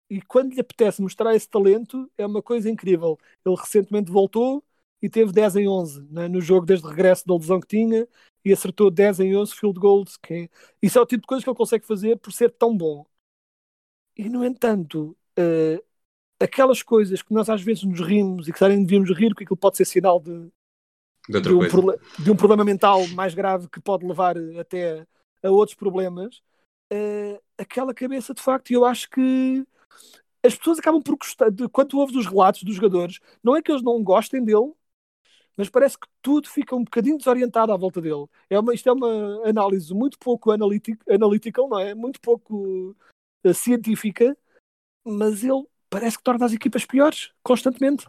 E 0.10 0.21
quando 0.21 0.54
lhe 0.54 0.60
apetece 0.60 1.01
mostrar 1.01 1.34
esse 1.34 1.47
talento, 1.47 2.12
é 2.17 2.25
uma 2.25 2.41
coisa 2.41 2.69
incrível. 2.69 3.17
Ele 3.45 3.56
recentemente 3.56 4.12
voltou 4.12 4.62
e 5.01 5.10
teve 5.10 5.32
10 5.32 5.56
em 5.56 5.69
11 5.69 6.01
né, 6.12 6.27
no 6.27 6.41
jogo 6.41 6.65
desde 6.65 6.86
o 6.86 6.89
regresso 6.89 7.25
da 7.25 7.36
lesão 7.36 7.62
que 7.62 7.67
tinha 7.67 8.06
e 8.43 8.51
acertou 8.51 8.91
10 8.91 9.21
em 9.21 9.34
11 9.34 9.56
field 9.56 9.80
goals. 9.80 10.17
Que 10.17 10.34
é- 10.34 10.49
Isso 10.82 10.99
é 10.99 11.01
o 11.01 11.06
tipo 11.06 11.21
de 11.21 11.27
coisa 11.27 11.41
que 11.41 11.49
ele 11.49 11.58
consegue 11.58 11.86
fazer 11.88 12.17
por 12.17 12.34
ser 12.34 12.51
tão 12.51 12.75
bom. 12.75 13.06
E, 14.17 14.27
no 14.27 14.43
entanto, 14.43 15.17
eh, 15.38 15.82
aquelas 16.39 16.84
coisas 16.84 17.21
que 17.21 17.34
nós 17.34 17.49
às 17.49 17.62
vezes 17.62 17.84
nos 17.84 18.01
rimos 18.01 18.47
e 18.49 18.54
que 18.54 18.67
nem 18.67 18.84
devíamos 18.84 19.10
rir, 19.12 19.30
porque 19.30 19.45
aquilo 19.45 19.58
pode 19.58 19.77
ser 19.77 19.86
sinal 19.86 20.19
de, 20.19 20.51
De 21.29 21.39
de, 21.39 21.53
um 21.53 21.60
de 22.19 22.31
um 22.31 22.36
problema 22.36 22.63
mental 22.63 23.07
mais 23.10 23.34
grave 23.34 23.69
que 23.69 23.79
pode 23.79 24.05
levar 24.05 24.36
até 24.60 25.05
a 25.43 25.49
outros 25.49 25.75
problemas, 25.75 26.41
eh, 26.91 27.39
aquela 27.57 27.93
cabeça 27.93 28.34
de 28.34 28.41
facto, 28.41 28.71
eu 28.71 28.84
acho 28.86 29.10
que 29.10 29.65
as 30.43 30.55
pessoas 30.55 30.79
acabam 30.79 31.01
por 31.01 31.15
gostar, 31.17 31.51
de, 31.51 31.67
quando 31.69 31.97
ouves 31.99 32.15
os 32.15 32.25
relatos 32.25 32.63
dos 32.63 32.75
jogadores, 32.75 33.19
não 33.43 33.55
é 33.55 33.62
que 33.62 33.71
eles 33.71 33.84
não 33.84 34.03
gostem 34.03 34.43
dele, 34.43 34.73
mas 35.55 35.69
parece 35.69 35.97
que 35.97 36.07
tudo 36.21 36.49
fica 36.49 36.75
um 36.75 36.84
bocadinho 36.84 37.17
desorientado 37.17 37.71
à 37.71 37.77
volta 37.77 38.01
dele. 38.01 38.25
É 38.49 38.60
uma, 38.60 38.73
isto 38.73 38.89
é 38.89 38.91
uma 38.91 39.47
análise 39.47 39.93
muito 39.93 40.17
pouco 40.17 40.51
analític, 40.51 40.99
analytical, 41.10 41.69
não 41.69 41.79
é? 41.79 41.93
Muito 41.93 42.19
pouco 42.19 42.95
eh, 43.43 43.53
científica, 43.53 44.36
mas 45.05 45.43
ele 45.43 45.65
parece 45.89 46.17
que 46.17 46.23
torna 46.23 46.45
as 46.45 46.53
equipas 46.53 46.86
piores, 46.86 47.31
constantemente. 47.43 48.07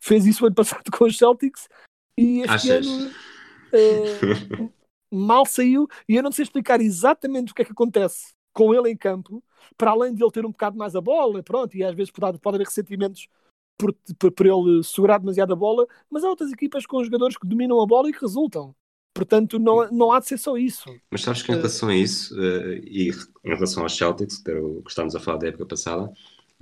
Fez 0.00 0.26
isso 0.26 0.46
ano 0.46 0.54
passado 0.54 0.84
com 0.96 1.04
os 1.04 1.16
Celtics 1.16 1.68
e 2.16 2.40
este 2.40 2.70
Achas? 2.70 2.86
ano 2.86 3.16
eh, 3.72 4.26
mal 5.10 5.46
saiu 5.46 5.88
e 6.08 6.16
eu 6.16 6.22
não 6.22 6.32
sei 6.32 6.44
explicar 6.44 6.80
exatamente 6.80 7.52
o 7.52 7.54
que 7.54 7.62
é 7.62 7.64
que 7.64 7.72
acontece 7.72 8.34
com 8.52 8.74
ele 8.74 8.90
em 8.90 8.96
campo, 8.96 9.42
para 9.76 9.90
além 9.92 10.14
de 10.14 10.22
ele 10.22 10.30
ter 10.30 10.46
um 10.46 10.50
bocado 10.52 10.76
mais 10.78 10.94
a 10.96 11.00
bola, 11.00 11.42
pronto, 11.42 11.76
e 11.76 11.82
às 11.84 11.94
vezes 11.94 12.10
pode, 12.12 12.38
pode 12.38 12.56
haver 12.56 12.66
ressentimentos 12.66 13.28
por, 13.78 13.92
por, 14.18 14.32
por 14.32 14.46
ele 14.46 14.82
segurar 14.84 15.18
demasiado 15.18 15.52
a 15.52 15.56
bola, 15.56 15.86
mas 16.10 16.24
há 16.24 16.28
outras 16.28 16.52
equipas 16.52 16.86
com 16.86 17.02
jogadores 17.04 17.36
que 17.36 17.46
dominam 17.48 17.80
a 17.82 17.86
bola 17.86 18.08
e 18.10 18.12
que 18.12 18.20
resultam. 18.20 18.74
Portanto, 19.14 19.58
não, 19.58 19.90
não 19.92 20.12
há 20.12 20.20
de 20.20 20.26
ser 20.28 20.38
só 20.38 20.56
isso. 20.56 21.00
Mas 21.10 21.22
sabes 21.22 21.42
que 21.42 21.52
em 21.52 21.54
Eh, 21.54 21.56
relação 21.56 21.88
a 21.88 21.94
isso, 21.96 22.34
eh, 22.40 22.80
e 22.84 23.10
em 23.44 23.54
relação 23.54 23.82
aos 23.82 23.96
Celtics, 23.96 24.38
que 24.38 24.50
era 24.50 24.64
o 24.64 24.82
que 24.82 24.90
estávamos 24.90 25.14
a 25.14 25.20
falar 25.20 25.38
da 25.38 25.48
época 25.48 25.66
passada, 25.66 26.12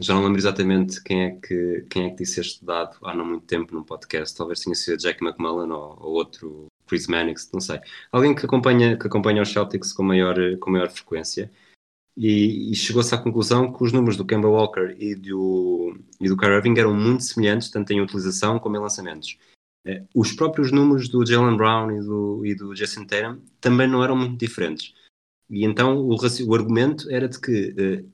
já 0.02 0.14
não 0.14 0.24
lembro 0.24 0.38
exatamente 0.38 1.02
quem 1.02 1.22
é 1.22 1.30
que, 1.30 1.86
quem 1.88 2.06
é 2.06 2.10
que 2.10 2.16
disse 2.16 2.40
este 2.40 2.64
dado 2.64 2.96
há 3.02 3.14
não 3.14 3.24
muito 3.24 3.46
tempo 3.46 3.74
num 3.74 3.84
podcast. 3.84 4.36
Talvez 4.36 4.60
tenha 4.60 4.74
sido 4.74 4.98
Jack 4.98 5.22
McMullen 5.24 5.70
ou, 5.70 5.98
ou 6.00 6.12
outro 6.14 6.66
Chris 6.86 7.06
Mannix, 7.06 7.48
não 7.52 7.60
sei. 7.60 7.80
Alguém 8.10 8.34
que 8.34 8.44
acompanha, 8.44 8.96
que 8.96 9.06
acompanha 9.06 9.42
os 9.42 9.50
Celtics 9.50 9.92
com 9.92 10.02
maior, 10.02 10.36
com 10.58 10.70
maior 10.70 10.90
frequência. 10.90 11.50
E, 12.16 12.70
e 12.70 12.74
chegou-se 12.74 13.14
à 13.14 13.18
conclusão 13.18 13.72
que 13.72 13.82
os 13.82 13.92
números 13.92 14.16
do 14.16 14.26
Kemba 14.26 14.48
Walker 14.48 14.94
e 14.98 15.14
do, 15.14 15.96
e 16.20 16.28
do 16.28 16.36
Kyrie 16.36 16.56
Irving 16.56 16.78
eram 16.78 16.94
muito 16.94 17.22
semelhantes, 17.22 17.70
tanto 17.70 17.90
em 17.90 18.02
utilização 18.02 18.58
como 18.58 18.76
em 18.76 18.80
lançamentos. 18.80 19.38
Eh, 19.86 20.04
Os 20.14 20.32
próprios 20.32 20.70
números 20.70 21.08
do 21.08 21.24
Jalen 21.24 21.56
Brown 21.56 21.90
e 21.90 22.00
do, 22.00 22.46
e 22.46 22.54
do 22.54 22.74
Jason 22.74 23.06
Tatum 23.06 23.40
também 23.60 23.88
não 23.88 24.04
eram 24.04 24.16
muito 24.16 24.38
diferentes. 24.38 24.92
E 25.48 25.64
então 25.64 25.96
o, 25.96 26.14
o 26.14 26.54
argumento 26.54 27.10
era 27.10 27.28
de 27.28 27.40
que 27.40 27.74
eh, 27.78 28.04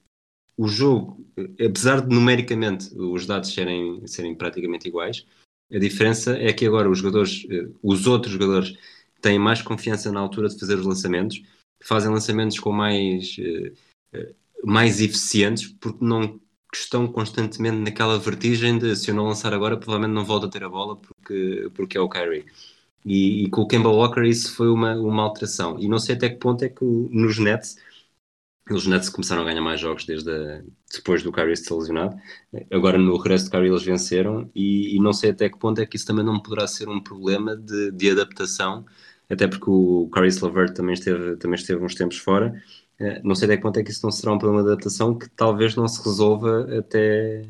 o 0.59 0.66
jogo, 0.68 1.25
apesar 1.64 2.01
de 2.01 2.12
numericamente 2.12 2.92
os 2.97 3.25
dados 3.25 3.55
serem, 3.55 4.05
serem 4.07 4.35
praticamente 4.35 4.88
iguais, 4.88 5.25
a 5.73 5.79
diferença 5.79 6.37
é 6.37 6.53
que 6.53 6.66
agora 6.66 6.90
os 6.90 6.99
jogadores, 6.99 7.47
eh, 7.51 7.68
os 7.83 8.07
outros 8.07 8.33
jogadores, 8.33 8.75
têm 9.21 9.38
mais 9.38 9.62
confiança 9.62 10.11
na 10.11 10.21
altura 10.21 10.49
de 10.49 10.59
fazer 10.59 10.75
os 10.75 10.87
lançamentos, 10.87 11.42
fazem 11.83 12.11
lançamentos 12.11 12.59
com 12.59 12.73
mais, 12.73 13.37
eh, 13.38 13.73
eh, 14.12 14.35
mais 14.64 15.01
eficientes, 15.01 15.68
porque 15.81 16.05
não 16.05 16.40
estão 16.75 17.07
constantemente 17.07 17.77
naquela 17.79 18.18
vertigem 18.18 18.79
de 18.79 18.97
se 18.97 19.11
eu 19.11 19.14
não 19.14 19.27
lançar 19.27 19.55
agora, 19.55 19.77
provavelmente 19.77 20.14
não 20.14 20.25
volto 20.25 20.47
a 20.47 20.51
ter 20.51 20.64
a 20.64 20.68
bola 20.68 20.97
porque, 20.97 21.71
porque 21.75 21.99
é 21.99 22.01
o 22.01 22.09
Kyrie. 22.09 22.44
E, 23.05 23.44
e 23.44 23.51
com 23.51 23.62
o 23.62 23.68
Kemba 23.68 23.90
Walker 23.90 24.23
isso 24.23 24.55
foi 24.55 24.68
uma, 24.68 24.94
uma 24.97 25.23
alteração. 25.23 25.79
E 25.79 25.88
não 25.88 25.99
sei 25.99 26.16
até 26.16 26.29
que 26.29 26.37
ponto 26.37 26.64
é 26.64 26.68
que 26.68 26.85
nos 26.85 27.38
Nets, 27.38 27.77
os 28.74 28.87
Nets 28.87 29.09
começaram 29.09 29.42
a 29.42 29.44
ganhar 29.44 29.61
mais 29.62 29.81
jogos 29.81 30.04
desde 30.07 30.31
a- 30.31 30.62
depois 30.94 31.22
do 31.22 31.33
Kyrie 31.33 31.57
ser 31.57 31.74
lesionado. 31.74 32.16
Agora 32.70 32.98
no 32.98 33.16
regresso 33.16 33.46
do 33.46 33.50
Kyrie 33.50 33.68
eles 33.70 33.83
venceram 33.85 34.50
e, 34.54 34.96
e 34.96 35.00
não 35.00 35.12
sei 35.12 35.31
até 35.31 35.48
que 35.48 35.59
ponto 35.59 35.81
é 35.81 35.87
que 35.87 35.96
isso 35.96 36.07
também 36.07 36.24
não 36.24 36.40
poderá 36.40 36.66
ser 36.66 36.88
um 36.88 37.02
problema 37.02 37.57
de, 37.57 37.90
de 37.92 38.11
adaptação, 38.11 38.85
até 39.28 39.46
porque 39.48 39.70
o 39.70 40.09
Kyrie 40.12 40.31
Levert 40.42 40.74
também 40.74 40.94
esteve, 40.94 41.37
também 41.37 41.57
esteve 41.59 41.85
uns 41.85 41.94
tempos 41.94 42.18
fora. 42.18 42.52
Eh, 42.98 43.20
Não 43.24 43.35
sei 43.35 43.46
até 43.46 43.57
que 43.57 43.62
ponto 43.62 43.78
é 43.78 43.85
que 43.85 43.90
isso 43.90 44.04
não 44.04 44.11
será 44.12 44.33
um 44.33 44.38
problema 44.38 44.62
de 44.64 44.70
adaptação 44.72 45.16
que 45.18 45.28
talvez 45.31 45.76
não 45.76 45.87
se 45.88 46.02
resolva 46.04 46.66
até, 46.78 47.42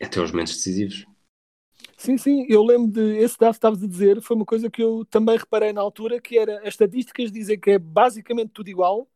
até 0.00 0.20
os 0.20 0.30
momentos 0.30 0.54
decisivos. 0.56 1.04
Sim, 1.96 2.18
sim, 2.18 2.46
eu 2.48 2.62
lembro 2.62 2.90
de 2.92 3.16
esse 3.18 3.38
dado 3.38 3.52
que 3.52 3.56
estavas 3.56 3.82
a 3.82 3.86
dizer, 3.86 4.20
foi 4.20 4.36
uma 4.36 4.44
coisa 4.44 4.70
que 4.70 4.82
eu 4.82 5.04
também 5.06 5.36
reparei 5.36 5.72
na 5.72 5.80
altura, 5.80 6.20
que 6.20 6.38
era 6.38 6.58
as 6.60 6.68
estatísticas 6.68 7.30
dizem 7.32 7.58
que 7.58 7.70
é 7.72 7.78
basicamente 7.78 8.50
tudo 8.52 8.68
igual, 8.68 9.08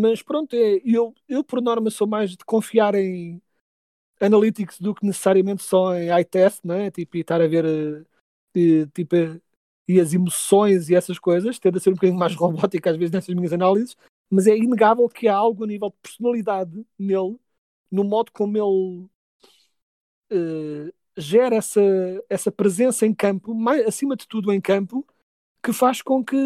mas 0.00 0.22
pronto, 0.22 0.54
é, 0.54 0.80
eu, 0.84 1.14
eu 1.28 1.44
por 1.44 1.60
norma 1.60 1.90
sou 1.90 2.06
mais 2.06 2.30
de 2.30 2.44
confiar 2.44 2.94
em 2.94 3.40
analytics 4.20 4.78
do 4.80 4.94
que 4.94 5.06
necessariamente 5.06 5.62
só 5.62 5.94
em 5.94 6.10
eye 6.10 6.24
test, 6.24 6.60
né? 6.64 6.90
tipo, 6.90 7.16
e 7.16 7.20
estar 7.20 7.40
a 7.40 7.48
ver 7.48 7.64
eh, 7.64 8.04
eh, 8.54 8.86
tipo, 8.94 9.16
eh, 9.16 9.40
e 9.88 10.00
as 10.00 10.12
emoções 10.12 10.88
e 10.88 10.94
essas 10.94 11.18
coisas, 11.18 11.58
tendo 11.58 11.78
a 11.78 11.80
ser 11.80 11.90
um 11.90 11.94
bocadinho 11.94 12.18
mais 12.18 12.34
robótica 12.36 12.90
às 12.90 12.96
vezes 12.96 13.12
nessas 13.12 13.34
minhas 13.34 13.52
análises, 13.52 13.96
mas 14.30 14.46
é 14.46 14.56
inegável 14.56 15.08
que 15.08 15.26
há 15.26 15.34
algo 15.34 15.64
a 15.64 15.66
nível 15.66 15.90
de 15.90 15.96
personalidade 16.02 16.86
nele, 16.98 17.38
no 17.90 18.04
modo 18.04 18.30
como 18.32 18.56
ele 18.56 19.08
uh, 20.32 20.92
gera 21.16 21.56
essa, 21.56 21.80
essa 22.28 22.52
presença 22.52 23.06
em 23.06 23.14
campo, 23.14 23.54
mais, 23.54 23.86
acima 23.86 24.16
de 24.16 24.28
tudo 24.28 24.52
em 24.52 24.60
campo, 24.60 25.04
que 25.62 25.72
faz 25.72 26.02
com 26.02 26.24
que 26.24 26.36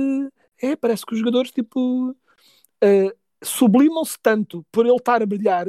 é, 0.62 0.74
parece 0.76 1.04
que 1.04 1.12
os 1.12 1.18
jogadores 1.18 1.50
tipo 1.50 2.10
uh, 2.10 3.23
sublimam-se 3.44 4.18
tanto 4.20 4.64
por 4.72 4.86
ele 4.86 4.96
estar 4.96 5.22
a 5.22 5.26
brilhar 5.26 5.66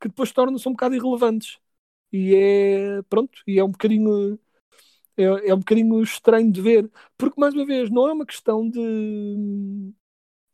que 0.00 0.08
depois 0.08 0.32
tornam-se 0.32 0.68
um 0.68 0.72
bocado 0.72 0.94
irrelevantes. 0.94 1.58
E 2.12 2.34
é 2.34 3.02
pronto, 3.04 3.42
e 3.46 3.58
é 3.58 3.64
um 3.64 3.70
bocadinho 3.70 4.38
é, 5.16 5.24
é 5.50 5.54
um 5.54 5.58
bocadinho 5.58 6.02
estranho 6.02 6.50
de 6.52 6.60
ver, 6.60 6.90
porque 7.16 7.40
mais 7.40 7.54
uma 7.54 7.66
vez 7.66 7.90
não 7.90 8.08
é 8.08 8.12
uma 8.12 8.26
questão 8.26 8.68
de 8.68 9.92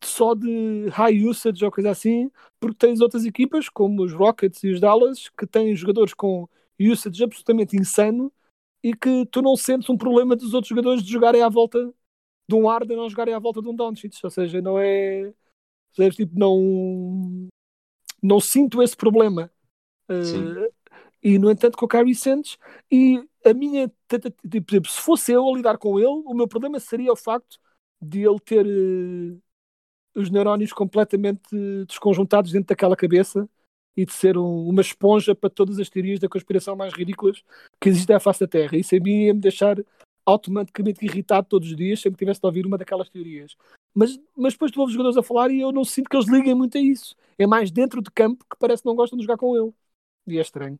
só 0.05 0.35
de 0.35 0.89
high 0.91 1.25
usage 1.25 1.65
ou 1.65 1.71
coisa 1.71 1.91
assim, 1.91 2.31
porque 2.59 2.77
tens 2.79 3.01
outras 3.01 3.25
equipas 3.25 3.69
como 3.69 4.03
os 4.03 4.13
Rockets 4.13 4.63
e 4.65 4.71
os 4.71 4.81
Dallas 4.81 5.29
que 5.31 5.47
têm 5.47 5.75
jogadores 5.77 6.15
com 6.15 6.49
usage 6.81 7.23
absolutamente 7.23 7.77
insano 7.77 8.33
e 8.83 8.95
que 8.95 9.27
tu 9.27 9.43
não 9.43 9.57
sentes 9.57 9.89
um 9.91 9.97
problema 9.97 10.35
dos 10.37 10.55
outros 10.55 10.69
jogadores 10.71 11.03
de 11.03 11.13
jogarem 11.13 11.43
à 11.43 11.49
volta 11.49 11.93
de 12.49 12.55
um 12.55 12.69
Arden 12.69 12.99
ou 12.99 13.11
jogarem 13.11 13.35
à 13.35 13.39
volta 13.39 13.63
de 13.63 13.69
um 13.69 13.75
Doncic, 13.75 14.15
ou 14.25 14.31
seja, 14.31 14.61
não 14.63 14.79
é 14.79 15.33
tipo, 15.95 16.39
não 16.39 17.49
não 18.23 18.41
sinto 18.41 18.83
esse 18.83 18.97
problema 18.97 19.51
uh, 20.11 20.73
e 21.23 21.39
no 21.39 21.51
entanto 21.51 21.77
com 21.77 21.87
o 21.87 21.89
Kyrie 21.89 22.15
sentes 22.15 22.59
e 22.91 23.23
a 23.45 23.55
minha 23.55 23.91
tipo, 24.51 24.89
se 24.89 25.01
fosse 25.01 25.33
eu 25.33 25.49
a 25.49 25.57
lidar 25.57 25.79
com 25.79 25.99
ele, 25.99 26.23
o 26.27 26.35
meu 26.35 26.47
problema 26.47 26.79
seria 26.79 27.13
o 27.13 27.17
facto 27.17 27.59
de 28.01 28.27
ele 28.27 28.41
ter 28.41 28.67
uh, 28.67 29.43
os 30.15 30.31
neurónios 30.31 30.73
completamente 30.73 31.49
desconjuntados 31.87 32.53
dentro 32.53 32.69
daquela 32.69 32.97
cabeça 32.97 33.49
e 33.97 34.05
de 34.05 34.13
ser 34.13 34.39
um, 34.39 34.69
uma 34.69 34.81
esponja 34.81 35.35
para 35.35 35.51
todas 35.51 35.79
as 35.79 35.89
teorias 35.89 36.21
da 36.21 36.29
conspiração 36.29 36.77
mais 36.77 36.93
ridículas 36.93 37.43
que 37.81 37.89
existem 37.89 38.17
à 38.17 38.21
face 38.21 38.41
da 38.41 38.47
Terra. 38.47 38.77
Isso 38.77 38.95
a 38.95 39.01
mim 39.01 39.25
ia 39.25 39.35
me 39.35 39.41
deixar 39.41 39.77
automaticamente 40.25 41.05
irritado 41.05 41.47
todos 41.49 41.71
os 41.71 41.77
dias 41.77 42.01
sempre 42.01 42.17
que 42.17 42.25
tivesse 42.25 42.41
de 42.41 42.47
ouvir 42.47 42.67
uma 42.67 42.79
daquelas 42.79 43.09
teorias. 43.09 43.57
Mas, 43.95 44.19
mas 44.37 44.55
depois 44.55 44.71
tu 44.71 44.81
ouves 44.81 44.93
os 44.93 44.97
jogadores 44.97 45.17
a 45.17 45.23
falar 45.23 45.51
e 45.51 45.61
eu 45.61 45.73
não 45.73 45.85
sinto 45.85 46.09
que 46.09 46.17
eles 46.17 46.29
liguem 46.29 46.55
muito 46.55 46.77
a 46.79 46.81
isso. 46.81 47.15
É 47.39 47.47
mais 47.47 47.71
dentro 47.71 48.03
de 48.03 48.11
campo 48.11 48.45
que 48.45 48.57
parece 48.59 48.83
que 48.83 48.89
não 48.89 48.95
gostam 48.95 49.19
de 49.19 49.25
jogar 49.25 49.37
com 49.37 49.57
ele. 49.57 49.73
E 50.27 50.39
é 50.39 50.41
estranho. 50.41 50.79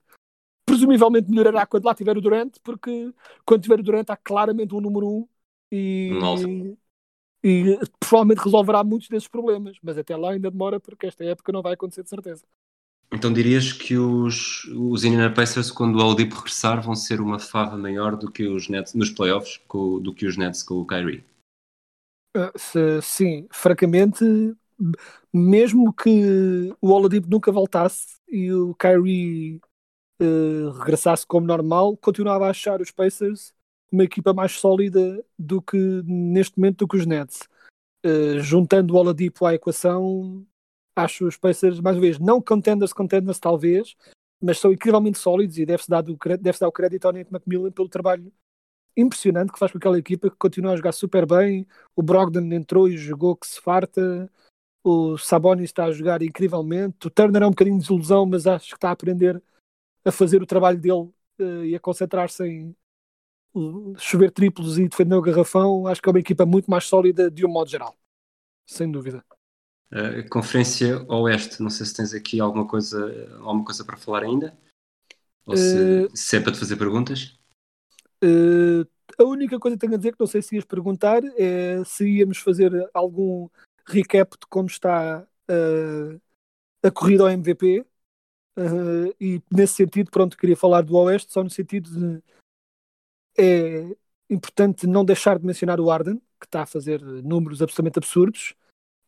Presumivelmente 0.65 1.31
melhorará 1.31 1.67
quando 1.67 1.85
lá 1.85 1.95
tiver 1.95 2.17
o 2.17 2.21
Durant, 2.21 2.57
porque 2.63 3.13
quando 3.45 3.63
tiver 3.63 3.81
o 3.81 3.83
Durant 3.83 4.09
há 4.11 4.17
claramente 4.17 4.75
um 4.75 4.81
número 4.81 5.09
um 5.09 5.29
e, 5.73 6.11
e 7.43 7.79
provavelmente 7.99 8.45
resolverá 8.45 8.85
muitos 8.85 9.09
desses 9.09 9.29
problemas, 9.29 9.77
mas 9.83 9.99
até 9.99 10.17
lá 10.17 10.33
ainda 10.33 10.51
demora 10.51 10.79
porque 10.79 11.07
esta 11.07 11.25
época 11.25 11.53
não 11.53 11.63
vai 11.63 11.73
acontecer 11.75 12.03
de 12.03 12.11
certeza. 12.11 12.45
Então 13.13 13.33
dirias 13.33 13.73
que 13.73 13.97
os, 13.97 14.65
os 14.67 15.03
Indiana 15.03 15.35
Pacers, 15.35 15.71
quando 15.71 15.97
o 15.97 16.05
Oladipo 16.05 16.37
regressar, 16.37 16.81
vão 16.81 16.95
ser 16.95 17.21
uma 17.21 17.41
fava 17.41 17.77
maior 17.77 18.17
do 18.17 18.31
que 18.31 18.47
os 18.47 18.69
Nets 18.69 18.95
nos 18.95 19.11
playoffs, 19.11 19.61
do 20.01 20.15
que 20.15 20.27
os 20.27 20.37
Nets 20.37 20.63
com 20.63 20.75
o 20.75 20.87
Kyrie? 20.87 21.25
Uh, 22.37 22.57
se, 22.57 23.03
sim, 23.03 23.49
francamente, 23.51 24.25
mesmo 25.33 25.93
que 25.93 26.73
o 26.81 26.91
Oladipo 26.91 27.29
nunca 27.29 27.51
voltasse 27.51 28.19
e 28.29 28.53
o 28.53 28.75
Kyrie 28.75 29.61
uh, 30.23 30.71
regressasse 30.71 31.27
como 31.27 31.47
normal, 31.47 31.97
continuava 31.97 32.47
a 32.47 32.51
achar 32.51 32.81
os 32.81 32.91
Pacers 32.91 33.53
uma 33.91 34.05
equipa 34.05 34.33
mais 34.33 34.53
sólida 34.53 35.25
do 35.37 35.61
que 35.61 35.77
neste 36.05 36.57
momento 36.59 36.79
do 36.79 36.89
que 36.89 36.97
os 36.97 37.07
Nets. 37.07 37.41
Uh, 38.07 38.39
juntando 38.41 38.95
o 38.95 38.97
Oladipo 38.97 39.45
à 39.45 39.55
equação, 39.55 40.47
acho 40.95 41.27
os 41.27 41.37
Pacers, 41.37 41.81
mais 41.81 41.97
uma 41.97 42.03
vez, 42.03 42.19
não 42.19 42.41
contenders, 42.41 42.93
contenders 42.93 43.41
talvez, 43.41 43.97
mas 44.41 44.59
são 44.59 44.73
incrivelmente 44.73 45.19
sólidos 45.19 45.59
e 45.59 45.67
deve-se 45.67 45.91
dar, 45.91 46.03
deve 46.03 46.59
dar 46.59 46.69
o 46.69 46.73
crédito 46.73 47.07
ao 47.07 47.13
Nate 47.13 47.33
McMillan 47.33 47.73
pelo 47.73 47.89
trabalho 47.89 48.33
impressionante 49.01 49.53
que 49.53 49.59
faz 49.59 49.73
com 49.73 49.79
aquela 49.79 49.99
equipa 49.99 50.31
que 50.31 50.37
continua 50.37 50.73
a 50.73 50.77
jogar 50.77 50.93
super 50.93 51.27
bem. 51.27 51.67
O 51.97 52.03
Brogdon 52.03 52.53
entrou 52.53 52.89
e 52.89 52.97
jogou 52.97 53.37
que 53.37 53.47
se 53.47 53.61
farta. 53.61 54.31
O 54.83 55.19
Sabonis 55.19 55.71
está 55.71 55.85
a 55.85 55.93
jogar 55.93 56.23
incrivelmente. 56.23 57.07
O 57.07 57.11
Turner 57.11 57.43
é 57.43 57.47
um 57.47 57.51
bocadinho 57.51 57.77
de 57.77 57.83
desilusão, 57.83 58.27
mas 58.27 58.47
acho 58.47 58.71
que 58.71 58.77
está 58.77 58.89
a 58.89 58.93
aprender 58.93 59.43
a 60.05 60.11
fazer 60.11 60.43
o 60.43 60.47
trabalho 60.47 60.79
dele 60.79 61.11
uh, 61.41 61.65
e 61.65 61.75
a 61.75 61.81
concentrar-se 61.81 62.45
em, 62.45 62.75
chover 63.99 64.31
triplos 64.31 64.79
e 64.79 64.89
defender 64.89 65.17
o 65.17 65.23
garrafão, 65.23 65.87
acho 65.87 66.01
que 66.01 66.09
é 66.09 66.13
uma 66.13 66.21
equipa 66.21 66.47
muito 66.47 66.71
mais 66.71 66.85
sólida 66.85 67.31
de 67.31 67.45
um 67.45 67.49
modo 67.49 67.69
geral, 67.69 67.97
sem 68.67 68.91
dúvida. 68.91 69.25
Uh, 69.93 70.29
Conferência 70.31 71.05
Oeste, 71.09 71.61
não 71.61 71.71
sei 71.71 71.85
se 71.85 71.95
tens 71.95 72.15
aqui 72.15 72.41
alguma 72.41 72.67
coisa, 72.67 73.29
alguma 73.41 73.65
coisa 73.65 73.85
para 73.85 73.97
falar 73.97 74.23
ainda? 74.23 74.57
Ou 75.45 75.57
se, 75.57 76.05
uh, 76.05 76.17
se 76.17 76.37
é 76.37 76.41
para 76.41 76.53
te 76.53 76.59
fazer 76.59 76.77
perguntas? 76.77 77.40
Uh, 78.23 78.87
a 79.19 79.25
única 79.25 79.59
coisa 79.59 79.77
que 79.77 79.81
tenho 79.81 79.95
a 79.95 79.97
dizer, 79.97 80.13
que 80.13 80.21
não 80.21 80.27
sei 80.27 80.43
se 80.43 80.55
ias 80.55 80.65
perguntar, 80.65 81.23
é 81.37 81.83
se 81.85 82.07
íamos 82.09 82.39
fazer 82.39 82.73
algum 82.95 83.49
recap 83.87 84.37
de 84.39 84.47
como 84.49 84.69
está 84.69 85.27
a 86.83 86.91
corrida 86.93 87.25
ao 87.25 87.31
MVP. 87.31 87.85
e 89.21 89.43
nesse 89.51 89.75
sentido, 89.75 90.11
pronto, 90.11 90.37
queria 90.37 90.57
falar 90.57 90.83
do 90.83 90.97
Oeste, 90.97 91.33
só 91.33 91.43
no 91.43 91.51
sentido 91.51 91.91
de 91.91 92.23
é 93.39 93.97
importante 94.29 94.87
não 94.87 95.05
deixar 95.05 95.39
de 95.39 95.47
mencionar 95.47 95.81
o 95.81 95.91
Arden, 95.91 96.21
que 96.39 96.47
está 96.47 96.63
a 96.63 96.67
fazer 96.67 97.03
números 97.03 97.61
absolutamente 97.63 97.99
absurdos 97.99 98.55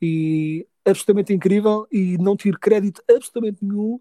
e 0.01 0.67
absolutamente 0.85 1.33
incrível, 1.33 1.87
e 1.93 2.19
não 2.19 2.37
tiro 2.37 2.59
crédito 2.59 3.03
absolutamente 3.09 3.65
nenhum 3.65 4.01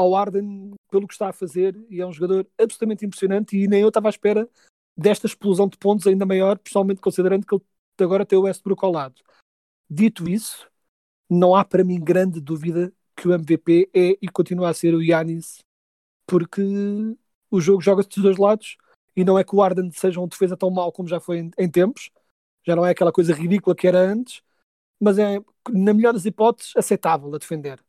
ao 0.00 0.14
Arden 0.14 0.74
pelo 0.90 1.06
que 1.06 1.14
está 1.14 1.28
a 1.28 1.32
fazer, 1.32 1.76
e 1.90 2.00
é 2.00 2.06
um 2.06 2.12
jogador 2.12 2.46
absolutamente 2.58 3.04
impressionante, 3.04 3.56
e 3.56 3.66
nem 3.66 3.80
eu 3.80 3.88
estava 3.88 4.08
à 4.08 4.10
espera 4.10 4.48
desta 4.96 5.26
explosão 5.26 5.68
de 5.68 5.76
pontos 5.76 6.06
ainda 6.06 6.24
maior, 6.24 6.58
pessoalmente 6.58 7.00
considerando 7.00 7.46
que 7.46 7.54
ele 7.54 7.64
agora 8.00 8.26
tem 8.26 8.38
o 8.38 8.42
Westbrook 8.42 8.84
ao 8.84 8.92
lado. 8.92 9.22
Dito 9.88 10.28
isso, 10.28 10.68
não 11.28 11.54
há 11.54 11.64
para 11.64 11.84
mim 11.84 12.00
grande 12.00 12.40
dúvida 12.40 12.92
que 13.14 13.28
o 13.28 13.32
MVP 13.32 13.90
é 13.94 14.18
e 14.20 14.28
continua 14.28 14.70
a 14.70 14.74
ser 14.74 14.94
o 14.94 15.02
Yanis, 15.02 15.58
porque 16.26 16.62
o 17.50 17.60
jogo 17.60 17.80
joga-se 17.80 18.08
dos 18.08 18.22
dois 18.22 18.36
lados 18.36 18.76
e 19.14 19.24
não 19.24 19.38
é 19.38 19.44
que 19.44 19.54
o 19.54 19.62
Arden 19.62 19.90
seja 19.90 20.20
um 20.20 20.28
defesa 20.28 20.56
tão 20.56 20.70
mau 20.70 20.92
como 20.92 21.08
já 21.08 21.18
foi 21.18 21.38
em, 21.38 21.50
em, 21.58 21.70
tempos, 21.70 22.10
já 22.64 22.76
não 22.76 22.84
é 22.84 22.90
aquela 22.90 23.12
coisa 23.12 23.32
ridícula 23.32 23.74
que 23.74 23.86
era 23.86 23.98
antes, 23.98 24.42
mas 25.00 25.18
é, 25.18 25.38
na 25.70 25.94
melhor 25.94 26.12
das 26.12 26.26
hipóteses, 26.26 26.72
aceitável 26.76 27.34
a 27.34 27.38
defender. 27.38 27.82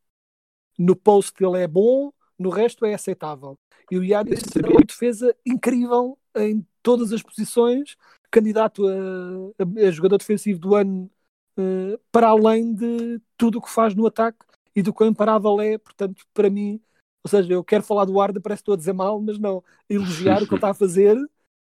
No 0.77 0.95
post 0.95 1.43
ele 1.43 1.61
é 1.61 1.67
bom, 1.67 2.11
no 2.37 2.49
resto 2.49 2.85
é 2.85 2.93
aceitável. 2.93 3.57
E 3.89 3.97
o 3.97 4.03
Yannis 4.03 4.43
é 4.55 4.67
uma 4.67 4.81
defesa 4.81 5.35
incrível 5.45 6.17
em 6.35 6.65
todas 6.83 7.11
as 7.11 7.23
posições, 7.23 7.95
candidato 8.29 8.85
a, 8.87 9.63
a, 9.63 9.87
a 9.87 9.91
jogador 9.91 10.17
defensivo 10.17 10.59
do 10.59 10.75
ano, 10.75 11.09
uh, 11.57 11.99
para 12.11 12.27
além 12.27 12.73
de 12.73 13.19
tudo 13.37 13.59
o 13.59 13.61
que 13.61 13.69
faz 13.69 13.95
no 13.95 14.05
ataque 14.05 14.39
e 14.75 14.81
do 14.81 14.93
quão 14.93 15.09
imparável 15.09 15.59
é. 15.61 15.77
Portanto, 15.77 16.23
para 16.33 16.49
mim, 16.49 16.79
ou 17.23 17.29
seja, 17.29 17.53
eu 17.53 17.63
quero 17.63 17.83
falar 17.83 18.05
do 18.05 18.19
Arda, 18.21 18.39
parece 18.39 18.59
que 18.59 18.63
estou 18.63 18.73
a 18.73 18.77
dizer 18.77 18.93
mal, 18.93 19.19
mas 19.21 19.39
não. 19.39 19.63
Elogiar 19.89 20.43
o 20.43 20.47
que 20.47 20.53
ele 20.53 20.57
está 20.57 20.69
a 20.69 20.73
fazer, 20.73 21.17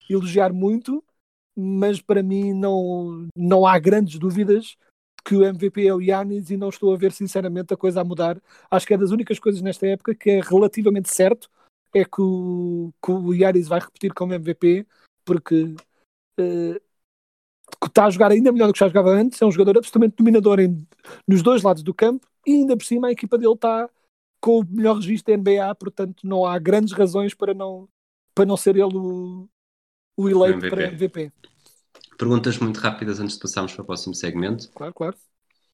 elogiar 0.08 0.52
muito, 0.52 1.02
mas 1.56 2.00
para 2.00 2.22
mim 2.22 2.52
não, 2.52 3.28
não 3.36 3.66
há 3.66 3.78
grandes 3.78 4.18
dúvidas 4.18 4.76
que 5.26 5.34
o 5.34 5.44
MVP 5.44 5.88
é 5.88 5.92
o 5.92 6.00
Yannis 6.00 6.50
e 6.50 6.56
não 6.56 6.68
estou 6.68 6.94
a 6.94 6.96
ver 6.96 7.10
sinceramente 7.10 7.74
a 7.74 7.76
coisa 7.76 8.00
a 8.00 8.04
mudar. 8.04 8.40
Acho 8.70 8.86
que 8.86 8.94
é 8.94 8.96
das 8.96 9.10
únicas 9.10 9.40
coisas 9.40 9.60
nesta 9.60 9.84
época 9.84 10.14
que 10.14 10.30
é 10.30 10.40
relativamente 10.40 11.08
certo 11.08 11.50
é 11.92 12.04
que 12.04 12.20
o, 12.20 12.92
que 13.04 13.10
o 13.10 13.34
Yannis 13.34 13.66
vai 13.66 13.80
repetir 13.80 14.14
como 14.14 14.34
MVP 14.34 14.86
porque 15.24 15.74
uh, 16.38 16.80
está 17.84 18.04
a 18.04 18.10
jogar 18.10 18.30
ainda 18.30 18.52
melhor 18.52 18.68
do 18.68 18.72
que 18.72 18.78
já 18.78 18.86
jogava 18.86 19.10
antes, 19.10 19.42
é 19.42 19.46
um 19.46 19.50
jogador 19.50 19.78
absolutamente 19.78 20.14
dominador 20.16 20.60
em, 20.60 20.86
nos 21.26 21.42
dois 21.42 21.62
lados 21.62 21.82
do 21.82 21.92
campo 21.92 22.24
e 22.46 22.52
ainda 22.52 22.76
por 22.76 22.84
cima 22.84 23.08
a 23.08 23.12
equipa 23.12 23.36
dele 23.36 23.54
está 23.54 23.90
com 24.40 24.60
o 24.60 24.64
melhor 24.64 24.96
registro 24.96 25.34
da 25.34 25.42
NBA, 25.42 25.74
portanto 25.74 26.24
não 26.24 26.46
há 26.46 26.56
grandes 26.60 26.92
razões 26.92 27.34
para 27.34 27.52
não, 27.52 27.88
para 28.32 28.46
não 28.46 28.56
ser 28.56 28.76
ele 28.76 28.96
o, 28.96 29.48
o 30.16 30.28
eleito 30.28 30.58
MVP. 30.58 30.70
para 30.70 30.86
MVP. 30.86 31.32
Perguntas 32.16 32.58
muito 32.58 32.80
rápidas 32.80 33.20
antes 33.20 33.36
de 33.36 33.42
passarmos 33.42 33.72
para 33.72 33.82
o 33.82 33.86
próximo 33.86 34.14
segmento. 34.14 34.70
Claro, 34.72 34.94
claro. 34.94 35.16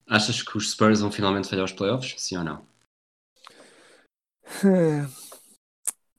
Achas 0.07 0.43
que 0.43 0.57
os 0.57 0.73
Spurs 0.73 1.01
vão 1.01 1.13
finalmente 1.13 1.49
falhar 1.49 1.65
os 1.65 1.73
playoffs? 1.73 2.15
Sim 2.19 2.39
ou 2.39 2.45
não? 2.45 2.67
Uh, 4.65 5.07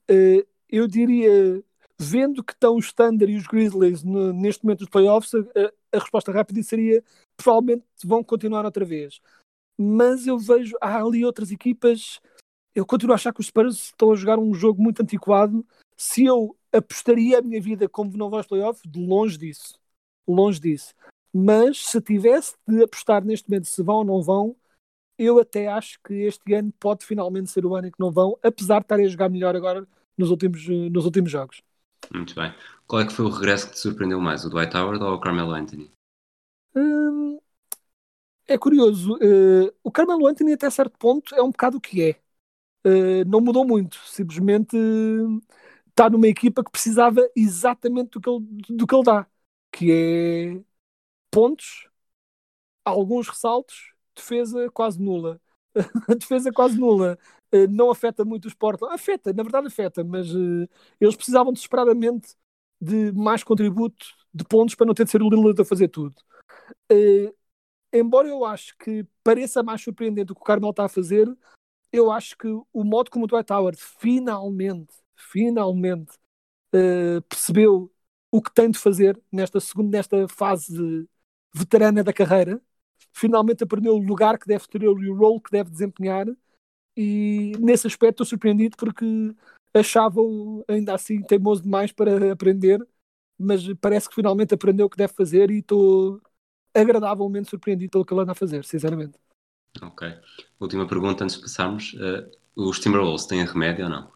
eu 0.68 0.88
diria, 0.88 1.62
vendo 1.98 2.42
que 2.42 2.52
estão 2.52 2.76
os 2.76 2.92
Thunder 2.92 3.28
e 3.28 3.36
os 3.36 3.46
Grizzlies 3.46 4.02
no, 4.02 4.32
neste 4.32 4.64
momento 4.64 4.80
dos 4.80 4.88
playoffs, 4.88 5.34
a, 5.34 5.38
a, 5.96 5.98
resposta 6.00 6.32
rápida 6.32 6.62
seria 6.62 7.02
provavelmente 7.36 7.84
vão 8.04 8.24
continuar 8.24 8.64
outra 8.64 8.84
vez. 8.84 9.20
Mas 9.78 10.26
eu 10.26 10.38
vejo, 10.38 10.76
há 10.80 11.02
ali 11.02 11.24
outras 11.24 11.50
equipas 11.50 12.20
eu 12.74 12.84
continuo 12.84 13.12
a 13.12 13.14
achar 13.14 13.32
que 13.32 13.40
os 13.40 13.46
Spurs 13.46 13.76
estão 13.76 14.10
a 14.10 14.16
jogar 14.16 14.38
um 14.38 14.52
jogo 14.52 14.82
muito 14.82 15.00
antiquado. 15.00 15.64
Se 15.96 16.24
eu 16.24 16.56
apostaria 16.72 17.38
a 17.38 17.42
minha 17.42 17.60
vida 17.60 17.88
como 17.88 18.16
não 18.16 18.28
vai 18.28 18.40
aos 18.40 18.48
playoffs, 18.48 18.82
de 18.84 18.98
longe 18.98 19.38
disso. 19.38 19.78
Longe 20.26 20.60
disso. 20.60 20.94
Mas 21.32 21.84
se 21.86 22.00
tivesse 22.00 22.54
de 22.66 22.82
apostar 22.82 23.24
neste 23.24 23.48
momento 23.48 23.66
se 23.66 23.82
vão 23.82 23.96
ou 23.96 24.04
não 24.04 24.22
vão, 24.22 24.56
eu 25.18 25.38
até 25.38 25.68
acho 25.68 25.98
que 26.02 26.14
este 26.14 26.54
ano 26.54 26.72
pode 26.78 27.04
finalmente 27.04 27.50
ser 27.50 27.64
o 27.66 27.74
ano 27.74 27.88
em 27.88 27.90
que 27.90 28.00
não 28.00 28.10
vão, 28.10 28.38
apesar 28.42 28.78
de 28.78 28.84
estarem 28.84 29.06
a 29.06 29.08
jogar 29.08 29.28
melhor 29.28 29.54
agora 29.56 29.86
nos 30.16 30.30
últimos, 30.30 30.66
nos 30.66 31.04
últimos 31.04 31.30
jogos. 31.30 31.62
Muito 32.12 32.34
bem. 32.34 32.52
Qual 32.86 33.02
é 33.02 33.06
que 33.06 33.12
foi 33.12 33.24
o 33.24 33.30
regresso 33.30 33.68
que 33.68 33.74
te 33.74 33.80
surpreendeu 33.80 34.20
mais, 34.20 34.44
o 34.44 34.50
Dwight 34.50 34.76
Howard 34.76 35.02
ou 35.02 35.14
o 35.14 35.20
Carmelo 35.20 35.52
Anthony? 35.52 35.90
Hum, 36.74 37.38
é 38.46 38.58
curioso. 38.58 39.14
Uh, 39.14 39.72
o 39.82 39.90
Carmelo 39.90 40.26
Anthony, 40.26 40.52
até 40.52 40.68
certo 40.70 40.98
ponto, 40.98 41.34
é 41.34 41.42
um 41.42 41.50
bocado 41.50 41.78
o 41.78 41.80
que 41.80 42.02
é. 42.02 42.20
Uh, 42.86 43.24
não 43.26 43.40
mudou 43.40 43.66
muito. 43.66 43.98
Simplesmente 44.06 44.76
está 45.88 46.10
numa 46.10 46.28
equipa 46.28 46.62
que 46.62 46.70
precisava 46.70 47.20
exatamente 47.34 48.10
do 48.10 48.20
que 48.20 48.28
ele, 48.28 48.76
do 48.76 48.86
que 48.86 48.94
ele 48.94 49.04
dá, 49.04 49.26
que 49.74 49.90
é 49.90 50.62
pontos, 51.32 51.88
alguns 52.84 53.28
ressaltos, 53.28 53.92
defesa 54.14 54.70
quase 54.70 55.02
nula. 55.02 55.40
a 56.08 56.14
defesa 56.14 56.52
quase 56.52 56.78
nula. 56.78 57.18
Uh, 57.52 57.66
não 57.68 57.90
afeta 57.90 58.24
muito 58.24 58.46
os 58.46 58.54
Portland. 58.54 58.94
Afeta, 58.94 59.32
na 59.32 59.42
verdade 59.42 59.66
afeta, 59.66 60.04
mas 60.04 60.28
eles 61.00 61.16
precisavam 61.16 61.52
desesperadamente 61.52 62.36
de 62.80 63.10
mais 63.12 63.42
contributo 63.42 64.06
de 64.32 64.44
pontos 64.44 64.76
para 64.76 64.86
não 64.86 64.94
ter 64.94 65.04
de 65.04 65.10
ser 65.10 65.22
o 65.22 65.28
Lillard 65.28 65.60
a 65.60 65.64
fazer 65.64 65.88
tudo. 65.88 66.14
Uh, 66.92 67.34
embora 67.92 68.28
eu 68.28 68.44
acho 68.44 68.76
que 68.78 69.04
pareça 69.24 69.60
mais 69.60 69.82
surpreendente 69.82 70.30
o 70.30 70.34
que 70.36 70.40
o 70.40 70.44
Carmel 70.44 70.70
está 70.70 70.84
a 70.84 70.88
fazer, 70.88 71.26
eu 71.92 72.12
acho 72.12 72.38
que 72.38 72.46
o 72.48 72.84
modo 72.84 73.10
como 73.10 73.24
o 73.24 73.28
Dwight 73.28 73.52
Howard 73.52 73.78
finalmente, 73.80 74.94
finalmente 75.16 76.12
percebeu 77.28 77.93
o 78.34 78.42
que 78.42 78.52
tem 78.52 78.68
de 78.68 78.80
fazer 78.80 79.16
nesta 79.30 79.60
segunda, 79.60 79.96
nesta 79.96 80.26
fase 80.26 81.08
veterana 81.54 82.02
da 82.02 82.12
carreira, 82.12 82.60
finalmente 83.12 83.62
aprendeu 83.62 83.94
o 83.94 84.04
lugar 84.04 84.36
que 84.40 84.48
deve 84.48 84.66
ter 84.66 84.82
e 84.82 84.88
o 84.88 85.14
role 85.14 85.40
que 85.40 85.52
deve 85.52 85.70
desempenhar 85.70 86.26
e 86.96 87.52
nesse 87.60 87.86
aspecto 87.86 88.14
estou 88.14 88.26
surpreendido 88.26 88.76
porque 88.76 89.06
achava-o 89.72 90.64
ainda 90.66 90.96
assim 90.96 91.22
teimoso 91.22 91.62
demais 91.62 91.92
para 91.92 92.32
aprender, 92.32 92.84
mas 93.38 93.62
parece 93.80 94.08
que 94.08 94.16
finalmente 94.16 94.52
aprendeu 94.52 94.86
o 94.86 94.90
que 94.90 94.96
deve 94.96 95.12
fazer 95.12 95.52
e 95.52 95.60
estou 95.60 96.20
agradavelmente 96.74 97.50
surpreendido 97.50 97.92
pelo 97.92 98.04
que 98.04 98.12
ele 98.12 98.22
anda 98.22 98.32
a 98.32 98.34
fazer, 98.34 98.64
sinceramente. 98.64 99.16
Ok. 99.80 100.08
Última 100.58 100.88
pergunta 100.88 101.22
antes 101.22 101.36
de 101.36 101.42
passarmos. 101.42 101.92
Uh, 101.94 102.28
os 102.56 102.80
Timberwolves 102.80 103.26
têm 103.26 103.44
remédio 103.44 103.84
ou 103.84 103.90
não? 103.90 104.12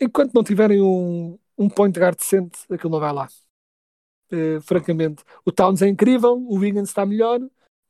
Enquanto 0.00 0.32
não 0.32 0.42
tiverem 0.42 0.80
um, 0.80 1.38
um 1.56 1.68
point 1.68 1.98
guard 1.98 2.16
decente, 2.16 2.58
aquilo 2.70 2.92
não 2.92 3.00
vai 3.00 3.12
lá. 3.12 3.28
Uh, 4.32 4.60
francamente. 4.62 5.24
O 5.44 5.50
Towns 5.50 5.82
é 5.82 5.88
incrível, 5.88 6.36
o 6.36 6.54
Wiggins 6.56 6.88
está 6.88 7.04
melhor, 7.04 7.40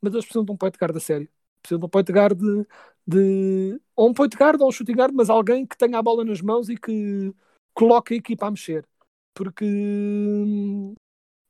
mas 0.01 0.13
eles 0.13 0.25
precisam 0.25 0.45
de 0.45 0.53
um 0.53 0.57
point 0.57 0.77
guard 0.79 0.97
a 0.97 1.01
sério. 1.01 1.29
Precisam 1.63 1.79
de 1.79 1.85
um 1.85 1.89
point 1.89 2.11
guard 2.11 2.39
de, 2.39 2.67
de 3.07 3.81
ou 3.95 4.09
um 4.09 4.15
point 4.15 4.35
guard 4.37 4.61
ou 4.61 4.69
um 4.69 4.73
shooting 4.73 4.95
guard, 4.95 5.15
mas 5.15 5.29
alguém 5.29 5.67
que 5.67 5.77
tenha 5.77 5.99
a 5.99 6.03
bola 6.03 6.25
nas 6.25 6.41
mãos 6.41 6.69
e 6.69 6.77
que 6.77 7.35
coloque 7.75 8.15
a 8.15 8.17
equipa 8.17 8.47
a 8.47 8.51
mexer. 8.51 8.87
Porque 9.35 9.65
hum, 9.65 10.95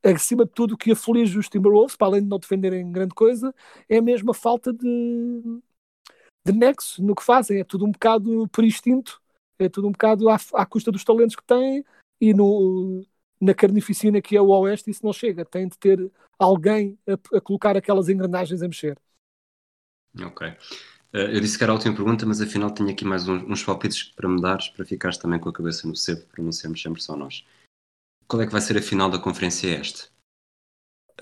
acima 0.03 0.45
de 0.45 0.53
tudo, 0.53 0.75
o 0.75 0.77
que 0.77 0.93
aflige 0.93 1.39
os 1.39 1.49
Timberwolves, 1.49 1.97
para 1.97 2.09
além 2.09 2.23
de 2.23 2.29
não 2.29 2.39
defenderem 2.39 2.91
grande 2.91 3.15
coisa, 3.15 3.55
é 3.89 4.01
mesmo 4.01 4.31
a 4.31 4.35
falta 4.35 4.73
de, 4.73 5.61
de 6.45 6.53
nexo 6.53 7.03
no 7.03 7.15
que 7.15 7.23
fazem. 7.23 7.61
É 7.61 7.65
tudo 7.65 7.85
um 7.87 7.93
bocado 7.93 8.49
por 8.49 8.65
instinto, 8.65 9.21
é 9.59 9.69
tudo 9.69 9.89
um 9.89 9.93
bocado 9.93 10.29
à, 10.29 10.37
à 10.55 10.67
custa 10.67 10.91
dos 10.91 11.05
talentos 11.05 11.37
que 11.37 11.45
têm 11.45 11.85
e 12.21 12.35
no, 12.35 13.05
na 13.41 13.55
carnificina 13.55 14.21
que 14.21 14.37
é 14.37 14.41
o 14.41 14.49
Oeste 14.49 14.91
isso 14.91 15.05
não 15.05 15.13
chega. 15.13 15.45
Tem 15.45 15.69
de 15.69 15.79
ter 15.79 16.11
alguém 16.39 16.99
a, 17.09 17.37
a 17.37 17.41
colocar 17.41 17.77
aquelas 17.77 18.09
engrenagens 18.09 18.63
a 18.63 18.69
mexer. 18.69 18.99
Ok. 20.23 20.47
Uh, 21.13 21.17
eu 21.17 21.41
disse 21.41 21.59
que 21.59 21.65
era 21.65 21.73
a 21.73 21.75
última 21.75 21.95
pergunta, 21.95 22.25
mas 22.25 22.41
afinal 22.41 22.71
tenho 22.71 22.91
aqui 22.91 23.05
mais 23.05 23.29
uns, 23.29 23.43
uns 23.43 23.65
palpites 23.65 24.05
para 24.05 24.29
me 24.29 24.41
dares, 24.41 24.69
para 24.69 24.85
ficares 24.85 25.19
também 25.19 25.41
com 25.41 25.49
a 25.49 25.53
cabeça 25.53 25.89
no 25.89 25.97
cepo, 25.97 26.27
para 26.31 26.43
não 26.43 26.53
sermos 26.53 26.81
sempre 26.81 27.03
só 27.03 27.17
nós 27.17 27.45
qual 28.31 28.43
é 28.43 28.47
que 28.47 28.53
vai 28.53 28.61
ser 28.61 28.79
a 28.79 28.83
final 28.83 29.11
da 29.11 29.19
conferência 29.19 29.67
este? 29.69 30.09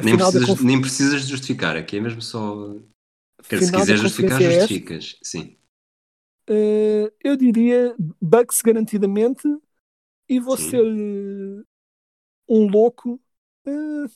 Nem 0.01 0.17
precisas, 0.17 0.45
confer... 0.45 0.65
nem 0.65 0.81
precisas, 0.81 1.23
justificar, 1.23 1.77
aqui 1.77 1.97
é 1.97 2.01
mesmo 2.01 2.21
só. 2.21 2.77
Quer, 3.49 3.63
se 3.63 3.73
quiser 3.73 3.97
justificar, 3.97 4.41
justificas. 4.41 5.05
Este? 5.05 5.19
Sim. 5.23 5.57
Uh, 6.49 7.11
eu 7.25 7.37
diria 7.37 7.95
Bucks 8.21 8.61
garantidamente 8.63 9.43
e 10.29 10.41
vou 10.41 10.57
ser 10.57 10.83
uh, 10.83 11.65
um 12.49 12.69
louco. 12.69 13.21
Uh, 13.67 14.11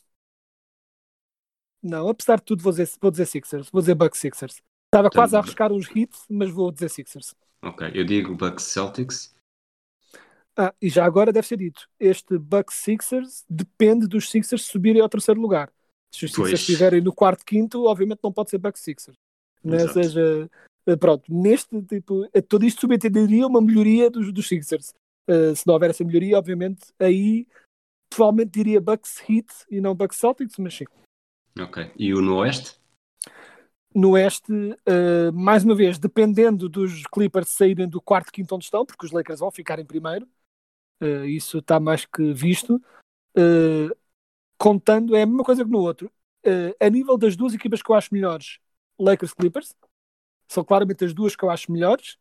não, 1.82 2.08
apesar 2.08 2.36
de 2.36 2.44
tudo, 2.44 2.62
vou 2.62 2.72
dizer, 2.72 2.88
vou 3.00 3.10
dizer 3.10 3.26
Sixers. 3.26 3.70
Vou 3.70 3.80
dizer 3.80 3.94
Bucks 3.94 4.20
Sixers. 4.20 4.62
Estava 4.86 5.08
então, 5.08 5.20
quase 5.20 5.34
a 5.34 5.38
arriscar 5.38 5.72
uns 5.72 5.90
hits, 5.94 6.24
mas 6.28 6.50
vou 6.50 6.70
dizer 6.70 6.88
Sixers. 6.88 7.34
Ok, 7.62 7.90
eu 7.94 8.04
digo 8.04 8.34
Bucks 8.34 8.64
Celtics 8.64 9.34
ah, 10.56 10.74
e 10.80 10.88
já 10.88 11.04
agora 11.04 11.32
deve 11.32 11.46
ser 11.46 11.56
dito, 11.56 11.88
este 11.98 12.36
Bucks 12.36 12.76
Sixers 12.76 13.44
depende 13.48 14.06
dos 14.06 14.30
Sixers 14.30 14.66
subirem 14.66 15.00
ao 15.00 15.08
terceiro 15.08 15.40
lugar. 15.40 15.72
Se 16.14 16.26
os 16.26 16.32
Sixers 16.32 16.60
estiverem 16.60 17.00
no 17.00 17.12
quarto, 17.12 17.44
quinto, 17.44 17.86
obviamente 17.86 18.20
não 18.22 18.32
pode 18.32 18.50
ser 18.50 18.58
Bucks 18.58 18.82
Sixers. 18.82 19.16
Ou 19.64 19.88
seja, 19.88 20.50
eh, 20.86 20.96
pronto, 20.96 21.24
neste 21.32 21.80
tipo, 21.82 22.28
eh, 22.34 22.42
tudo 22.42 22.66
isto 22.66 22.82
subentenderia 22.82 23.46
uma 23.46 23.62
melhoria 23.62 24.10
dos, 24.10 24.30
dos 24.30 24.46
Sixers. 24.46 24.92
Uh, 25.28 25.54
se 25.54 25.66
não 25.66 25.74
houver 25.74 25.90
essa 25.90 26.04
melhoria, 26.04 26.38
obviamente, 26.38 26.92
aí 26.98 27.46
provavelmente 28.10 28.50
diria 28.50 28.80
Bucks 28.80 29.18
Heat 29.28 29.46
e 29.70 29.80
não 29.80 29.94
Bucks 29.94 30.18
Celtics, 30.18 30.56
mas 30.58 30.74
sim. 30.74 30.84
Ok. 31.58 31.90
E 31.96 32.12
o 32.12 32.20
no 32.20 32.36
Oeste? 32.36 32.80
No 33.94 34.10
Oeste, 34.10 34.52
uh, 34.52 35.32
mais 35.32 35.64
uma 35.64 35.74
vez, 35.74 35.98
dependendo 35.98 36.68
dos 36.68 37.04
Clippers 37.04 37.50
saírem 37.50 37.88
do 37.88 38.00
quarto, 38.00 38.32
quinto 38.32 38.54
onde 38.54 38.64
estão, 38.64 38.84
porque 38.84 39.06
os 39.06 39.12
Lakers 39.12 39.40
vão 39.40 39.50
ficar 39.50 39.78
em 39.78 39.84
primeiro, 39.84 40.26
Uh, 41.02 41.24
isso 41.24 41.58
está 41.58 41.80
mais 41.80 42.04
que 42.06 42.32
visto. 42.32 42.80
Uh, 43.36 43.92
contando, 44.56 45.16
é 45.16 45.22
a 45.22 45.26
mesma 45.26 45.42
coisa 45.42 45.64
que 45.64 45.70
no 45.70 45.80
outro. 45.80 46.10
A 46.80 46.90
nível 46.90 47.16
das 47.16 47.36
duas 47.36 47.54
equipas 47.54 47.82
que 47.82 47.90
eu 47.90 47.94
acho 47.94 48.12
melhores, 48.12 48.58
Lakers 48.98 49.32
Clippers, 49.32 49.74
são 50.48 50.64
claramente 50.64 51.04
as 51.04 51.14
duas 51.14 51.36
que 51.36 51.44
eu 51.44 51.50
acho 51.50 51.70
melhores, 51.70 52.18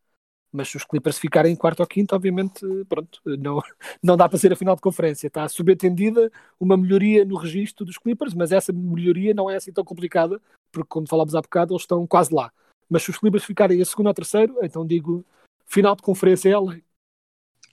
mas 0.51 0.69
se 0.69 0.77
os 0.77 0.83
Clippers 0.83 1.17
ficarem 1.17 1.53
em 1.53 1.55
quarto 1.55 1.79
ou 1.79 1.87
quinto, 1.87 2.15
obviamente, 2.15 2.65
pronto, 2.89 3.21
não, 3.25 3.61
não 4.03 4.17
dá 4.17 4.27
para 4.27 4.37
ser 4.37 4.51
a 4.51 4.55
final 4.55 4.75
de 4.75 4.81
conferência. 4.81 5.27
Está 5.27 5.47
subentendida 5.47 6.31
uma 6.59 6.75
melhoria 6.75 7.23
no 7.23 7.37
registro 7.37 7.85
dos 7.85 7.97
Clippers, 7.97 8.33
mas 8.33 8.51
essa 8.51 8.73
melhoria 8.73 9.33
não 9.33 9.49
é 9.49 9.55
assim 9.55 9.71
tão 9.71 9.83
complicada, 9.83 10.41
porque, 10.71 10.89
como 10.89 11.07
falámos 11.07 11.35
há 11.35 11.41
bocado, 11.41 11.73
eles 11.73 11.83
estão 11.83 12.05
quase 12.05 12.33
lá. 12.33 12.51
Mas 12.89 13.03
se 13.03 13.09
os 13.09 13.17
Clippers 13.17 13.45
ficarem 13.45 13.81
a 13.81 13.85
segundo 13.85 14.07
ou 14.07 14.13
terceiro, 14.13 14.57
então 14.61 14.85
digo 14.85 15.25
final 15.65 15.95
de 15.95 16.01
conferência 16.01 16.49
é 16.49 16.53
LA. 16.53 16.79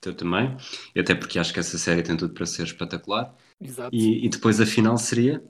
Eu 0.05 0.15
também, 0.15 0.55
e 0.95 0.99
até 1.01 1.13
porque 1.13 1.37
acho 1.37 1.53
que 1.53 1.59
essa 1.59 1.77
série 1.77 2.01
tem 2.01 2.15
tudo 2.15 2.33
para 2.33 2.45
ser 2.45 2.63
espetacular. 2.63 3.35
Exato. 3.59 3.93
E, 3.93 4.25
e 4.25 4.29
depois 4.29 4.61
a 4.61 4.65
final 4.65 4.97
seria? 4.97 5.43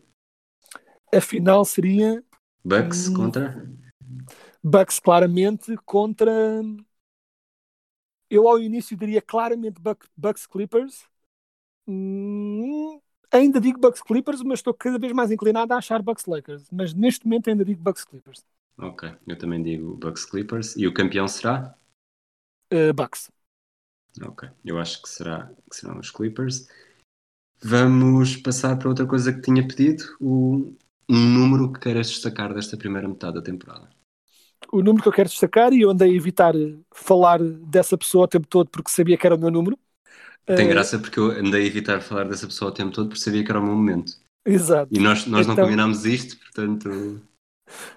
A 1.13 1.21
final 1.21 1.63
seria. 1.63 2.23
Bucks 2.65 3.09
hum, 3.09 3.13
contra? 3.13 3.71
Bucks 4.63 4.99
claramente 4.99 5.75
contra. 5.85 6.31
Eu 8.29 8.47
ao 8.47 8.59
início 8.59 8.95
diria 8.95 9.21
claramente 9.21 9.81
Bucks 10.15 10.45
Clippers. 10.45 11.03
Hum, 11.87 12.99
ainda 13.31 13.59
digo 13.59 13.79
Bucks 13.79 14.01
Clippers, 14.01 14.43
mas 14.43 14.59
estou 14.59 14.73
cada 14.73 14.99
vez 14.99 15.11
mais 15.13 15.31
inclinado 15.31 15.73
a 15.73 15.77
achar 15.77 16.01
Bucks 16.01 16.25
Lakers. 16.25 16.69
Mas 16.71 16.93
neste 16.93 17.25
momento 17.25 17.49
ainda 17.49 17.65
digo 17.65 17.81
Bucks 17.81 18.05
Clippers. 18.05 18.45
Ok, 18.77 19.11
eu 19.27 19.37
também 19.37 19.61
digo 19.61 19.95
Bucks 19.97 20.25
Clippers. 20.25 20.75
E 20.75 20.87
o 20.87 20.93
campeão 20.93 21.27
será? 21.27 21.75
Uh, 22.71 22.93
Bucks. 22.93 23.31
Ok, 24.21 24.49
eu 24.65 24.77
acho 24.79 25.01
que, 25.01 25.09
será, 25.09 25.51
que 25.69 25.75
serão 25.75 25.99
os 25.99 26.11
Clippers. 26.11 26.67
Vamos 27.61 28.37
passar 28.37 28.77
para 28.77 28.89
outra 28.89 29.05
coisa 29.05 29.33
que 29.33 29.41
tinha 29.41 29.67
pedido, 29.67 30.03
o, 30.19 30.73
um 31.09 31.33
número 31.33 31.71
que 31.73 31.79
queiras 31.79 32.07
destacar 32.09 32.53
desta 32.53 32.77
primeira 32.77 33.07
metade 33.07 33.35
da 33.35 33.41
temporada. 33.41 33.89
O 34.71 34.81
número 34.81 35.01
que 35.01 35.07
eu 35.07 35.13
quero 35.13 35.29
destacar, 35.29 35.73
e 35.73 35.81
eu 35.81 35.89
andei 35.89 36.11
a 36.11 36.15
evitar 36.15 36.53
falar 36.91 37.39
dessa 37.41 37.97
pessoa 37.97 38.25
o 38.25 38.27
tempo 38.27 38.47
todo 38.47 38.69
porque 38.69 38.91
sabia 38.91 39.17
que 39.17 39.25
era 39.25 39.35
o 39.35 39.39
meu 39.39 39.49
número. 39.49 39.77
Tem 40.45 40.67
uh... 40.67 40.69
graça 40.69 40.99
porque 40.99 41.19
eu 41.19 41.31
andei 41.31 41.63
a 41.63 41.67
evitar 41.67 42.01
falar 42.01 42.25
dessa 42.25 42.47
pessoa 42.47 42.71
o 42.71 42.73
tempo 42.73 42.91
todo 42.91 43.09
porque 43.09 43.21
sabia 43.21 43.43
que 43.43 43.51
era 43.51 43.59
o 43.59 43.63
meu 43.63 43.75
momento. 43.75 44.13
Exato. 44.45 44.89
E 44.91 44.99
nós, 44.99 45.25
nós 45.25 45.45
então... 45.45 45.55
não 45.55 45.63
combinámos 45.63 46.05
isto, 46.05 46.37
portanto. 46.37 47.21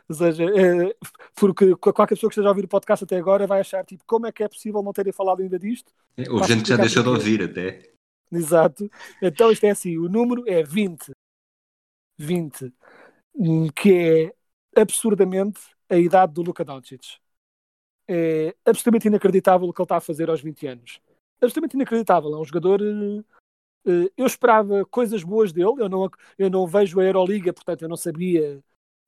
Ou 0.09 0.15
seja, 0.15 0.45
é, 0.45 0.95
porque 1.35 1.75
qualquer 1.77 2.15
pessoa 2.15 2.29
que 2.29 2.35
esteja 2.35 2.49
a 2.49 2.51
ouvir 2.51 2.65
o 2.65 2.69
podcast 2.69 3.05
até 3.05 3.17
agora 3.17 3.47
vai 3.47 3.61
achar 3.61 3.85
tipo, 3.85 4.05
como 4.07 4.27
é 4.27 4.33
que 4.33 4.43
é 4.43 4.49
possível 4.49 4.83
não 4.83 4.93
terem 4.93 5.13
falado 5.13 5.41
ainda 5.41 5.59
disto? 5.59 5.93
É, 6.17 6.31
houve 6.31 6.47
gente 6.47 6.63
que 6.63 6.69
já 6.69 6.77
deixou 6.77 7.03
de 7.03 7.09
ouvir 7.09 7.43
até. 7.43 7.91
Exato. 8.31 8.91
Então 9.21 9.51
isto 9.51 9.65
é 9.65 9.71
assim, 9.71 9.97
o 9.97 10.09
número 10.09 10.45
é 10.47 10.63
20. 10.63 11.13
20. 12.19 12.73
Hum, 13.35 13.69
que 13.75 14.33
é 14.77 14.81
absurdamente 14.81 15.61
a 15.93 15.99
idade 15.99 16.33
do 16.33 16.43
Luka 16.43 16.65
Doncic. 16.65 17.19
É 18.09 18.55
absolutamente 18.65 19.09
inacreditável 19.09 19.69
o 19.69 19.73
que 19.73 19.81
ele 19.81 19.85
está 19.85 19.97
a 19.99 20.01
fazer 20.01 20.31
aos 20.31 20.41
20 20.41 20.67
anos. 20.67 21.01
Absolutamente 21.41 21.77
inacreditável. 21.77 22.35
É 22.35 22.39
um 22.39 22.45
jogador 22.45 22.81
eh, 22.81 23.23
eh, 23.87 24.11
eu 24.17 24.27
esperava 24.27 24.85
coisas 24.87 25.23
boas 25.23 25.53
dele, 25.53 25.75
eu 25.79 25.89
não, 25.89 26.11
eu 26.39 26.51
não 26.51 26.67
vejo 26.67 26.99
a 27.01 27.05
Euroliga, 27.05 27.53
portanto 27.53 27.83
eu 27.83 27.89
não 27.89 27.97
sabia 27.97 28.63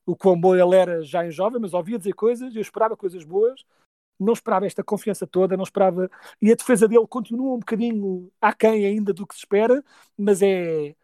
o 0.07 0.17
quão 0.17 0.39
bom 0.39 0.55
ele 0.55 0.77
era 0.77 1.03
já 1.03 1.27
em 1.27 1.31
jovem, 1.31 1.61
mas 1.61 1.75
ouvia 1.75 1.99
dizer 1.99 2.13
coisas, 2.15 2.55
eu 2.55 2.63
esperava 2.63 2.97
coisas 2.97 3.25
boas, 3.25 3.65
não 4.21 4.33
esperava 4.35 4.67
esta 4.67 4.85
confiança 4.85 5.27
toda, 5.27 5.57
não 5.57 5.65
esperava. 5.65 6.11
E 6.43 6.53
a 6.53 6.55
defesa 6.57 6.89
dele 6.89 7.07
continua 7.09 7.55
um 7.55 7.59
bocadinho 7.61 8.31
aquém 8.41 8.87
ainda 8.87 9.13
do 9.13 9.27
que 9.27 9.35
se 9.35 9.41
espera, 9.41 9.83
mas 10.17 10.43
é 10.43 10.95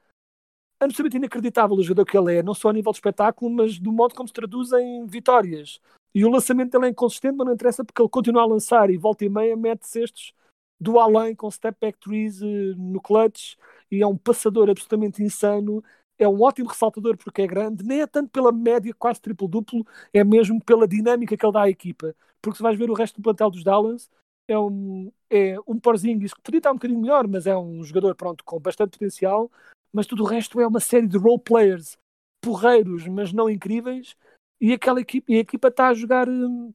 absolutamente 0.80 1.18
inacreditável 1.18 1.76
o 1.76 1.82
jogador 1.82 2.04
que 2.04 2.16
ele 2.16 2.38
é, 2.38 2.42
não 2.42 2.54
só 2.54 2.70
a 2.70 2.72
nível 2.72 2.92
de 2.92 2.98
espetáculo, 2.98 3.50
mas 3.50 3.78
do 3.78 3.92
modo 3.92 4.14
como 4.14 4.28
se 4.28 4.34
traduz 4.34 4.72
em 4.72 5.06
vitórias. 5.06 5.80
E 6.14 6.24
o 6.24 6.30
lançamento 6.30 6.72
dele 6.72 6.86
é 6.86 6.88
inconsistente, 6.90 7.36
mas 7.36 7.46
não 7.46 7.54
interessa 7.54 7.84
porque 7.84 8.00
ele 8.02 8.08
continua 8.08 8.42
a 8.42 8.46
lançar 8.46 8.90
e 8.90 8.96
volta 8.96 9.24
e 9.24 9.28
meia 9.28 9.56
mete 9.56 9.86
cestos 9.86 10.32
do 10.80 10.98
além 10.98 11.34
com 11.36 11.50
step 11.50 11.76
back 11.80 11.98
trees 12.00 12.40
eh, 12.42 12.74
no 12.76 13.00
clutch 13.00 13.54
e 13.90 14.02
é 14.02 14.06
um 14.06 14.16
passador 14.16 14.70
absolutamente 14.70 15.22
insano. 15.22 15.84
É 16.18 16.26
um 16.28 16.42
ótimo 16.42 16.68
ressaltador 16.68 17.16
porque 17.16 17.42
é 17.42 17.46
grande, 17.46 17.84
nem 17.84 18.00
é 18.02 18.06
tanto 18.06 18.30
pela 18.30 18.52
média 18.52 18.92
quase 18.98 19.20
triplo-duplo, 19.20 19.86
é 20.12 20.22
mesmo 20.24 20.62
pela 20.62 20.86
dinâmica 20.88 21.36
que 21.36 21.44
ele 21.44 21.52
dá 21.52 21.62
à 21.62 21.70
equipa. 21.70 22.14
Porque 22.42 22.56
se 22.56 22.62
vais 22.62 22.78
ver 22.78 22.90
o 22.90 22.94
resto 22.94 23.16
do 23.16 23.22
plantel 23.22 23.50
dos 23.50 23.64
Dallas, 23.64 24.10
é 24.48 24.58
um, 24.58 25.12
é 25.30 25.56
um 25.66 25.78
Porzingis 25.78 26.34
que 26.34 26.42
podia 26.42 26.58
estar 26.58 26.72
um 26.72 26.74
bocadinho 26.74 27.00
melhor, 27.00 27.26
mas 27.28 27.46
é 27.46 27.56
um 27.56 27.82
jogador 27.84 28.14
pronto 28.14 28.44
com 28.44 28.58
bastante 28.58 28.92
potencial. 28.92 29.50
Mas 29.92 30.06
tudo 30.06 30.22
o 30.22 30.26
resto 30.26 30.60
é 30.60 30.66
uma 30.66 30.80
série 30.80 31.06
de 31.06 31.18
role 31.18 31.40
players 31.40 31.98
porreiros, 32.40 33.06
mas 33.06 33.32
não 33.32 33.50
incríveis. 33.50 34.16
E 34.60 34.72
aquela 34.72 35.00
equipa, 35.00 35.30
e 35.30 35.36
a 35.36 35.40
equipa 35.40 35.68
está 35.68 35.88
a 35.88 35.94
jogar 35.94 36.28
hum, 36.28 36.72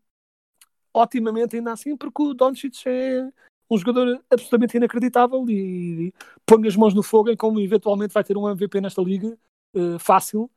otimamente 0.94 1.56
ainda 1.56 1.72
assim, 1.72 1.96
porque 1.96 2.22
o 2.22 2.34
Doncic 2.34 2.86
é 2.88 3.30
um 3.70 3.78
jogador 3.78 4.24
absolutamente 4.30 4.78
inacreditável 4.78 5.46
e, 5.50 6.08
e 6.08 6.14
põe 6.46 6.68
as 6.68 6.76
mãos 6.76 6.94
no 6.94 7.04
fogo 7.04 7.30
em 7.30 7.38
como 7.38 7.60
eventualmente 7.60 8.14
vai 8.14 8.24
ter 8.24 8.38
um 8.38 8.50
MVP 8.50 8.80
nesta 8.82 9.02
liga, 9.02 9.38
uh, 9.76 10.00
fácil. 10.00 10.50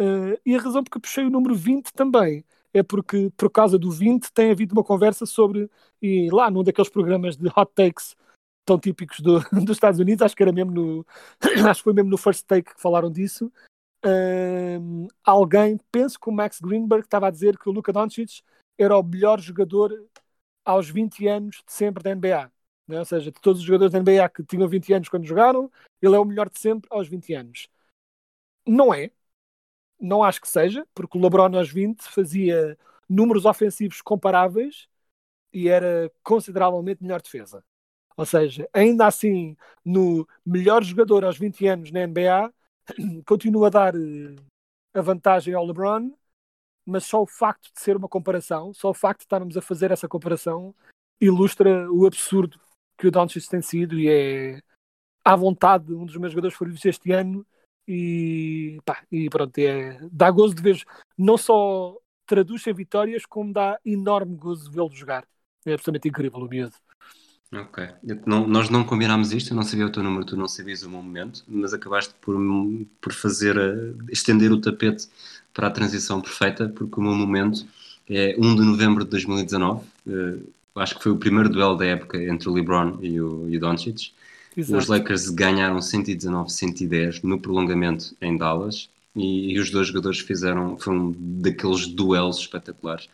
Uh, 0.00 0.38
e 0.44 0.54
a 0.56 0.60
razão 0.60 0.82
porque 0.82 1.00
puxei 1.00 1.24
o 1.24 1.30
número 1.30 1.54
20 1.54 1.92
também 1.92 2.44
é 2.74 2.82
porque, 2.82 3.30
por 3.36 3.50
causa 3.50 3.78
do 3.78 3.90
20, 3.90 4.32
tem 4.32 4.50
havido 4.50 4.72
uma 4.72 4.82
conversa 4.82 5.26
sobre, 5.26 5.70
e 6.00 6.30
lá 6.30 6.50
num 6.50 6.62
daqueles 6.64 6.88
programas 6.88 7.36
de 7.36 7.48
hot 7.48 7.70
takes 7.74 8.16
tão 8.64 8.78
típicos 8.78 9.20
do, 9.20 9.40
dos 9.64 9.76
Estados 9.76 10.00
Unidos, 10.00 10.22
acho 10.22 10.36
que 10.36 10.42
era 10.42 10.52
mesmo 10.52 10.72
no, 10.72 11.06
acho 11.68 11.80
que 11.80 11.84
foi 11.84 11.92
mesmo 11.92 12.10
no 12.10 12.18
First 12.18 12.46
Take 12.46 12.74
que 12.74 12.80
falaram 12.80 13.10
disso, 13.10 13.52
uh, 14.04 15.08
alguém, 15.24 15.78
penso 15.90 16.18
que 16.18 16.28
o 16.28 16.32
Max 16.32 16.60
Greenberg 16.60 17.04
estava 17.04 17.28
a 17.28 17.30
dizer 17.30 17.58
que 17.58 17.68
o 17.68 17.72
Luka 17.72 17.92
Doncic 17.92 18.42
era 18.78 18.96
o 18.96 19.02
melhor 19.02 19.40
jogador 19.40 19.92
aos 20.64 20.88
20 20.88 21.26
anos 21.26 21.62
de 21.66 21.72
sempre 21.72 22.02
da 22.02 22.14
NBA. 22.14 22.50
Né? 22.86 22.98
Ou 22.98 23.04
seja, 23.04 23.30
de 23.30 23.40
todos 23.40 23.60
os 23.60 23.66
jogadores 23.66 23.92
da 23.92 23.98
NBA 24.00 24.28
que 24.28 24.44
tinham 24.44 24.68
20 24.68 24.92
anos 24.92 25.08
quando 25.08 25.24
jogaram, 25.24 25.70
ele 26.00 26.14
é 26.14 26.18
o 26.18 26.24
melhor 26.24 26.48
de 26.48 26.58
sempre 26.58 26.88
aos 26.90 27.08
20 27.08 27.34
anos. 27.34 27.68
Não 28.66 28.92
é. 28.92 29.10
Não 30.00 30.22
acho 30.22 30.40
que 30.40 30.48
seja, 30.48 30.86
porque 30.94 31.16
o 31.16 31.20
LeBron 31.20 31.56
aos 31.56 31.70
20 31.70 32.02
fazia 32.02 32.76
números 33.08 33.44
ofensivos 33.44 34.00
comparáveis 34.02 34.88
e 35.52 35.68
era 35.68 36.10
consideravelmente 36.22 37.02
melhor 37.02 37.22
defesa. 37.22 37.64
Ou 38.16 38.26
seja, 38.26 38.68
ainda 38.72 39.06
assim, 39.06 39.56
no 39.84 40.26
melhor 40.44 40.82
jogador 40.82 41.24
aos 41.24 41.38
20 41.38 41.66
anos 41.66 41.90
na 41.90 42.06
NBA, 42.06 42.52
continua 43.26 43.68
a 43.68 43.70
dar 43.70 43.94
eh, 43.94 44.36
a 44.94 45.00
vantagem 45.00 45.54
ao 45.54 45.64
LeBron, 45.66 46.12
mas 46.84 47.04
só 47.04 47.22
o 47.22 47.26
facto 47.26 47.72
de 47.72 47.80
ser 47.80 47.96
uma 47.96 48.08
comparação, 48.08 48.72
só 48.74 48.90
o 48.90 48.94
facto 48.94 49.20
de 49.20 49.24
estarmos 49.24 49.56
a 49.56 49.62
fazer 49.62 49.90
essa 49.90 50.08
comparação, 50.08 50.74
ilustra 51.20 51.90
o 51.90 52.06
absurdo 52.06 52.60
que 52.98 53.06
o 53.06 53.10
Doncic 53.10 53.48
tem 53.48 53.62
sido 53.62 53.98
e 53.98 54.08
é 54.08 54.62
à 55.24 55.36
vontade 55.36 55.92
um 55.94 56.04
dos 56.04 56.16
meus 56.16 56.32
jogadores 56.32 56.56
favoritos 56.56 56.84
este 56.84 57.12
ano 57.12 57.46
e, 57.86 58.80
pá, 58.84 59.04
e 59.10 59.28
pronto, 59.28 59.56
é, 59.58 59.98
dá 60.10 60.30
gozo 60.30 60.54
de 60.54 60.62
ver, 60.62 60.84
não 61.16 61.36
só 61.36 61.96
traduz 62.26 62.66
em 62.66 62.74
vitórias, 62.74 63.26
como 63.26 63.52
dá 63.52 63.78
enorme 63.84 64.36
gozo 64.36 64.64
de 64.64 64.74
vê-lo 64.74 64.90
jogar. 64.94 65.26
É 65.64 65.72
absolutamente 65.72 66.08
incrível 66.08 66.40
o 66.40 66.48
miúdo. 66.48 66.74
Ok. 67.52 67.86
Não, 68.24 68.46
nós 68.46 68.70
não 68.70 68.82
combinámos 68.82 69.32
isto, 69.32 69.52
eu 69.52 69.56
não 69.56 69.62
sabia 69.62 69.86
o 69.86 69.90
teu 69.90 70.02
número, 70.02 70.24
tu 70.24 70.36
não 70.36 70.48
sabias 70.48 70.82
o 70.82 70.88
meu 70.88 71.02
momento, 71.02 71.44
mas 71.46 71.74
acabaste 71.74 72.14
por, 72.18 72.34
por 72.98 73.12
fazer, 73.12 73.58
uh, 73.58 73.94
estender 74.10 74.50
o 74.50 74.60
tapete 74.60 75.06
para 75.52 75.66
a 75.66 75.70
transição 75.70 76.20
perfeita, 76.20 76.68
porque 76.70 76.98
o 76.98 77.02
meu 77.02 77.14
momento 77.14 77.66
é 78.08 78.34
1 78.38 78.56
de 78.56 78.62
novembro 78.62 79.04
de 79.04 79.10
2019. 79.10 79.84
Uh, 80.06 80.52
acho 80.76 80.96
que 80.96 81.02
foi 81.02 81.12
o 81.12 81.18
primeiro 81.18 81.50
duelo 81.50 81.76
da 81.76 81.84
época 81.84 82.22
entre 82.22 82.48
o 82.48 82.52
LeBron 82.52 82.98
e 83.02 83.20
o, 83.20 83.46
e 83.50 83.58
o 83.58 83.60
Doncic. 83.60 84.12
Exato. 84.56 84.78
Os 84.78 84.86
Lakers 84.86 85.28
ganharam 85.28 85.78
119-110 85.78 87.22
no 87.22 87.38
prolongamento 87.38 88.14
em 88.20 88.36
Dallas 88.36 88.88
e, 89.14 89.52
e, 89.52 89.60
os 89.60 89.70
dois 89.70 89.88
jogadores 89.88 90.20
fizeram, 90.20 90.78
foram 90.78 91.14
daqueles 91.18 91.86
duelos 91.86 92.38
espetaculares. 92.38 93.08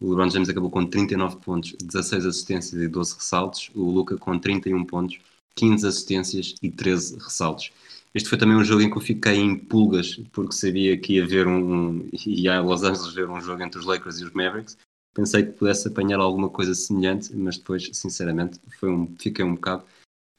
O 0.00 0.10
LeBron 0.10 0.30
James 0.30 0.48
acabou 0.48 0.70
com 0.70 0.84
39 0.84 1.36
pontos, 1.36 1.74
16 1.82 2.26
assistências 2.26 2.82
e 2.82 2.88
12 2.88 3.14
ressaltos. 3.14 3.70
O 3.74 3.90
Luca 3.90 4.16
com 4.16 4.38
31 4.38 4.84
pontos, 4.84 5.18
15 5.54 5.86
assistências 5.86 6.54
e 6.62 6.70
13 6.70 7.16
ressaltos. 7.18 7.70
Este 8.14 8.28
foi 8.28 8.38
também 8.38 8.56
um 8.56 8.62
jogo 8.62 8.82
em 8.82 8.90
que 8.90 8.96
eu 8.96 9.02
fiquei 9.02 9.34
em 9.34 9.56
pulgas, 9.56 10.20
porque 10.32 10.54
sabia 10.54 10.96
que 10.96 11.14
ia 11.14 11.26
ver 11.26 11.48
um, 11.48 12.08
ia 12.26 12.58
a 12.58 12.60
Los 12.60 12.84
Angeles 12.84 13.12
ver 13.12 13.28
um 13.28 13.40
jogo 13.40 13.62
entre 13.62 13.80
os 13.80 13.86
Lakers 13.86 14.20
e 14.20 14.24
os 14.24 14.32
Mavericks. 14.32 14.76
Pensei 15.12 15.44
que 15.44 15.52
pudesse 15.52 15.88
apanhar 15.88 16.20
alguma 16.20 16.48
coisa 16.48 16.74
semelhante, 16.74 17.34
mas 17.34 17.56
depois, 17.56 17.88
sinceramente, 17.92 18.60
foi 18.78 18.90
um, 18.90 19.14
fiquei 19.18 19.44
um 19.44 19.54
bocado 19.54 19.84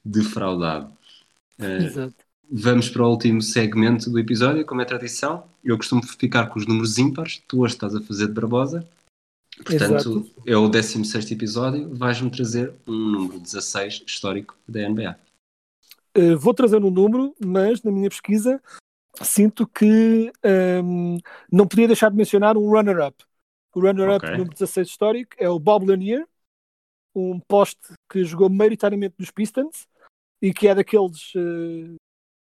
defraudado. 0.04 0.90
Uh, 1.58 1.84
Exato. 1.84 2.14
Vamos 2.50 2.88
para 2.88 3.04
o 3.04 3.10
último 3.10 3.42
segmento 3.42 4.08
do 4.08 4.18
episódio, 4.18 4.64
como 4.64 4.80
é 4.80 4.84
tradição. 4.84 5.44
Eu 5.64 5.76
costumo 5.76 6.02
ficar 6.06 6.46
com 6.46 6.58
os 6.58 6.66
números 6.66 6.96
ímpares, 6.96 7.42
tu 7.48 7.62
hoje 7.62 7.74
estás 7.74 7.94
a 7.94 8.00
fazer 8.00 8.28
de 8.28 8.32
Barbosa. 8.32 8.88
Portanto, 9.64 9.94
Exato. 9.94 10.30
é 10.46 10.56
o 10.56 10.68
16 10.68 11.30
episódio, 11.32 11.94
vais-me 11.94 12.30
trazer 12.30 12.74
um 12.86 13.10
número 13.10 13.40
16 13.40 14.04
histórico 14.06 14.56
da 14.68 14.88
NBA. 14.88 15.18
Uh, 16.16 16.38
vou 16.38 16.54
trazer 16.54 16.82
um 16.82 16.90
número, 16.90 17.34
mas 17.44 17.82
na 17.82 17.90
minha 17.90 18.08
pesquisa 18.08 18.60
sinto 19.22 19.66
que 19.66 20.30
um, 20.44 21.14
ehm, 21.14 21.18
não 21.50 21.66
podia 21.66 21.86
deixar 21.86 22.10
de 22.10 22.16
mencionar 22.16 22.56
um 22.56 22.68
runner-up. 22.68 23.24
O 23.74 23.80
runner-up 23.80 24.24
okay. 24.24 24.36
número 24.36 24.52
16 24.52 24.88
histórico 24.88 25.30
é 25.38 25.48
o 25.48 25.58
Bob 25.58 25.86
Lanier, 25.86 26.26
um 27.14 27.40
poste 27.40 27.94
que 28.10 28.24
jogou 28.24 28.50
maioritariamente 28.50 29.14
nos 29.18 29.30
Pistons 29.30 29.86
e 30.40 30.52
que 30.52 30.68
é 30.68 30.74
daqueles 30.74 31.34
uh, 31.34 31.96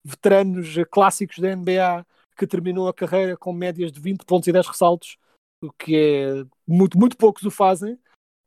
veteranos 0.03 0.75
clássicos 0.91 1.39
da 1.39 1.55
NBA 1.55 2.05
que 2.37 2.47
terminou 2.47 2.87
a 2.87 2.93
carreira 2.93 3.35
com 3.35 3.51
médias 3.51 3.91
de 3.91 3.99
20 3.99 4.23
pontos 4.25 4.47
e 4.47 4.51
10 4.51 4.67
ressaltos 4.67 5.17
o 5.61 5.71
que 5.71 5.95
é 5.95 6.45
muito, 6.67 6.97
muito 6.97 7.15
poucos 7.15 7.43
o 7.43 7.51
fazem, 7.51 7.97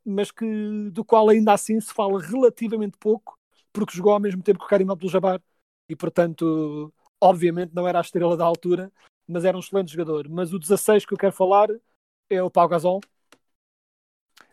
mas 0.05 0.31
que, 0.31 0.91
do 0.91 1.05
qual 1.05 1.29
ainda 1.29 1.53
assim 1.53 1.81
se 1.81 1.93
fala 1.95 2.21
relativamente 2.21 2.99
pouco, 2.99 3.39
porque 3.73 3.97
jogou 3.97 4.12
ao 4.12 4.21
mesmo 4.21 4.43
tempo 4.43 4.59
que 4.59 4.65
o 4.65 4.69
Karim 4.69 4.91
Abdul-Jabbar 4.91 5.41
e, 5.89 5.97
portanto, 5.97 6.93
obviamente 7.21 7.75
não 7.75 7.87
era 7.87 7.99
a 7.99 8.03
estrela 8.03 8.37
da 8.37 8.45
altura, 8.45 8.93
mas 9.27 9.45
era 9.45 9.57
um 9.57 9.61
excelente 9.61 9.93
jogador. 9.93 10.29
Mas 10.29 10.53
o 10.53 10.59
16 10.59 11.07
que 11.07 11.15
eu 11.15 11.19
quero 11.19 11.33
falar 11.33 11.69
é 12.29 12.43
o 12.43 12.51
Pau 12.51 12.69
Gasol. 12.69 13.01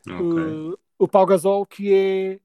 Okay. 0.05 0.16
O, 0.16 0.80
o 0.99 1.07
Pau 1.07 1.26
Gasol, 1.26 1.66
que 1.66 1.93
é 1.93 2.39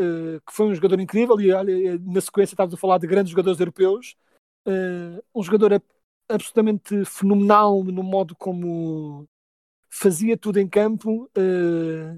uh, 0.00 0.40
que 0.46 0.52
foi 0.52 0.66
um 0.66 0.74
jogador 0.74 1.00
incrível, 1.00 1.40
e 1.40 1.52
olha, 1.52 1.98
na 1.98 2.20
sequência 2.20 2.54
estávamos 2.54 2.74
a 2.74 2.80
falar 2.80 2.98
de 2.98 3.06
grandes 3.06 3.30
jogadores 3.30 3.60
europeus, 3.60 4.16
uh, 4.66 5.22
um 5.34 5.42
jogador 5.42 5.72
absolutamente 6.28 7.04
fenomenal 7.04 7.82
no 7.84 8.02
modo 8.02 8.34
como 8.36 9.28
fazia 9.90 10.36
tudo 10.36 10.58
em 10.58 10.68
campo. 10.68 11.30
Uh, 11.36 12.16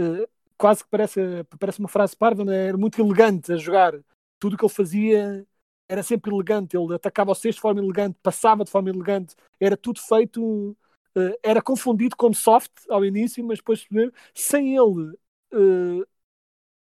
uh, 0.00 0.28
quase 0.56 0.82
que 0.82 0.90
parece, 0.90 1.20
parece 1.58 1.78
uma 1.78 1.88
frase 1.88 2.16
parva, 2.16 2.44
né? 2.44 2.68
era 2.68 2.76
muito 2.76 3.00
elegante 3.00 3.52
a 3.52 3.56
jogar. 3.56 3.94
Tudo 4.38 4.54
o 4.54 4.56
que 4.56 4.64
ele 4.64 4.72
fazia 4.72 5.46
era 5.88 6.02
sempre 6.02 6.32
elegante. 6.32 6.76
Ele 6.76 6.94
atacava 6.94 7.34
sexto 7.34 7.58
de 7.58 7.62
forma 7.62 7.80
elegante, 7.80 8.18
passava 8.22 8.64
de 8.64 8.70
forma 8.70 8.90
elegante, 8.90 9.34
era 9.60 9.76
tudo 9.76 10.00
feito. 10.00 10.76
Uh, 11.16 11.34
era 11.42 11.60
confundido 11.60 12.16
como 12.16 12.34
soft 12.34 12.70
ao 12.88 13.04
início, 13.04 13.44
mas 13.44 13.58
depois, 13.58 13.86
sem 14.34 14.76
ele, 14.76 15.16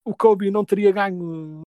o 0.04 0.14
Kobe 0.14 0.50
não 0.50 0.64
teria 0.64 0.92
ganho 0.92 1.62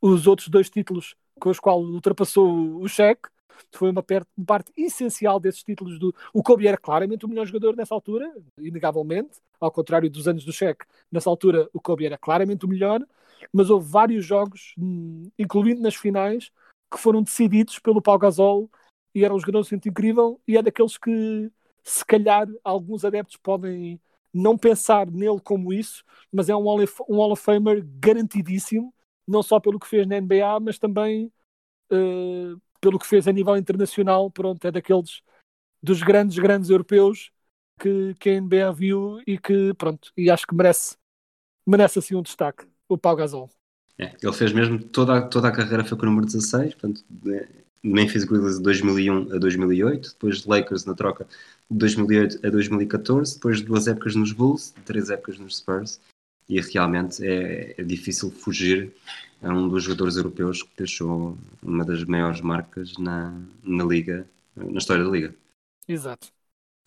os 0.00 0.26
outros 0.26 0.48
dois 0.48 0.68
títulos 0.68 1.14
com 1.40 1.50
os 1.50 1.60
quais 1.60 1.86
ultrapassou 1.86 2.80
o 2.80 2.88
Shaq 2.88 3.28
foi 3.72 3.90
uma 3.90 4.04
parte 4.46 4.72
essencial 4.76 5.40
desses 5.40 5.62
títulos 5.62 5.98
do. 5.98 6.14
O 6.32 6.42
Kobe 6.42 6.66
era 6.66 6.76
claramente 6.76 7.24
o 7.24 7.28
melhor 7.28 7.46
jogador 7.46 7.76
nessa 7.76 7.94
altura, 7.94 8.32
inegavelmente, 8.58 9.38
ao 9.60 9.70
contrário 9.70 10.10
dos 10.10 10.28
anos 10.28 10.44
do 10.44 10.52
Shaq. 10.52 10.84
Nessa 11.10 11.30
altura, 11.30 11.68
o 11.72 11.80
Kobe 11.80 12.06
era 12.06 12.18
claramente 12.18 12.64
o 12.64 12.68
melhor, 12.68 13.00
mas 13.52 13.70
houve 13.70 13.90
vários 13.90 14.24
jogos, 14.24 14.74
hum, 14.78 15.30
incluindo 15.38 15.80
nas 15.80 15.94
finais, 15.94 16.50
que 16.92 16.98
foram 16.98 17.22
decididos 17.22 17.78
pelo 17.78 18.02
Pau 18.02 18.18
Gasol 18.18 18.70
e 19.14 19.24
era 19.24 19.34
um 19.34 19.38
jogador 19.38 19.66
incrível 19.86 20.40
e 20.46 20.56
é 20.56 20.62
daqueles 20.62 20.98
que, 20.98 21.50
se 21.82 22.04
calhar, 22.04 22.46
alguns 22.62 23.04
adeptos 23.04 23.36
podem 23.36 24.00
não 24.32 24.58
pensar 24.58 25.10
nele 25.10 25.40
como 25.40 25.72
isso, 25.72 26.04
mas 26.30 26.48
é 26.48 26.54
um 26.54 26.64
Hall 26.64 26.82
of, 26.82 27.02
um 27.08 27.16
Hall 27.16 27.32
of 27.32 27.42
Famer 27.42 27.82
garantidíssimo, 27.98 28.92
não 29.26 29.42
só 29.42 29.58
pelo 29.58 29.80
que 29.80 29.86
fez 29.86 30.06
na 30.06 30.20
NBA, 30.20 30.60
mas 30.60 30.78
também 30.78 31.32
uh, 31.90 32.60
pelo 32.80 32.98
que 32.98 33.06
fez 33.06 33.26
a 33.28 33.32
nível 33.32 33.56
internacional, 33.56 34.30
pronto, 34.30 34.64
é 34.66 34.70
daqueles 34.70 35.22
dos 35.82 36.02
grandes, 36.02 36.38
grandes 36.38 36.70
europeus 36.70 37.30
que, 37.80 38.14
que 38.14 38.30
a 38.30 38.34
NBA 38.34 38.72
viu 38.72 39.20
e 39.26 39.38
que, 39.38 39.74
pronto, 39.74 40.12
e 40.16 40.30
acho 40.30 40.46
que 40.46 40.54
merece, 40.54 40.96
merece 41.66 41.98
assim 41.98 42.14
um 42.16 42.22
destaque, 42.22 42.66
o 42.88 42.98
Pau 42.98 43.16
Gasol. 43.16 43.50
É, 43.98 44.14
ele 44.22 44.32
fez 44.32 44.52
mesmo 44.52 44.78
toda, 44.82 45.18
a- 45.18 45.22
toda 45.22 45.48
a 45.48 45.52
carreira 45.52 45.84
foi 45.84 45.96
com 45.96 46.04
o 46.04 46.06
número 46.10 46.26
16, 46.26 46.74
portanto, 46.74 47.04
Memphis 47.82 48.24
Grizzlies 48.24 48.56
de 48.58 48.62
2001 48.62 49.32
a 49.34 49.38
2008, 49.38 50.10
depois 50.10 50.44
Lakers 50.44 50.84
na 50.84 50.94
troca 50.94 51.26
de 51.70 51.78
2008 51.78 52.46
a 52.46 52.50
2014, 52.50 53.34
depois 53.34 53.60
duas 53.62 53.86
épocas 53.86 54.14
nos 54.14 54.32
Bulls, 54.32 54.74
três 54.84 55.08
épocas 55.08 55.38
nos 55.38 55.58
Spurs, 55.58 56.00
e 56.48 56.60
realmente 56.60 57.24
é, 57.24 57.74
é 57.76 57.82
difícil 57.82 58.30
fugir 58.30 58.92
a 59.42 59.52
um 59.52 59.68
dos 59.68 59.84
jogadores 59.84 60.16
europeus 60.16 60.62
que 60.62 60.70
deixou 60.76 61.36
uma 61.62 61.84
das 61.84 62.04
maiores 62.04 62.40
marcas 62.40 62.96
na, 62.96 63.38
na 63.62 63.84
liga, 63.84 64.26
na 64.54 64.78
história 64.78 65.04
da 65.04 65.10
liga. 65.10 65.34
Exato. 65.86 66.28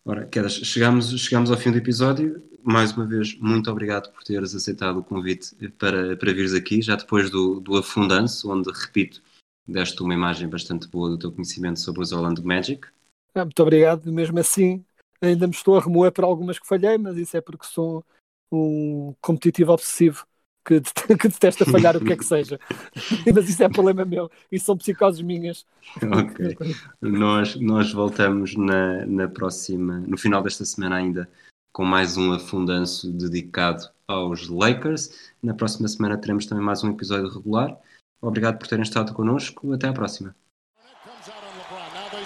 Ora, 0.05 0.26
Quedas, 0.26 0.53
chegamos, 0.53 1.10
chegamos 1.20 1.51
ao 1.51 1.57
fim 1.57 1.72
do 1.72 1.78
episódio. 1.78 2.41
Mais 2.64 2.91
uma 2.91 3.05
vez, 3.05 3.38
muito 3.39 3.70
obrigado 3.70 4.12
por 4.12 4.24
teres 4.24 4.55
aceitado 4.55 4.99
o 4.99 5.03
convite 5.03 5.55
para, 5.78 6.18
para 6.18 6.34
vires 6.34 6.53
aqui, 6.53 6.82
já 6.82 6.95
depois 6.95 7.30
do, 7.30 7.60
do 7.60 7.78
afundanço, 7.78 8.51
onde, 8.51 8.70
repito, 8.72 9.22
deste 9.68 10.01
uma 10.01 10.14
imagem 10.14 10.49
bastante 10.49 10.88
boa 10.88 11.10
do 11.10 11.18
teu 11.18 11.32
conhecimento 11.32 11.80
sobre 11.80 12.01
os 12.01 12.12
Orlando 12.12 12.43
Magic. 12.43 12.88
Ah, 13.36 13.45
muito 13.45 13.62
obrigado. 13.62 14.12
Mesmo 14.12 14.39
assim, 14.39 14.84
ainda 15.22 15.47
me 15.47 15.53
estou 15.53 15.78
a 15.78 15.82
remoer 15.82 16.12
por 16.12 16.24
algumas 16.24 16.57
que 16.57 16.68
falhei, 16.68 16.97
mas 16.97 17.18
isso 17.18 17.38
é 17.38 17.41
porque 17.41 17.66
sou 17.66 18.03
um 18.51 19.13
competitivo 19.21 19.71
obsessivo 19.71 20.25
que, 20.65 20.81
que 21.17 21.27
detesta 21.27 21.65
falhar 21.65 21.97
o 21.97 22.03
que 22.03 22.13
é 22.13 22.17
que 22.17 22.25
seja. 22.25 22.59
mas 23.33 23.49
isso 23.49 23.63
é 23.63 23.69
problema 23.69 24.05
meu. 24.05 24.29
Isso 24.51 24.65
são 24.65 24.77
psicoses 24.77 25.21
minhas. 25.21 25.65
Ok. 25.97 26.57
Nós, 27.01 27.55
nós 27.55 27.91
voltamos 27.91 28.55
na, 28.55 29.05
na 29.05 29.27
próxima, 29.27 29.99
no 29.99 30.17
final 30.17 30.43
desta 30.43 30.65
semana 30.65 30.97
ainda, 30.97 31.29
com 31.71 31.83
mais 31.83 32.17
um 32.17 32.31
afundanço 32.33 33.11
dedicado 33.11 33.89
aos 34.07 34.47
Lakers. 34.47 35.33
Na 35.41 35.53
próxima 35.53 35.87
semana 35.87 36.17
teremos 36.17 36.45
também 36.45 36.63
mais 36.63 36.83
um 36.83 36.91
episódio 36.91 37.29
regular. 37.29 37.77
Obrigado 38.21 38.57
por 38.59 38.67
terem 38.67 38.83
estado 38.83 39.13
connosco. 39.13 39.71
Até 39.73 39.87
à 39.87 39.93
próxima. 39.93 40.35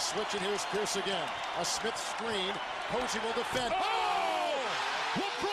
Switch, 0.03 0.33
and 0.35 0.43
here's 0.43 0.65
Pierce 0.65 0.97
again. 0.97 1.29
A 1.59 1.63
Smith 1.63 1.95
screen. 1.95 2.53
Posey 2.91 3.19
will 3.19 3.33
defend. 3.33 3.73
Oh! 3.73 5.52